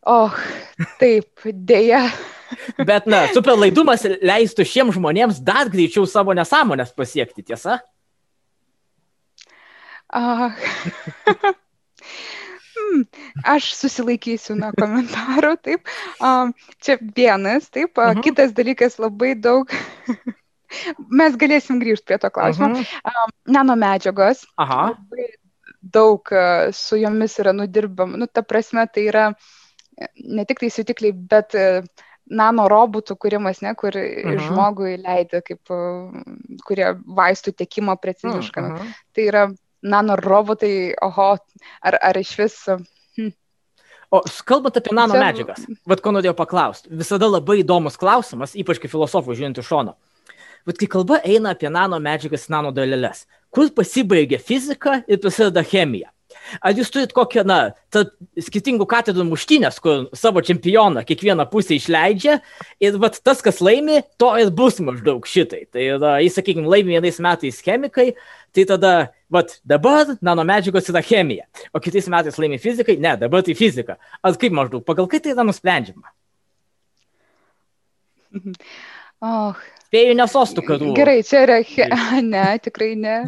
Oh, 0.09 0.33
taip, 0.99 1.29
dėja. 1.45 2.07
Bet, 2.87 3.07
na, 3.07 3.27
super 3.35 3.59
laidumas 3.59 4.03
leistų 4.05 4.65
šiems 4.65 4.97
žmonėms 4.97 5.41
dar 5.45 5.69
greičiau 5.69 6.07
savo 6.09 6.35
nesąmonės 6.35 6.95
pasiekti, 6.97 7.43
tiesa? 7.43 7.81
Hmm, 12.81 13.03
aš 13.45 13.67
susilaikysiu 13.77 14.55
nuo 14.59 14.71
komentarų, 14.79 15.53
taip. 15.63 15.89
Čia 16.83 16.97
vienas, 17.17 17.69
taip. 17.71 17.99
-huh. 17.99 18.23
Kitas 18.25 18.53
dalykas 18.57 18.99
labai 18.99 19.35
daug. 19.35 19.71
Mes 21.21 21.37
galėsim 21.37 21.81
grįžti 21.83 22.07
prie 22.07 22.18
to 22.18 22.31
klausimo. 22.31 22.71
Uh 22.73 22.81
-huh. 22.81 23.25
um, 23.25 23.31
nano 23.47 23.77
medžiagos. 23.77 24.45
Aha. 24.57 24.93
Daug 25.81 26.29
uh, 26.33 26.71
su 26.73 26.97
jomis 26.97 27.39
yra 27.39 27.53
nudirbama. 27.53 28.16
Nu, 28.16 28.27
ta 28.27 28.43
prasme, 28.43 28.87
tai 28.87 29.07
yra 29.09 29.29
uh, 29.31 29.35
ne 30.14 30.45
tik 30.45 30.62
tai 30.62 30.71
sutikliai, 30.73 31.14
bet 31.33 31.57
e, 31.59 31.66
nano 32.31 32.66
robotų 32.71 33.16
kūrimas, 33.21 33.62
ne, 33.64 33.75
kur 33.79 33.97
uh 33.97 34.05
mhm. 34.05 34.39
žmogui 34.47 34.95
leidžia, 35.01 35.43
kaip, 35.47 35.73
e, 35.73 36.55
kurie 36.66 36.93
vaistų 37.21 37.55
tiekimo 37.59 37.97
preciziškai. 38.01 38.64
Uh 38.64 38.79
-huh. 38.79 38.95
Tai 39.16 39.27
yra 39.33 39.45
nano 39.83 40.16
robotai, 40.16 40.95
oho, 41.03 41.37
ar, 41.83 41.99
ar 42.03 42.16
iš 42.16 42.37
vis. 42.39 42.57
Hm. 43.16 43.33
O 44.11 44.23
kalbant 44.45 44.77
apie 44.77 44.93
nano 44.95 45.14
medžiagas, 45.14 45.66
vad 45.87 46.01
ko 46.01 46.12
norėjau 46.12 46.37
paklausti, 46.37 46.91
visada 46.91 47.29
labai 47.29 47.61
įdomus 47.62 47.97
klausimas, 47.97 48.55
ypač 48.55 48.79
kaip 48.79 48.91
filosofų 48.91 49.35
žiūrint 49.35 49.59
iš 49.59 49.66
šono. 49.66 49.97
Bet 50.69 50.81
kai 50.81 50.89
kalba 50.91 51.21
eina 51.25 51.55
apie 51.55 51.71
nano 51.73 51.99
medžiagas, 52.03 52.49
nano 52.53 52.73
daleles, 52.75 53.27
kur 53.55 53.71
pasibaigia 53.75 54.41
fizika 54.43 55.01
ir 55.09 55.21
prasideda 55.23 55.65
chemija? 55.67 56.11
Ar 56.63 56.75
jūs 56.75 56.91
turit 56.93 57.13
kokią, 57.15 57.43
na, 57.47 57.59
skirtingų 58.39 58.87
katedrų 58.91 59.25
muštynės, 59.29 59.79
kur 59.83 60.09
savo 60.17 60.43
čempioną 60.45 61.03
kiekvieną 61.07 61.47
pusę 61.51 61.77
išleidžia 61.77 62.39
ir 62.83 62.99
vat, 63.03 63.19
tas, 63.27 63.43
kas 63.45 63.61
laimi, 63.65 64.01
to 64.21 64.31
ir 64.41 64.53
bus 64.55 64.81
maždaug 64.83 65.27
šitai. 65.31 65.65
Tai 65.71 65.87
yra, 65.97 66.13
jis, 66.25 66.37
sakykime, 66.39 66.69
laimi 66.71 66.97
vienais 66.97 67.21
metais 67.23 67.61
chemikai, 67.65 68.13
tai 68.57 68.67
tada, 68.71 68.95
vat, 69.33 69.57
dabar 69.67 70.15
nanomedžiagos 70.23 70.91
yra 70.93 71.03
chemija, 71.07 71.49
o 71.75 71.83
kitais 71.83 72.11
metais 72.11 72.39
laimi 72.41 72.61
fizikai, 72.63 72.99
ne, 73.03 73.17
dabar 73.21 73.45
tai 73.47 73.59
fizika. 73.59 73.99
Ar 74.23 74.39
kaip 74.39 74.55
maždaug, 74.57 74.87
pagal 74.87 75.11
kai 75.11 75.23
tai 75.23 75.35
yra 75.37 75.47
nusprendžiama? 75.47 76.15
Oh. 79.21 79.59
Spėjau 79.89 80.14
nesostų 80.18 80.64
karų. 80.68 80.95
Gerai, 80.97 81.21
čia 81.27 81.45
yra, 81.49 81.61
ne, 82.35 82.47
tikrai 82.62 82.95
ne. 82.99 83.21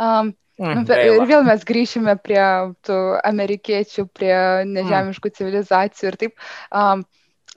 Um, 0.00 0.34
Mm, 0.56 0.86
ir 0.88 1.26
vėl 1.28 1.42
mes 1.44 1.64
grįšime 1.68 2.14
prie 2.24 2.40
tų 2.88 2.96
amerikiečių, 3.28 4.06
prie 4.16 4.36
nežemiškų 4.64 5.30
civilizacijų 5.36 6.08
ir 6.08 6.16
taip. 6.22 6.46
Um, 6.72 7.02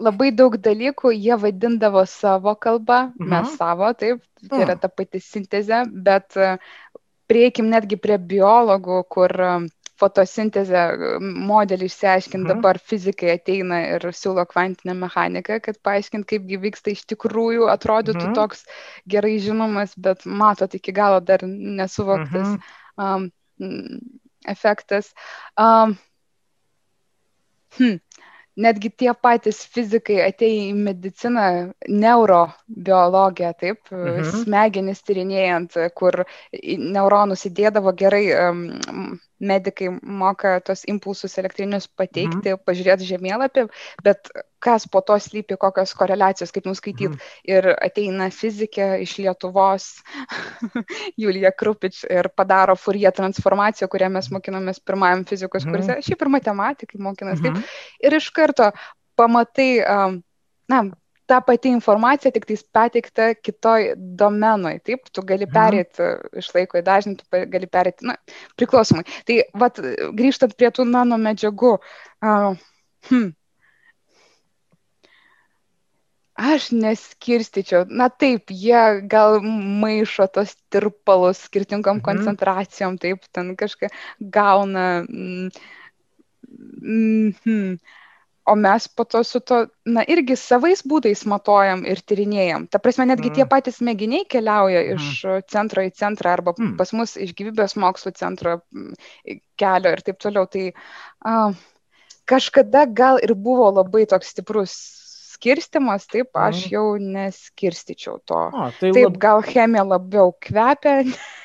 labai 0.03 0.33
daug 0.35 0.57
dalykų 0.59 1.13
jie 1.15 1.37
vadindavo 1.39 2.03
savo 2.07 2.57
kalbą, 2.59 3.13
mhm. 3.15 3.29
mes 3.31 3.55
savo, 3.55 3.93
taip, 3.95 4.23
tai 4.43 4.63
yra 4.65 4.75
ta 4.79 4.91
pati 4.91 5.21
sintezė, 5.23 5.85
bet 5.91 6.35
prieikim 7.31 7.71
netgi 7.71 7.99
prie 8.01 8.17
biologų, 8.19 9.03
kur 9.07 9.35
fotosintezę 9.99 10.83
modelį 11.21 11.89
išsiaiškinti, 11.91 12.45
mhm. 12.45 12.53
dabar 12.55 12.79
fizikai 12.79 13.35
ateina 13.35 13.81
ir 13.95 14.09
siūlo 14.15 14.45
kvantinę 14.49 14.95
mechaniką, 15.03 15.59
kad 15.65 15.79
paaiškint, 15.85 16.27
kaipgi 16.29 16.61
vyksta 16.65 16.95
iš 16.95 17.05
tikrųjų, 17.13 17.67
atrodytų 17.71 18.29
mhm. 18.29 18.35
toks 18.39 18.65
gerai 19.09 19.37
žinomas, 19.43 19.95
bet 19.97 20.25
matot, 20.25 20.73
iki 20.79 20.95
galo 20.95 21.19
dar 21.23 21.45
nesuvoktas. 21.47 22.55
Mhm 22.55 22.77
um, 22.99 23.31
efektas. 24.45 25.13
Um, 25.57 25.97
hmm, 27.77 27.99
netgi 28.59 28.91
tie 28.91 29.13
patys 29.15 29.61
fizikai 29.73 30.19
atėjo 30.25 30.67
į 30.69 30.75
mediciną, 30.77 31.47
neurobiologiją, 31.87 33.53
taip, 33.61 33.81
mhm. 33.93 34.29
smegenis 34.43 35.03
tyrinėjant, 35.07 35.79
kur 35.95 36.23
neuronus 36.97 37.47
įdėdavo 37.49 37.95
gerai 38.03 38.25
um, 38.35 38.63
medikai 39.39 39.89
moka 40.03 40.57
tos 40.65 40.83
impulsus 40.91 41.37
elektrinius 41.39 41.87
pateikti, 41.87 42.53
mhm. 42.53 42.61
pažiūrėti 42.67 43.07
žemėlapį, 43.07 43.65
bet 44.03 44.31
kas 44.59 44.85
po 44.91 45.01
to 45.05 45.15
slypi, 45.19 45.55
kokios 45.59 45.93
koreliacijos, 45.97 46.51
kaip 46.55 46.67
nuskaityti. 46.67 47.09
Mhm. 47.13 47.33
Ir 47.49 47.69
ateina 47.75 48.29
fizikė 48.35 48.91
iš 49.05 49.17
Lietuvos, 49.23 49.89
Julija 51.21 51.53
Krupič, 51.55 52.03
ir 52.09 52.31
padaro 52.35 52.75
Fourier 52.79 53.15
transformaciją, 53.15 53.89
kurią 53.91 54.11
mes 54.17 54.31
mokinomės 54.35 54.83
pirmajam 54.83 55.25
fizikos 55.29 55.65
mhm. 55.65 55.75
kurse, 55.75 55.99
šiaip 56.07 56.25
ir 56.25 56.33
matematikai 56.37 57.03
mokinas. 57.03 57.39
Mhm. 57.39 57.59
Taip, 57.59 57.77
ir 58.03 58.19
iš 58.19 58.31
karto 58.35 58.71
pamatai, 59.19 59.71
um, 59.83 60.19
na, 60.71 60.83
ta 61.29 61.39
pati 61.45 61.71
informacija 61.73 62.33
tik 62.33 62.47
tais 62.49 62.63
pateikta 62.75 63.31
kitoj 63.37 63.93
domenoj. 64.19 64.79
Taip, 64.85 65.11
tu 65.13 65.23
gali 65.25 65.45
mhm. 65.47 65.55
perėti 65.55 66.05
mhm. 66.05 66.43
iš 66.43 66.53
laiko 66.55 66.79
į 66.81 66.85
dažnį, 66.87 67.17
tu 67.21 67.43
gali 67.55 67.69
perėti, 67.69 68.09
na, 68.09 68.17
priklausomai. 68.59 69.05
Tai, 69.29 69.41
vat, 69.65 69.81
grįžtant 70.17 70.57
prie 70.57 70.71
tų 70.73 70.87
nano 70.89 71.19
medžiagų, 71.21 71.75
uh, 71.79 72.55
hmm, 73.11 73.29
Aš 76.39 76.69
neskirstyčiau. 76.71 77.83
Na 77.91 78.05
taip, 78.07 78.47
jie 78.47 79.01
gal 79.11 79.41
maišo 79.43 80.29
tos 80.31 80.53
tirpalus 80.71 81.41
skirtingom 81.49 81.97
mhm. 81.99 82.05
koncentracijom, 82.05 82.95
taip, 83.01 83.27
ten 83.35 83.57
kažką 83.59 83.89
gauna. 84.37 84.85
Mm, 85.03 85.49
mm, 87.43 87.75
o 88.49 88.55
mes 88.57 88.87
po 88.87 89.05
to 89.05 89.23
su 89.23 89.39
to, 89.39 89.61
na, 89.85 90.03
irgi 90.09 90.35
savais 90.39 90.81
būdais 90.87 91.25
matuojam 91.29 91.83
ir 91.87 92.01
tyrinėjam. 92.01 92.67
Ta 92.71 92.81
prasme, 92.83 93.05
netgi 93.09 93.29
mm. 93.29 93.35
tie 93.37 93.47
patys 93.49 93.81
mėginiai 93.85 94.27
keliauja 94.29 94.83
mm. 94.85 94.95
iš 94.97 95.49
centro 95.51 95.85
į 95.85 95.91
centrą 95.97 96.33
arba 96.37 96.55
mm. 96.57 96.75
pas 96.79 96.93
mus 96.97 97.15
iš 97.19 97.35
gyvybės 97.37 97.77
mokslo 97.79 98.13
centro 98.17 98.59
kelio 99.59 99.93
ir 99.93 100.05
taip 100.05 100.21
toliau. 100.23 100.49
Tai 100.49 100.65
uh, 100.71 101.59
kažkada 102.29 102.85
gal 102.85 103.21
ir 103.23 103.35
buvo 103.37 103.69
labai 103.79 104.05
toks 104.09 104.33
stiprus 104.33 104.77
skirstimas, 105.39 106.07
taip, 106.11 106.33
aš 106.35 106.65
mm. 106.65 106.71
jau 106.73 106.85
neskirstyčiau 106.99 108.19
to. 108.27 108.41
A, 108.49 108.71
tai 108.79 108.91
taip, 108.91 109.05
lab... 109.05 109.21
gal 109.21 109.45
chemija 109.45 109.85
labiau 109.87 110.33
kvepia, 110.43 111.03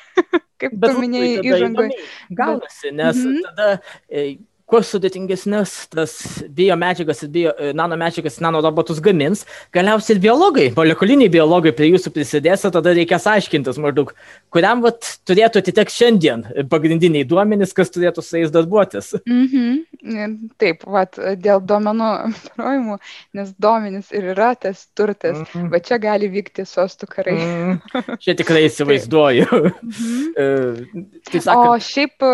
kaip 0.59 0.75
Bet 0.81 0.91
tu 0.91 1.03
minėjai 1.03 1.39
įžangai. 1.43 1.87
Gaunasi, 2.35 2.91
nes 2.91 3.15
mm 3.15 3.31
-hmm. 3.31 3.47
tada 3.47 3.69
e, 4.09 4.37
kuo 4.69 4.81
sudėtingesnės 4.81 5.73
tas 5.93 6.13
biomedžiagas 6.57 7.21
ir 7.25 7.29
bio, 7.33 7.51
e, 7.53 7.71
nanomedžiagas, 7.77 8.39
nanorobotus 8.41 9.01
gamins, 9.03 9.43
galiausiai 9.75 10.15
ir 10.15 10.21
biologai, 10.23 10.65
molekuliniai 10.77 11.29
biologai 11.29 11.73
prie 11.75 11.91
jūsų 11.91 12.11
prisidės, 12.15 12.65
o 12.65 12.71
tada 12.73 12.95
reikės 12.97 13.27
aiškintis 13.29 13.77
maždaug, 13.81 14.15
kuriam 14.53 14.81
vat, 14.85 15.05
turėtų 15.29 15.61
atitekti 15.61 15.99
šiandien 15.99 16.45
pagrindiniai 16.71 17.27
duomenys, 17.29 17.75
kas 17.77 17.93
turėtų 17.93 18.23
su 18.25 18.39
jais 18.39 18.53
darbuotis. 18.53 19.13
-hmm. 19.21 20.33
Taip, 20.61 20.83
vat, 20.89 21.19
dėl 21.41 21.61
duomenų 21.61 22.09
aptarojimų, 22.31 22.97
nes 23.37 23.53
duomenys 23.61 24.11
ir 24.17 24.31
yra 24.33 24.55
tas 24.55 24.87
turtas, 24.97 25.37
-hmm. 25.37 25.69
va 25.69 25.79
čia 25.79 26.01
gali 26.01 26.29
vykti 26.29 26.65
sostų 26.65 27.09
karai. 27.09 27.37
-hmm. 27.37 28.17
Čia 28.23 28.33
tikrai 28.33 28.65
įsivaizduoju. 28.65 29.45
Mm 29.51 29.71
-hmm. 29.93 31.05
tai 31.31 31.41
sakant... 31.41 31.69
O 31.69 31.79
šiaip 31.79 32.25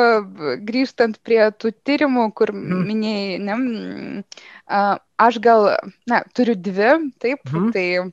grįžtant 0.64 1.20
prie 1.24 1.44
tų 1.52 1.74
tyrimų, 1.84 2.21
tyrimų, 2.22 2.34
kur 2.36 2.52
mm. 2.54 2.82
minėjai, 2.88 3.40
ne, 3.42 4.24
aš 5.18 5.40
gal, 5.42 5.78
na, 6.08 6.24
turiu 6.34 6.56
dvi, 6.56 7.12
taip, 7.20 7.42
mm. 7.50 7.72
tai, 7.74 8.12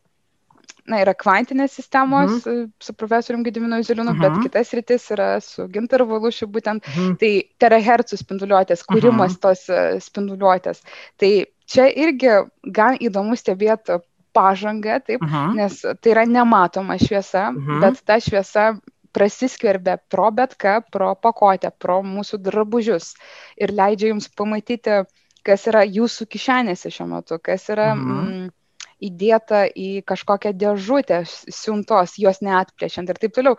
na, 0.89 1.03
yra 1.03 1.15
kvantinės 1.15 1.77
sistemos 1.77 2.47
mm. 2.47 2.71
su 2.81 2.95
profesoriumi 2.95 3.45
Gediminu 3.45 3.83
Ziliūnu, 3.83 4.15
mm. 4.15 4.21
bet 4.21 4.33
mhm. 4.33 4.43
kitas 4.47 4.73
rytis 4.73 5.11
yra 5.13 5.41
su 5.41 5.69
Gintaru 5.69 6.07
Valušiu, 6.09 6.49
būtent 6.49 6.85
mm. 6.89 7.17
tai 7.21 7.33
terahertzų 7.61 8.19
spinduliuotės, 8.23 8.85
kūrimas 8.89 9.37
mm. 9.37 9.41
tos 9.43 9.69
e, 9.69 9.99
spinduliuotės. 10.01 10.83
Tai 11.19 11.33
čia 11.69 11.91
irgi 11.93 12.39
gan 12.65 12.97
įdomu 13.01 13.37
stebėti 13.37 14.01
pažangą, 14.37 15.01
taip, 15.03 15.23
mhm. 15.25 15.57
nes 15.57 15.81
tai 15.83 16.13
yra 16.13 16.23
nematoma 16.29 16.99
šviesa, 17.01 17.49
mhm. 17.51 17.81
bet 17.83 18.03
ta 18.07 18.19
šviesa 18.23 18.69
prasiskverbia 19.15 19.99
pro 20.11 20.31
bet 20.35 20.57
ką, 20.61 20.79
pro 20.93 21.15
pakuotę, 21.17 21.73
pro 21.79 22.01
mūsų 22.07 22.41
drabužius 22.45 23.15
ir 23.61 23.75
leidžia 23.75 24.13
jums 24.13 24.29
pamatyti, 24.29 25.03
kas 25.47 25.67
yra 25.71 25.85
jūsų 25.87 26.29
kišenėse 26.35 26.93
šiuo 26.93 27.09
metu, 27.15 27.39
kas 27.43 27.69
yra 27.73 27.93
mhm. 27.95 28.19
mm, 28.19 28.51
įdėta 29.09 29.65
į 29.71 29.89
kažkokią 30.09 30.53
dėžutę 30.59 31.23
siuntos, 31.29 32.19
jos 32.19 32.43
neatplėšiant 32.45 33.11
ir 33.13 33.21
taip 33.23 33.35
toliau. 33.37 33.59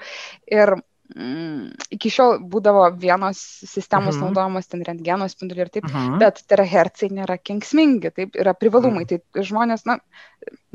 Ir 0.52 0.76
mm, 1.16 1.90
iki 1.96 2.12
šiol 2.14 2.40
būdavo 2.52 2.86
vienos 3.00 3.40
sistemos 3.64 4.18
mhm. 4.18 4.26
naudojamos, 4.26 4.70
ten 4.72 4.84
rentgenos 4.86 5.36
spinduliai 5.38 5.68
ir 5.68 5.74
taip, 5.78 5.90
mhm. 5.90 6.20
bet 6.22 6.44
terahercai 6.52 7.12
nėra 7.16 7.40
kenksmingi, 7.42 8.14
taip 8.16 8.38
yra 8.40 8.56
privalumai. 8.58 9.06
Mhm. 9.08 9.24
Tai 9.34 9.48
žmonės, 9.50 9.88
na, 9.90 10.00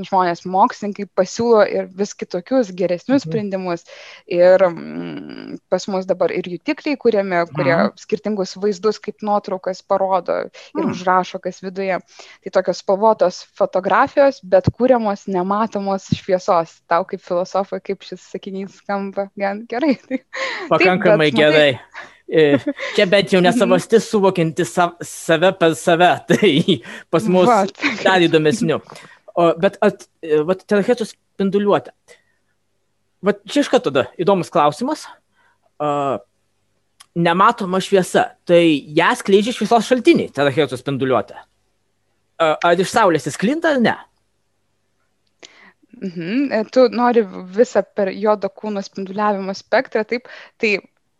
žmonės, 0.02 0.44
mokslininkai 0.48 1.06
pasiūlo 1.16 1.62
ir 1.70 1.88
vis 1.94 2.14
kitokius 2.18 2.72
geresnius 2.76 3.22
mhm. 3.22 3.28
sprendimus. 3.28 3.84
Ir 4.30 4.64
mm, 4.66 5.58
pas 5.72 5.86
mus 5.92 6.08
dabar 6.08 6.34
ir 6.34 6.48
jutikliai 6.50 6.98
kuriami, 7.00 7.44
kurie 7.54 7.74
mhm. 7.74 7.92
skirtingus 8.00 8.56
vaizdus 8.60 9.00
kaip 9.02 9.24
nuotraukas 9.26 9.82
parodo 9.86 10.40
ir 10.46 10.50
mhm. 10.80 10.94
užrašo, 10.94 11.40
kas 11.44 11.62
viduje. 11.64 12.00
Tai 12.44 12.54
tokios 12.58 12.82
spalvotos 12.84 13.42
fotografijos, 13.58 14.40
bet 14.42 14.70
kūriamos 14.74 15.28
nematomos 15.30 16.10
šviesos. 16.18 16.80
Tau 16.90 17.06
kaip 17.08 17.22
filosofai, 17.24 17.82
kaip 17.84 18.02
šis 18.06 18.24
sakinys 18.32 18.80
skamba 18.82 19.28
gan 19.38 19.64
gerai. 19.70 19.96
Pakankamai 20.72 21.30
Taip, 21.30 21.40
gerai. 21.40 21.70
Matai, 21.78 22.10
E, 22.24 22.56
čia 22.96 23.04
bent 23.06 23.32
jau 23.34 23.40
nesavastis 23.44 24.06
suvokinti 24.08 24.64
save 24.64 25.50
per 25.60 25.74
save, 25.76 26.08
tai 26.28 26.80
pas 27.12 27.26
mus 27.28 27.50
dar 28.00 28.24
įdomesniu. 28.24 28.80
O, 29.34 29.48
bet 29.58 29.78
at, 29.82 30.06
e, 30.22 30.38
vat, 30.46 30.62
telechetų 30.70 31.08
spinduliuotė. 31.08 31.90
Vat 33.24 33.40
čia 33.48 33.64
iš 33.64 33.70
karto 33.72 33.90
tada 33.90 34.06
įdomus 34.20 34.52
klausimas. 34.52 35.06
Uh, 35.82 36.20
nematoma 37.18 37.80
šviesa, 37.82 38.28
tai 38.46 38.62
ją 38.94 39.10
skleidžia 39.18 39.54
šviesos 39.56 39.88
šaltiniai, 39.88 40.30
telechetų 40.34 40.78
spinduliuotė. 40.78 41.38
Uh, 42.34 42.54
ar 42.54 42.78
iš 42.78 42.92
saulės 42.94 43.26
jis 43.26 43.38
klinta 43.40 43.74
ar 43.74 43.82
ne? 43.82 43.94
Mhm. 46.02 46.66
Tu 46.74 46.88
nori 46.94 47.22
visą 47.54 47.84
per 47.96 48.10
jodo 48.14 48.50
kūno 48.50 48.82
spinduliavimo 48.84 49.54
spektrą, 49.56 50.02
taip, 50.06 50.28
tai 50.58 50.76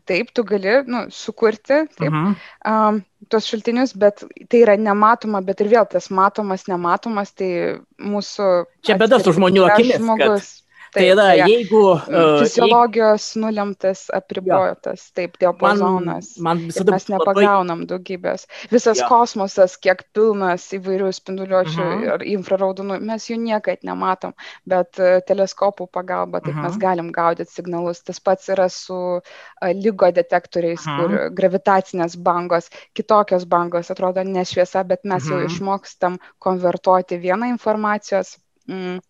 taip, 0.08 0.32
tu 0.36 0.44
gali 0.48 0.80
nu, 0.90 1.04
sukurti 1.10 1.84
taip, 1.98 2.12
-huh. 2.12 2.34
um, 2.70 3.00
tuos 3.28 3.48
šaltinius, 3.48 3.94
bet 3.96 4.24
tai 4.48 4.60
yra 4.64 4.76
nematoma, 4.76 5.40
bet 5.44 5.60
ir 5.60 5.72
vėl 5.72 5.88
tas 5.90 6.10
matomas, 6.10 6.66
nematomas, 6.68 7.32
tai 7.32 7.80
mūsų... 7.98 8.50
Čia 8.84 8.98
bėda 9.00 9.20
su 9.22 9.32
žmonių 9.32 9.64
akimis. 9.70 10.02
Žmogus. 10.02 10.52
Kad 10.58 10.63
Tai 10.94 11.04
yra, 11.10 11.24
tai, 11.26 11.48
jeigu... 11.50 11.80
Uh, 11.90 12.38
fiziologijos 12.44 13.24
jeigu... 13.32 13.40
nulemtas, 13.46 14.04
apribojotas, 14.14 15.08
ja. 15.08 15.14
taip, 15.18 15.38
diapazonas. 15.42 16.28
Man, 16.38 16.44
man 16.60 16.68
visada... 16.68 16.94
Mes 16.94 17.08
nepagaunam 17.10 17.82
labai... 17.82 17.88
daugybės. 17.90 18.46
Visas 18.70 19.00
ja. 19.02 19.08
kosmosas, 19.10 19.74
kiek 19.82 20.04
pilnas 20.14 20.68
įvairių 20.78 21.10
spinduliuočių 21.16 21.80
uh 21.80 21.88
mhm. 21.88 22.04
-huh. 22.04 22.14
ir 22.14 22.26
infraraudonų, 22.36 23.00
mes 23.10 23.26
jų 23.30 23.40
niekad 23.42 23.82
nematom, 23.88 24.36
bet 24.70 25.02
uh, 25.02 25.18
teleskopų 25.26 25.88
pagalba 25.90 26.40
taip 26.40 26.54
uh 26.54 26.60
-huh. 26.60 26.68
mes 26.68 26.76
mhm. 26.76 26.84
galim 26.86 27.10
gaudyti 27.12 27.50
signalus. 27.52 28.04
Tas 28.06 28.20
pats 28.20 28.48
yra 28.54 28.68
su 28.68 29.00
uh, 29.18 29.72
lygo 29.74 30.12
detektoriais, 30.14 30.86
uh 30.86 30.92
-huh. 30.92 31.00
kur 31.00 31.10
mhm. 31.10 31.34
gravitacinės 31.34 32.16
bangos, 32.16 32.70
kitokios 32.94 33.44
bangos 33.44 33.90
atrodo 33.90 34.22
nešviesa, 34.22 34.84
bet 34.84 35.04
mes 35.04 35.24
uh 35.24 35.30
-huh. 35.30 35.40
jau 35.40 35.50
išmokstam 35.50 36.18
konvertuoti 36.38 37.18
vieną 37.18 37.50
informacijos. 37.50 38.38
Mm, 38.68 39.00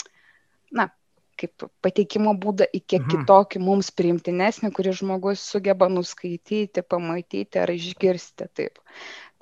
na, 0.72 0.88
kaip 1.40 1.66
pateikimo 1.84 2.34
būdą 2.40 2.68
į 2.70 2.80
kiek 2.82 3.02
mhm. 3.02 3.10
kitokį 3.12 3.62
mums 3.64 3.90
priimtinesnį, 3.94 4.72
kurį 4.74 4.94
žmogus 5.00 5.44
sugeba 5.44 5.90
nuskaityti, 5.92 6.84
pamatyti 6.86 7.62
ar 7.62 7.72
išgirsti. 7.74 8.50
Taip. 8.54 8.78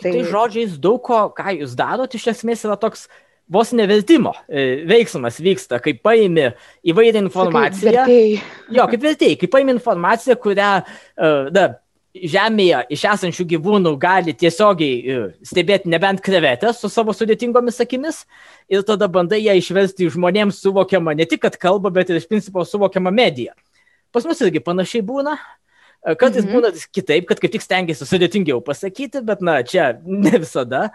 Tai, 0.02 0.10
tai 0.10 0.22
žodžiais 0.26 0.78
daug 0.82 1.02
ko, 1.04 1.26
ką 1.36 1.58
jūs 1.60 1.76
darote, 1.78 2.18
iš 2.18 2.32
esmės 2.34 2.64
yra 2.66 2.78
toks 2.80 3.06
vos 3.52 3.72
nevertimo 3.76 4.32
e, 4.48 4.82
veiksmas 4.88 5.38
vyksta, 5.42 5.78
kai 5.82 5.94
paimi 5.98 6.48
įvairią 6.88 7.26
informaciją. 7.26 8.06
Kaip 8.08 8.74
jo, 8.76 8.86
kaip 8.94 9.04
vertėjai, 9.04 9.38
kai 9.40 9.50
paimi 9.52 9.74
informaciją, 9.76 10.38
kurią, 10.40 10.70
e, 10.82 11.32
na, 11.54 11.66
Žemėje 12.12 12.82
iš 12.92 13.02
esančių 13.08 13.46
gyvūnų 13.54 13.94
gali 13.96 14.34
tiesiogiai 14.36 14.96
e, 15.00 15.20
stebėti 15.48 15.88
nebent 15.88 16.20
krevetės 16.20 16.82
su 16.82 16.90
savo 16.92 17.14
sudėtingomis 17.16 17.80
akimis 17.80 18.18
ir 18.68 18.82
tada 18.84 19.08
bandai 19.08 19.38
ją 19.40 19.54
išversti 19.56 20.10
žmonėms 20.12 20.58
suvokiamą 20.60 21.14
ne 21.16 21.24
tik, 21.24 21.40
kad 21.46 21.56
kalba, 21.56 21.88
bet 21.88 22.12
ir 22.12 22.20
iš 22.20 22.26
principo 22.28 22.66
suvokiamą 22.68 23.08
mediją. 23.16 23.56
Pas 24.12 24.26
mus 24.28 24.42
irgi 24.44 24.60
panašiai 24.60 25.00
būna. 25.08 25.38
E, 26.04 26.12
kartais 26.20 26.44
mhm. 26.44 26.52
būna 26.52 26.72
kitaip, 26.92 27.24
kad 27.30 27.40
kaip 27.40 27.54
tik 27.54 27.64
stengiasi 27.64 28.04
sudėtingiau 28.10 28.60
pasakyti, 28.66 29.24
bet 29.24 29.40
na, 29.40 29.62
čia 29.64 29.94
ne 30.04 30.34
visada. 30.42 30.90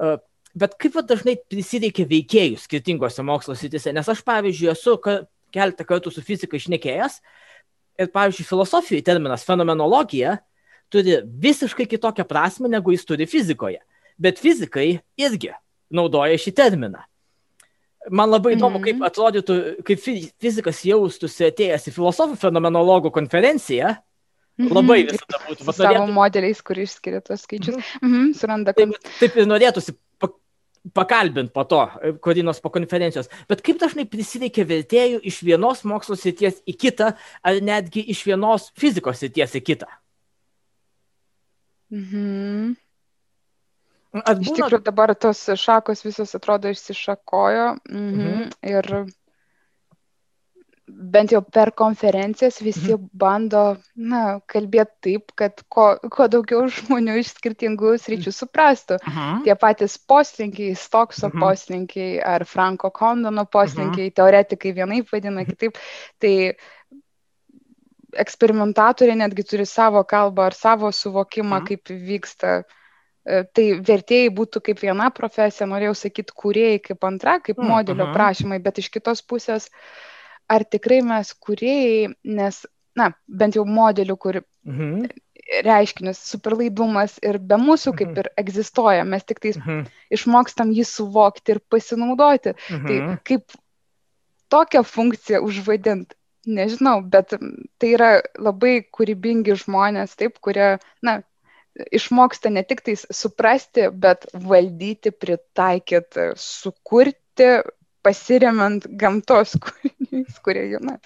E, 0.00 0.14
bet 0.56 0.78
kaip 0.80 0.96
dažnai 1.04 1.36
prisireikia 1.44 2.08
veikėjų 2.08 2.62
skirtingose 2.62 3.26
mokslo 3.26 3.58
sritise, 3.58 3.92
nes 3.92 4.08
aš, 4.08 4.24
pavyzdžiui, 4.24 4.72
esu 4.72 4.96
keletą 5.52 5.84
kartų 5.92 6.14
su 6.14 6.24
fizika 6.24 6.56
išnekėjęs 6.56 7.20
ir, 8.00 8.10
pavyzdžiui, 8.16 8.48
filosofijoje 8.48 9.04
terminas 9.04 9.44
fenomenologija 9.44 10.38
turi 10.92 11.18
visiškai 11.24 11.86
kitokią 11.90 12.26
prasme, 12.28 12.70
negu 12.72 12.94
jis 12.94 13.04
turi 13.08 13.26
fizikoje. 13.30 13.80
Bet 14.20 14.38
fizikai 14.42 15.00
irgi 15.20 15.52
naudoja 15.94 16.38
šį 16.40 16.54
terminą. 16.56 17.02
Man 18.12 18.28
labai 18.28 18.52
įdomu, 18.54 18.82
kaip 18.84 18.98
mhm. 18.98 19.06
atrodytų, 19.08 19.54
kaip 19.88 20.02
fizikas 20.42 20.82
jaustųsi 20.84 21.46
atėjęs 21.48 21.88
į 21.88 21.94
filosofų 21.94 22.36
fenomenologų 22.42 23.12
konferenciją. 23.14 23.94
Mhm. 24.60 24.70
Labai 24.76 24.98
visada 25.08 25.40
būtų. 25.46 25.66
Su 25.66 25.74
savo 25.78 26.04
modeliais, 26.12 26.60
kur 26.62 26.78
išskiria 26.78 27.22
tos 27.24 27.46
skaičius. 27.46 27.80
Mhm. 27.80 28.10
Mhm, 28.10 28.34
suranda. 28.38 28.76
Taip, 28.76 28.92
taip 29.18 29.38
ir 29.40 29.48
norėtųsi 29.48 29.96
pakalbint 30.92 31.52
po 31.54 31.64
to, 31.64 31.80
kodinos 32.20 32.60
po 32.60 32.68
konferencijos. 32.74 33.30
Bet 33.48 33.62
kaip 33.64 33.80
dažnai 33.80 34.04
prisireikia 34.10 34.66
vertėjų 34.68 35.22
iš 35.24 35.40
vienos 35.46 35.80
mokslo 35.88 36.16
srities 36.20 36.60
į 36.68 36.76
kitą, 36.76 37.14
ar 37.40 37.60
netgi 37.64 38.04
iš 38.12 38.20
vienos 38.28 38.68
fizikos 38.76 39.22
srities 39.22 39.56
į 39.56 39.64
kitą? 39.64 39.88
Mhm. 41.92 42.74
Atbūna... 44.14 44.46
Iš 44.46 44.54
tikrųjų 44.54 44.84
dabar 44.86 45.10
tos 45.18 45.42
šakos 45.58 46.04
visos 46.06 46.34
atrodo 46.38 46.70
išsišakojo 46.70 47.68
mhm. 47.90 48.24
Mhm. 48.24 48.50
ir 48.70 48.90
bent 50.86 51.32
jau 51.32 51.40
per 51.42 51.70
konferencijas 51.76 52.60
visi 52.62 52.92
mhm. 52.92 53.06
bando 53.12 53.62
na, 53.96 54.40
kalbėti 54.50 54.92
taip, 55.06 55.32
kad 55.38 55.62
ko, 55.72 55.86
ko 56.12 56.26
daugiau 56.30 56.66
žmonių 56.68 57.16
iš 57.22 57.32
skirtingų 57.38 57.94
sričių 58.02 58.34
suprastų. 58.34 59.00
Mhm. 59.00 59.42
Tie 59.46 59.56
patys 59.60 59.96
poslinkiai, 59.98 60.76
Stokso 60.78 61.30
mhm. 61.30 61.40
poslinkiai 61.40 62.20
ar 62.34 62.44
Franko 62.48 62.92
Kondono 62.94 63.46
poslinkiai, 63.48 64.10
mhm. 64.10 64.16
teoretikai 64.20 64.74
vienaip 64.76 65.12
vadina, 65.12 65.46
kitaip. 65.48 65.80
Tai 66.22 66.34
eksperimentatoriai 68.20 69.18
netgi 69.18 69.44
turi 69.50 69.66
savo 69.66 70.02
kalbą 70.08 70.48
ar 70.48 70.56
savo 70.56 70.90
suvokimą, 70.92 71.60
mhm. 71.60 71.66
kaip 71.68 71.92
vyksta. 72.10 72.56
E, 73.24 73.40
tai 73.56 73.64
vertėjai 73.80 74.28
būtų 74.36 74.60
kaip 74.66 74.82
viena 74.84 75.08
profesija, 75.16 75.68
norėjau 75.68 75.94
sakyti, 75.96 76.34
kuriejai 76.36 76.80
kaip 76.90 77.06
antra, 77.08 77.38
kaip 77.40 77.56
mhm. 77.58 77.70
modelio 77.72 78.04
mhm. 78.06 78.16
prašymai, 78.16 78.60
bet 78.64 78.80
iš 78.82 78.90
kitos 78.92 79.24
pusės, 79.24 79.70
ar 80.50 80.64
tikrai 80.68 81.00
mes 81.06 81.32
kuriejai, 81.40 82.10
nes, 82.24 82.64
na, 82.98 83.12
bent 83.26 83.56
jau 83.56 83.64
modelių, 83.64 84.16
kur 84.20 84.40
mhm. 84.42 85.06
reiškinius, 85.64 86.20
superlaidumas 86.34 87.16
ir 87.24 87.40
be 87.40 87.56
mūsų 87.60 87.94
kaip 87.96 88.20
ir 88.20 88.30
egzistuoja, 88.40 89.08
mes 89.08 89.24
tik 89.24 89.40
tais 89.44 89.56
mhm. 89.60 89.86
išmokstam 90.12 90.72
jį 90.76 90.84
suvokti 90.92 91.56
ir 91.56 91.64
pasinaudoti. 91.72 92.56
Tai 92.60 92.76
mhm. 92.76 93.14
Tai 93.14 93.20
kaip 93.24 93.56
tokią 94.52 94.84
funkciją 94.86 95.40
užvadinti, 95.48 96.16
nežinau, 96.46 97.00
bet 97.10 97.34
tai 97.80 97.92
yra 97.96 98.10
labai 98.38 98.78
kūrybingi 98.94 99.56
žmonės, 99.64 100.16
taip, 100.20 100.40
kurie, 100.44 100.74
na, 101.04 101.20
išmoksta 101.74 102.52
ne 102.54 102.62
tik 102.66 102.84
tais 102.86 103.06
suprasti, 103.10 103.88
bet 103.90 104.26
valdyti, 104.32 105.10
pritaikyti, 105.10 106.32
sukurti, 106.38 107.50
pasiremiant 108.04 108.86
gamtos 109.00 109.56
kūriniais, 109.64 110.38
kurie 110.44 110.68
jų, 110.74 110.82
na. 110.84 110.98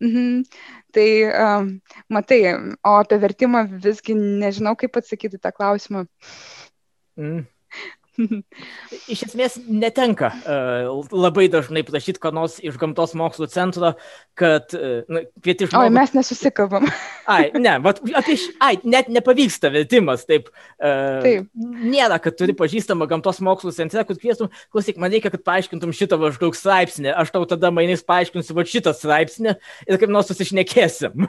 Mhm. 0.00 0.44
Tai, 0.92 1.08
um, 1.40 1.68
matai, 2.12 2.42
o 2.84 2.98
apie 3.00 3.16
vertimą 3.22 3.62
visgi 3.80 4.12
nežinau, 4.18 4.74
kaip 4.76 4.98
atsakyti 5.00 5.40
tą 5.40 5.54
klausimą. 5.56 6.04
Mm. 7.16 7.46
Iš 9.12 9.22
esmės 9.28 9.54
netenka 9.64 10.28
uh, 10.34 11.06
labai 11.08 11.46
dažnai 11.52 11.80
prašyti, 11.86 12.20
ko 12.20 12.32
nors 12.34 12.58
iš 12.60 12.76
gamtos 12.80 13.14
mokslo 13.16 13.48
centro, 13.48 13.94
kad 14.38 14.74
na, 15.08 15.22
kvieti 15.40 15.68
žmogų. 15.70 15.88
O, 15.88 15.94
mes 15.94 16.12
nesusikalbam. 16.16 16.88
ai, 17.32 17.48
ne, 17.56 17.78
bet 17.84 18.02
apie 18.20 18.36
ai, 18.60 18.74
net 18.84 19.08
nepavyksta 19.12 19.72
vertimas, 19.72 20.26
taip. 20.28 20.50
Uh, 20.76 21.22
taip. 21.24 21.48
Nėra, 21.56 22.20
kad 22.22 22.36
turi 22.36 22.56
pažįstamą 22.58 23.08
gamtos 23.10 23.40
mokslo 23.44 23.72
centre, 23.76 24.04
kad 24.08 24.20
kviestum, 24.20 24.52
klausyk, 24.74 25.00
man 25.00 25.14
reikia, 25.14 25.32
kad 25.32 25.44
paaiškintum 25.48 25.96
šitą 25.96 26.20
maždaug 26.20 26.56
straipsnį, 26.58 27.14
aš 27.16 27.32
tau 27.32 27.48
tada 27.48 27.72
mainais 27.74 28.04
paaiškinsiu 28.04 28.58
va 28.58 28.66
šitą 28.68 28.92
straipsnį 28.96 29.56
ir 29.88 30.02
kaip 30.02 30.12
nors 30.12 30.28
susišnekėsim. 30.28 31.28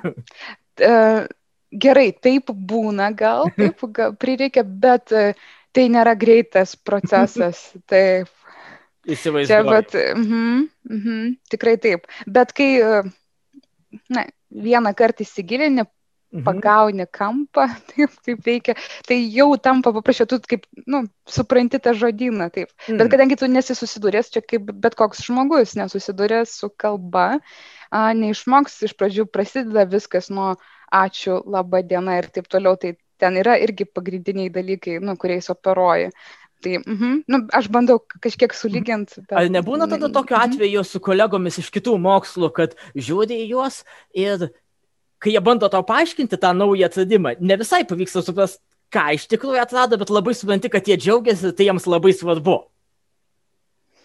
gerai, 1.74 2.08
taip 2.28 2.52
būna 2.52 3.12
gal, 3.18 3.50
taip 3.60 3.84
prireikia, 4.20 4.68
bet 4.68 5.16
uh, 5.16 5.52
tai 5.74 5.90
nėra 5.92 6.16
greitas 6.20 6.78
procesas. 6.78 7.66
Taip. 7.92 8.32
Įsivaizduoju. 9.04 9.50
Čia, 9.50 9.64
bet, 9.68 9.96
mm, 10.16 10.60
mm, 10.88 11.32
tikrai 11.52 11.74
taip. 11.76 12.06
Bet 12.24 12.54
kai 12.56 12.70
na, 14.08 14.24
vieną 14.54 14.94
kartą 14.96 15.26
įsigilini, 15.26 15.84
mhm. 15.84 16.44
pagauni 16.46 17.08
kampą, 17.12 17.68
taip 17.92 18.16
kaip 18.26 18.48
veikia, 18.48 18.76
tai 19.08 19.20
jau 19.34 19.50
tampa 19.62 19.94
paprasčiau, 19.96 20.30
tu 20.32 20.40
kaip, 20.50 20.66
nu, 20.90 21.04
supranti 21.30 21.82
tą 21.84 21.96
žodyną, 21.98 22.50
taip. 22.54 22.72
Mm. 22.88 23.02
Bet 23.02 23.12
kadangi 23.14 23.40
tu 23.40 23.50
nesi 23.52 23.78
susidūręs, 23.78 24.32
čia 24.34 24.44
kaip 24.46 24.72
bet 24.72 24.98
koks 25.00 25.26
žmogus 25.28 25.76
nesusidūręs 25.80 26.58
su 26.62 26.72
kalba, 26.72 27.28
a, 27.92 28.06
neišmoks 28.18 28.82
iš 28.88 28.96
pradžių 29.00 29.28
prasideda 29.30 29.88
viskas 29.90 30.32
nuo 30.34 30.54
ačiū, 30.94 31.42
laba 31.50 31.82
diena 31.86 32.20
ir 32.22 32.30
taip 32.34 32.50
toliau, 32.52 32.78
tai 32.80 32.96
ten 33.24 33.40
yra 33.40 33.58
irgi 33.64 33.88
pagrindiniai 33.88 34.52
dalykai, 34.54 35.00
nu, 35.04 35.16
kuriais 35.20 35.50
operuoji. 35.54 36.10
Tai, 36.64 36.78
mm 36.80 36.98
-hmm. 36.98 37.16
nu, 37.28 37.38
aš 37.52 37.68
bandau 37.68 38.00
kažkiek 38.24 38.54
sulyginti. 38.56 39.22
Bet... 39.28 39.38
Ar 39.40 39.50
nebūna 39.52 39.88
tada 39.90 40.10
tokio 40.10 40.38
mhm. 40.38 40.44
atveju 40.44 40.84
su 40.84 41.00
kolegomis 41.00 41.58
iš 41.60 41.72
kitų 41.72 41.98
mokslų, 42.00 42.52
kad 42.56 42.76
žiūri 42.96 43.40
į 43.44 43.50
juos 43.56 43.84
ir 44.14 44.50
kai 45.24 45.32
jie 45.32 45.42
bando 45.42 45.70
tau 45.72 45.84
paaiškinti 45.88 46.38
tą 46.38 46.54
naują 46.54 46.88
atradimą, 46.88 47.36
ne 47.40 47.58
visai 47.58 47.84
pavyksta 47.88 48.22
suprasti, 48.22 48.60
ką 48.94 49.14
iš 49.18 49.28
tikrųjų 49.32 49.62
atrado, 49.62 49.98
bet 49.98 50.12
labai 50.14 50.36
supranti, 50.38 50.70
kad 50.70 50.88
jie 50.88 50.98
džiaugiasi, 51.00 51.54
tai 51.58 51.70
jiems 51.70 51.88
labai 51.90 52.14
svarbu. 52.14 52.58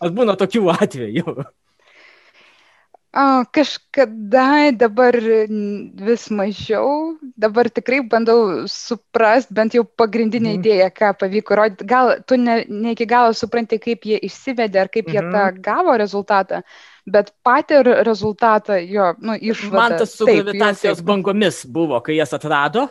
Ar 0.00 0.14
būna 0.14 0.36
tokių 0.38 0.70
atvejų? 0.82 1.34
O, 3.08 3.44
kažkada 3.48 4.68
dabar 4.76 5.16
vis 5.16 6.26
mažiau, 6.28 7.16
dabar 7.40 7.70
tikrai 7.72 8.02
bandau 8.04 8.68
suprasti 8.68 9.54
bent 9.56 9.72
jau 9.72 9.86
pagrindinę 9.88 10.52
mhm. 10.52 10.58
idėją, 10.60 10.88
ką 10.92 11.14
pavyko 11.22 11.56
rodyti. 11.56 11.86
Gal 11.88 12.18
tu 12.28 12.36
ne, 12.36 12.58
ne 12.68 12.92
iki 12.92 13.06
galo 13.08 13.32
supranti, 13.32 13.80
kaip 13.80 14.04
jie 14.04 14.20
išsivedė 14.28 14.84
ar 14.84 14.92
kaip 14.92 15.08
mhm. 15.08 15.16
jie 15.16 15.22
tą 15.24 15.46
mhm. 15.46 15.62
gavo 15.64 15.96
rezultatą, 15.96 16.60
bet 17.08 17.32
patį 17.48 17.80
rezultatą 18.04 18.76
jo, 18.84 19.14
nu, 19.24 19.38
išvadą. 19.40 19.80
Man 19.80 19.96
tas 20.04 20.12
su 20.12 20.28
gravitacijos 20.28 21.00
bangomis 21.00 21.64
buvo, 21.64 22.02
kai 22.04 22.20
jas 22.20 22.36
atrado. 22.36 22.90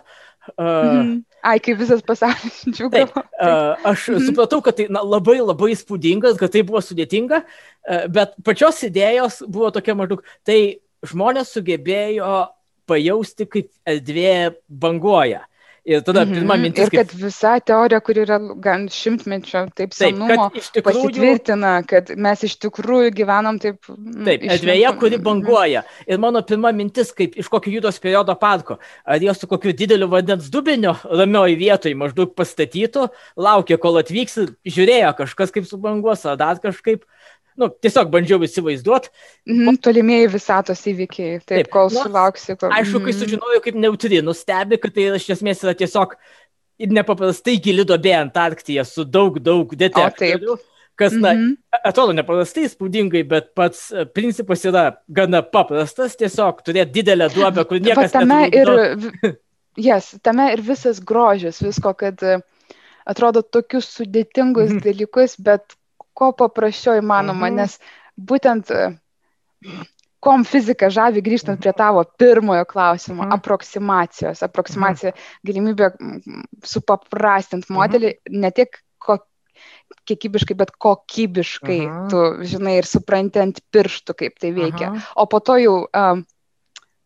Uh, 0.57 0.65
mhm. 0.65 1.15
Ai, 1.45 1.57
kai 1.63 1.75
visas 1.77 2.01
pasaulis 2.05 2.63
džiugavo. 2.73 3.21
Uh, 3.37 3.77
aš 3.87 4.07
mhm. 4.13 4.27
supratau, 4.29 4.61
kad 4.65 4.77
tai 4.79 4.87
na, 4.91 5.03
labai 5.05 5.37
labai 5.41 5.71
įspūdingas, 5.75 6.39
kad 6.39 6.53
tai 6.55 6.63
buvo 6.67 6.81
sudėtinga, 6.83 7.43
uh, 7.43 8.05
bet 8.13 8.35
pačios 8.47 8.81
idėjos 8.87 9.43
buvo 9.45 9.71
tokia 9.75 9.95
maždaug, 9.97 10.25
tai 10.47 10.59
žmonės 11.07 11.53
sugebėjo 11.53 12.47
pajausti, 12.87 13.45
kaip 13.51 13.69
erdvė 13.87 14.57
banguoja. 14.67 15.43
Uh, 15.45 15.56
Ir 15.87 16.01
tada 16.03 16.25
mhm. 16.25 16.33
pirma 16.35 16.55
mintis. 16.59 16.89
Ir 16.89 16.91
kad 16.91 17.11
kaip... 17.13 17.19
visa 17.21 17.53
teorija, 17.63 18.01
kuri 18.03 18.23
yra 18.25 18.37
gan 18.63 18.89
šimtmečio, 18.91 19.61
taip, 19.71 19.93
taip 19.93 19.95
senumo, 19.95 20.49
tikrųjų... 20.51 20.83
pasitvirtina, 20.83 21.71
kad 21.87 22.11
mes 22.27 22.43
iš 22.43 22.57
tikrųjų 22.65 23.13
gyvenam 23.15 23.59
taip. 23.63 23.79
Taip, 23.87 24.43
erdvėje, 24.43 24.91
kuri 24.99 25.15
mhm. 25.15 25.25
banguoja. 25.29 25.85
Ir 26.03 26.19
mano 26.19 26.43
pirma 26.47 26.73
mintis, 26.75 27.13
kaip 27.15 27.37
iš 27.39 27.47
kokio 27.53 27.71
judos 27.77 28.01
periodo 28.03 28.35
parko, 28.39 28.81
ar 29.07 29.23
jie 29.23 29.31
su 29.37 29.47
kokiu 29.47 29.71
dideliu 29.79 30.09
vandens 30.11 30.51
dubeniu 30.51 30.97
ramioj 31.07 31.55
vietoj 31.61 31.95
maždaug 32.03 32.35
pastatytų, 32.35 33.07
laukė, 33.47 33.79
kol 33.79 34.01
atvyks, 34.03 34.41
žiūrėjo 34.67 35.13
kažkas 35.23 35.55
kaip 35.55 35.71
subanguos, 35.71 36.27
ar 36.27 36.35
dar 36.41 36.59
kažkaip 36.63 37.07
nu, 37.57 37.69
tiesiog 37.83 38.09
bandžiau 38.13 38.43
įsivaizduoti. 38.45 39.11
Mm, 39.49 39.79
tolimieji 39.83 40.31
visatos 40.33 40.83
įvykiai, 40.89 41.39
taip, 41.41 41.47
taip 41.55 41.71
kol 41.73 41.91
nu, 41.91 42.03
sulauksi. 42.05 42.55
Kol... 42.55 42.71
Aišku, 42.71 43.01
kai 43.01 43.13
mhm. 43.13 43.19
sužinojau, 43.21 43.61
kaip 43.65 43.79
neutrinų 43.83 44.35
stebi, 44.37 44.79
kad 44.81 44.95
tai 44.95 45.09
iš 45.17 45.29
esmės 45.37 45.63
yra 45.65 45.75
tiesiog 45.77 46.17
nepaprastai 46.77 47.57
gili 47.63 47.85
duobė 47.87 48.13
Antarktija 48.19 48.85
su 48.85 49.05
daug, 49.05 49.39
daug 49.43 49.73
detektorių. 49.73 50.57
Kas, 50.97 51.13
na, 51.13 51.33
mm 51.33 51.41
-hmm. 51.41 51.81
atrodo 51.85 52.13
nepaprastai 52.17 52.65
spūdingai, 52.65 53.21
bet 53.29 53.51
pats 53.53 53.91
e, 53.91 54.05
principas 54.05 54.63
yra 54.65 54.97
gana 55.07 55.43
paprastas, 55.45 56.15
tiesiog 56.17 56.63
turėti 56.65 56.95
didelę 56.95 57.27
duobę, 57.29 57.65
kur 57.69 57.77
niekas 57.77 58.15
tame 58.15 58.47
ir, 58.49 58.71
yes, 59.77 60.15
tame 60.25 60.47
ir 60.53 60.61
visas 60.65 60.99
grožis 60.99 61.61
visko, 61.61 61.93
kad 61.93 62.23
e, 62.23 62.39
atrodo 63.05 63.43
tokius 63.45 63.91
sudėtingus 63.93 64.71
mm 64.71 64.79
-hmm. 64.79 64.83
dalykus, 64.89 65.37
bet 65.37 65.77
kuo 66.17 66.31
paprasčiau 66.37 66.97
įmanoma, 67.01 67.51
mhm. 67.51 67.61
nes 67.61 67.77
būtent 68.17 68.73
e, 68.73 68.89
kom 70.23 70.43
fizika 70.47 70.89
žavi 70.93 71.21
grįžtant 71.25 71.61
prie 71.61 71.73
tavo 71.77 72.03
pirmojo 72.19 72.65
klausimo, 72.69 73.23
mhm. 73.23 73.37
aproksimacijos, 73.37 74.43
aproksimacija, 74.47 75.13
mhm. 75.13 75.49
galimybė 75.49 75.91
supaprastinti 76.65 77.69
mhm. 77.69 77.79
modelį 77.79 78.13
mhm. 78.15 78.39
ne 78.45 78.53
tik 78.55 78.81
ko, 79.03 79.19
kiekybiškai, 80.09 80.57
bet 80.57 80.73
kokybiškai, 80.83 81.81
mhm. 81.85 82.09
tu 82.11 82.49
žinai 82.49 82.79
ir 82.81 82.89
supranti 82.89 83.43
ant 83.43 83.61
pirštų, 83.73 84.17
kaip 84.23 84.41
tai 84.41 84.53
veikia. 84.57 84.91
Mhm. 84.91 85.13
O 85.21 85.29
po 85.29 85.41
to 85.43 85.59
jau 85.61 85.77
um, 85.85 86.25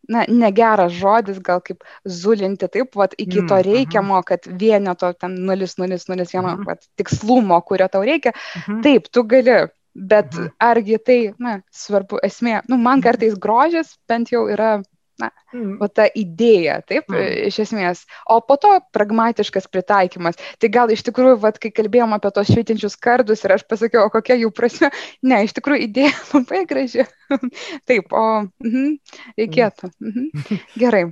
na, 0.08 0.24
negeras 0.28 0.92
žodis, 0.96 1.38
gal 1.44 1.60
kaip 1.64 1.84
zulinti 2.04 2.68
taip, 2.68 2.96
vat, 2.98 3.14
iki 3.18 3.44
to 3.46 3.54
mm, 3.54 3.62
reikiamo, 3.68 4.18
mhm. 4.18 4.26
kad 4.26 4.48
vieneto 4.62 5.12
ten 5.12 5.36
0,001 5.48 6.42
mhm. 6.42 6.66
vat, 6.66 6.82
tikslumo, 6.98 7.60
kurio 7.66 7.88
tau 7.92 8.02
reikia, 8.06 8.34
mhm. 8.64 8.82
taip, 8.86 9.08
tu 9.12 9.24
gali, 9.28 9.60
bet 9.92 10.34
argi 10.62 10.98
tai, 11.04 11.18
na, 11.42 11.58
svarbu 11.74 12.22
esmė, 12.24 12.62
nu, 12.70 12.80
man 12.80 13.04
kartais 13.04 13.36
grožis 13.38 13.96
bent 14.08 14.32
jau 14.32 14.46
yra 14.50 14.78
na, 15.20 15.28
mm. 15.52 15.76
va 15.80 15.88
ta 15.92 16.06
idėja, 16.18 16.78
taip, 16.88 17.08
mm. 17.10 17.48
iš 17.50 17.58
esmės. 17.66 18.02
O 18.30 18.38
po 18.44 18.56
to 18.60 18.72
pragmatiškas 18.94 19.68
pritaikymas. 19.72 20.38
Tai 20.62 20.70
gal 20.72 20.92
iš 20.94 21.04
tikrųjų, 21.08 21.38
va, 21.42 21.52
kai 21.56 21.72
kalbėjom 21.74 22.16
apie 22.16 22.32
tos 22.34 22.50
švitinčius 22.52 22.96
kardus 23.02 23.44
ir 23.44 23.56
aš 23.56 23.66
pasakiau, 23.68 24.06
o 24.06 24.12
kokia 24.12 24.38
jų 24.40 24.52
prasme, 24.56 24.92
ne, 25.28 25.42
iš 25.46 25.56
tikrųjų 25.58 25.86
idėja 25.88 26.14
labai 26.36 26.64
graži. 26.70 27.06
taip, 27.88 28.12
o 28.12 28.26
mhm, 28.64 28.96
reikėtų. 29.40 29.92
Mhm. 30.00 30.60
Gerai. 30.80 31.06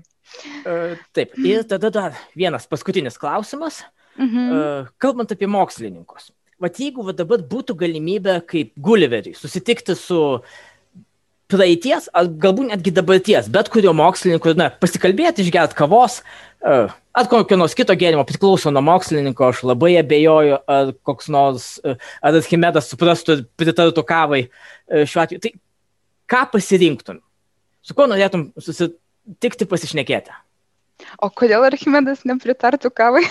Uh, 0.63 0.99
taip, 1.17 1.35
ir 1.43 1.65
tada 1.67 1.91
dar 1.91 2.19
vienas 2.39 2.69
paskutinis 2.71 3.19
klausimas. 3.21 3.83
Mhm. 4.21 4.51
Uh, 4.51 4.93
kalbant 5.03 5.33
apie 5.35 5.49
mokslininkus. 5.51 6.31
Vat 6.61 6.77
jeigu 6.77 7.01
va 7.07 7.15
dabar 7.17 7.41
būtų 7.49 7.73
galimybė 7.81 8.35
kaip 8.45 8.75
Gulliveriui 8.85 9.33
susitikti 9.39 9.95
su 9.97 10.19
uh, 10.37 10.59
praeities, 11.51 12.09
ar 12.17 12.29
galbūt 12.43 12.71
netgi 12.71 12.93
dabarties, 12.95 13.49
bet 13.53 13.71
kurio 13.73 13.93
mokslininko, 13.97 14.55
na, 14.59 14.71
pasikalbėti, 14.83 15.45
išgerti 15.45 15.79
kavos, 15.79 16.21
e, 16.63 16.77
ar 16.91 17.31
kokio 17.31 17.59
nors 17.59 17.77
kito 17.79 17.97
gėrimo 17.99 18.25
priklauso 18.29 18.73
nuo 18.73 18.83
mokslininko, 18.87 19.51
aš 19.51 19.65
labai 19.69 19.97
abejoju, 20.01 20.61
ar 20.71 20.93
koks 21.07 21.31
nors, 21.33 21.71
e, 21.85 21.97
ar 22.23 22.39
Archimedas 22.41 22.91
suprastų 22.93 23.37
ir 23.37 23.47
pritartų 23.61 24.07
kavai 24.07 24.45
e, 24.47 25.05
šiuo 25.05 25.25
atveju. 25.25 25.45
Tai 25.47 25.55
ką 26.31 26.45
pasirinktum? 26.55 27.21
Su 27.83 27.97
kuo 27.97 28.07
norėtum 28.11 28.51
susitikti 28.61 29.69
pasišnekėti? 29.69 30.37
O 31.25 31.31
kodėl 31.33 31.65
Archimedas 31.69 32.27
nepritartų 32.29 32.93
kavai? 32.93 33.25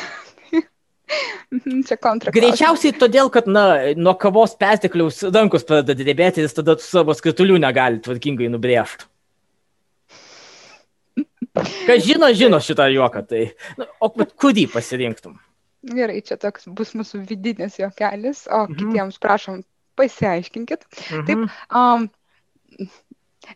Mhm, 1.49 1.84
čia 1.88 1.97
kontra. 1.97 2.34
Greičiausiai 2.34 2.93
todėl, 2.97 3.32
kad 3.34 3.47
na, 3.49 3.64
nuo 3.97 4.14
kavos 4.20 4.53
pertekliaus 4.60 5.24
rankos 5.34 5.66
pradeda 5.68 5.97
drebėti 5.97 6.43
jis 6.45 6.53
tada 6.57 6.76
savo 6.84 7.16
skritulių 7.18 7.57
negali 7.62 8.01
tvarkingai 8.05 8.51
nubrėžti. 8.53 9.10
Kas 11.57 12.05
žino, 12.05 12.30
žino 12.38 12.60
šitą 12.64 12.88
juoką. 12.93 13.24
Tai, 13.28 13.43
na, 13.80 13.88
o 13.99 14.12
kurį 14.14 14.68
pasirinktum? 14.72 15.39
Gerai, 15.89 16.20
čia 16.26 16.36
toks 16.39 16.68
bus 16.76 16.91
mūsų 16.97 17.24
vidinis 17.28 17.80
juokelis, 17.80 18.45
o 18.51 18.66
mhm. 18.68 18.78
kitiems 18.78 19.20
prašom 19.24 19.64
pasiaiškinkit. 19.99 20.86
Mhm. 21.10 21.26
Taip, 21.28 21.39
um, 21.76 22.10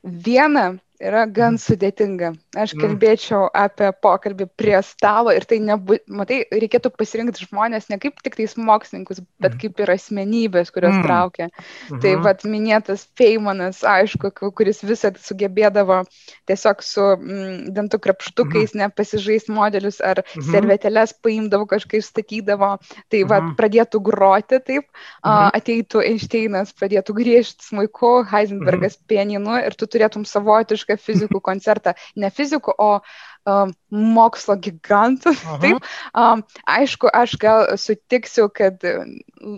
viena 0.02 0.66
yra 1.04 1.28
gan 1.28 1.60
sudėtinga. 1.62 2.34
Aš 2.54 2.76
mm. 2.76 2.84
kalbėčiau 2.84 3.48
apie 3.58 3.90
pokalbį 4.04 4.46
prie 4.60 4.76
stalo 4.86 5.34
ir 5.34 5.46
tai 5.50 5.58
nebūtų, 5.64 6.14
matai, 6.14 6.40
reikėtų 6.54 6.92
pasirinkti 6.94 7.48
žmonės 7.48 7.90
ne 7.90 7.98
kaip 8.02 8.20
tik 8.22 8.38
tais 8.38 8.54
mokslininkus, 8.60 9.24
bet 9.42 9.56
mm. 9.56 9.60
kaip 9.64 9.82
ir 9.82 9.92
asmenybės, 9.96 10.70
kurios 10.74 10.94
mm. 11.00 11.06
traukia. 11.08 11.48
Mhm. 11.90 12.02
Tai 12.04 12.12
vad 12.26 12.46
minėtas 12.46 13.08
Feimanas, 13.18 13.82
aišku, 13.88 14.30
kuris 14.54 14.84
visą 14.86 15.10
sugebėdavo 15.18 16.04
tiesiog 16.50 16.84
su 16.86 17.08
mm, 17.16 17.74
dantų 17.74 18.00
krapštukais 18.06 18.76
mhm. 18.76 18.84
nepasižaisti 18.84 19.54
modelius 19.56 19.98
ar 20.06 20.22
mhm. 20.22 20.46
servetėlės 20.52 21.16
paimdavo 21.26 21.66
kažkaip 21.74 22.06
statydavo, 22.06 22.76
tai 23.10 23.24
vad 23.30 23.54
pradėtų 23.58 24.04
groti 24.04 24.62
taip, 24.62 24.90
ateitų 25.24 26.04
Einšteinas, 26.06 26.74
pradėtų 26.78 27.18
griežti 27.18 27.66
smuiku, 27.72 28.14
Heisenbergas 28.30 29.00
pianinu 29.10 29.58
ir 29.64 29.74
tu 29.80 29.90
turėtum 29.90 30.28
savotišką 30.28 31.00
fizikų 31.02 31.42
koncertą, 31.44 31.96
ne 32.20 32.30
fizikų, 32.30 32.43
o 32.52 33.02
um, 33.50 33.72
mokslo 33.94 34.56
gigantų. 34.62 35.34
Taip, 35.64 35.88
um, 36.18 36.44
aišku, 36.70 37.10
aš 37.14 37.36
gal 37.42 37.66
sutiksiu, 37.80 38.48
kad 38.54 38.84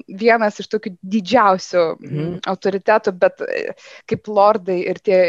vienas 0.10 0.60
iš 0.62 0.70
tokių 0.72 0.96
didžiausių 1.16 1.84
mhm. 1.94 2.32
autoritetų, 2.50 3.14
bet 3.22 3.44
e, 3.46 3.76
kaip 4.10 4.30
lordai 4.32 4.80
ir 4.90 5.00
tie 5.06 5.20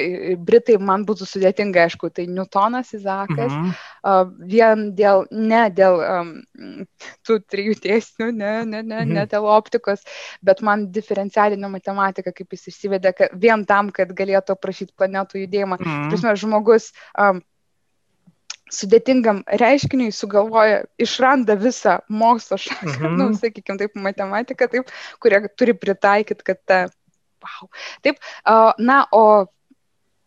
britai 0.40 0.78
man 0.80 1.04
būtų 1.08 1.28
sudėtinga, 1.28 1.86
aišku, 1.86 2.10
tai 2.16 2.26
Newtonas, 2.30 2.94
Izakas, 2.96 3.52
mhm. 3.52 3.74
uh, 4.02 4.24
vien 4.50 4.88
dėl, 4.96 5.26
ne 5.30 5.66
dėl 5.76 6.00
um, 6.00 6.32
tų 7.26 7.38
trijų 7.52 7.76
tiesnių, 7.84 8.30
ne, 8.32 8.54
ne, 8.64 8.82
ne, 8.82 9.02
mhm. 9.02 9.12
ne 9.18 9.26
dėl 9.30 9.48
optikos, 9.52 10.04
bet 10.46 10.62
man 10.66 10.88
diferencialinė 10.94 11.70
matematika, 11.72 12.32
kaip 12.34 12.56
jis 12.56 12.70
išsivedė, 12.72 13.14
vien 13.36 13.66
tam, 13.68 13.92
kad 13.94 14.14
galėtų 14.16 14.56
aprašyti 14.56 14.96
planetų 14.96 15.44
judėjimą. 15.44 15.80
Mhm. 15.82 16.08
Prasme, 16.10 16.34
žmogus 16.40 16.90
um, 17.20 17.42
sudėtingam 18.72 19.42
reiškiniui 19.60 20.12
sugalvoja, 20.14 20.82
išranda 21.02 21.56
visą 21.60 21.98
mokslo 22.08 22.58
šaką, 22.58 22.86
mm 22.86 23.02
-hmm. 23.02 23.18
nu, 23.20 23.28
sakykime, 23.38 23.78
taip, 23.78 23.94
matematiką, 23.94 24.68
taip, 24.72 24.90
kurie 25.22 25.42
turi 25.56 25.74
pritaikyti, 25.74 26.42
kad 26.42 26.62
ta, 26.64 26.80
wow. 27.44 27.68
Taip, 28.02 28.18
na, 28.78 29.06
o, 29.12 29.46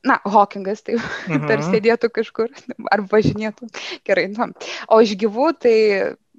na, 0.04 0.20
Hawkingas, 0.24 0.84
taip, 0.84 1.00
mm 1.00 1.36
-hmm. 1.36 1.48
tarsi 1.48 1.72
sėdėtų 1.76 2.10
kažkur, 2.10 2.50
ar 2.92 3.02
važinėtų, 3.02 3.68
gerai, 4.06 4.28
nu, 4.28 4.54
o 4.88 5.02
iš 5.02 5.16
gyvų, 5.20 5.54
tai 5.60 5.78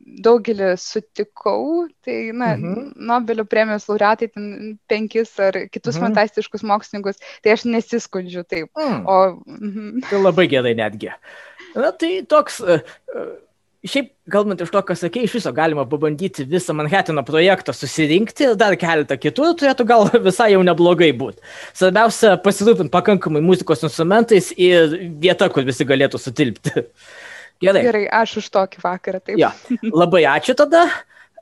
daugelį 0.01 0.75
sutikau, 0.81 1.89
tai, 2.05 2.33
na, 2.33 2.55
mhm. 2.57 2.93
Nobelio 2.97 3.45
premijos 3.45 3.87
laureatai, 3.91 4.31
ten 4.33 4.79
penkis 4.89 5.33
ar 5.39 5.59
kitus 5.71 5.97
mhm. 5.97 6.07
fantastiškus 6.07 6.65
mokslininkus, 6.67 7.21
tai 7.45 7.55
aš 7.57 7.67
nesiskundžiu 7.69 8.45
taip. 8.49 8.71
Mm. 8.79 9.05
O, 9.07 9.19
mhm. 9.47 10.03
Tai 10.09 10.23
labai 10.23 10.49
gerai 10.51 10.75
netgi. 10.79 11.13
Na 11.75 11.93
tai 11.97 12.21
toks, 12.29 12.61
e, 12.61 12.81
e, 13.15 13.25
šiaip 13.91 14.11
kalbant 14.33 14.61
iš 14.63 14.73
to, 14.73 14.83
ką 14.87 14.97
sakė, 14.99 15.25
iš 15.25 15.39
viso 15.39 15.53
galima 15.57 15.87
pabandyti 15.89 16.45
visą 16.49 16.75
Manhattano 16.77 17.25
projektą 17.27 17.75
susirinkti 17.77 18.51
ir 18.51 18.59
dar 18.61 18.77
keletą 18.81 19.17
kitų, 19.21 19.55
turėtų 19.61 19.87
gal 19.89 20.07
visai 20.29 20.51
jau 20.55 20.63
neblogai 20.67 21.11
būti. 21.17 21.43
Svarbiausia 21.79 22.37
pasirūpinti 22.45 22.93
pakankamai 22.95 23.43
muzikos 23.45 23.85
instrumentais 23.87 24.53
ir 24.57 24.97
vieta, 25.23 25.51
kur 25.53 25.67
visi 25.69 25.89
galėtų 25.89 26.21
sutilpti. 26.21 26.87
Gerai. 27.61 27.85
Gerai, 27.85 28.07
aš 28.23 28.39
už 28.41 28.47
tokį 28.55 28.81
vakarą. 28.81 29.21
Taip. 29.21 29.37
Ja, 29.41 29.53
labai 29.93 30.25
ačiū 30.31 30.57
tada. 30.57 30.87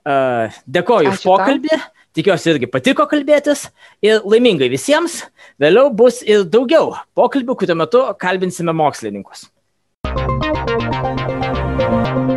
Uh, 0.09 0.57
dėkoju 0.67 1.13
ačiū 1.13 1.21
už 1.21 1.27
pokalbį. 1.29 1.77
Tau. 1.77 1.95
Tikiuosi 2.17 2.49
irgi 2.51 2.67
patiko 2.73 3.05
kalbėtis 3.07 3.69
ir 4.03 4.25
laimingai 4.27 4.67
visiems. 4.73 5.21
Vėliau 5.63 5.93
bus 5.95 6.19
ir 6.27 6.43
daugiau 6.51 6.97
pokalbių, 7.19 7.55
kuriuo 7.61 7.77
metu 7.79 8.01
kalbinsime 8.19 8.75
mokslininkus. 8.75 9.45
Música 10.15 12.28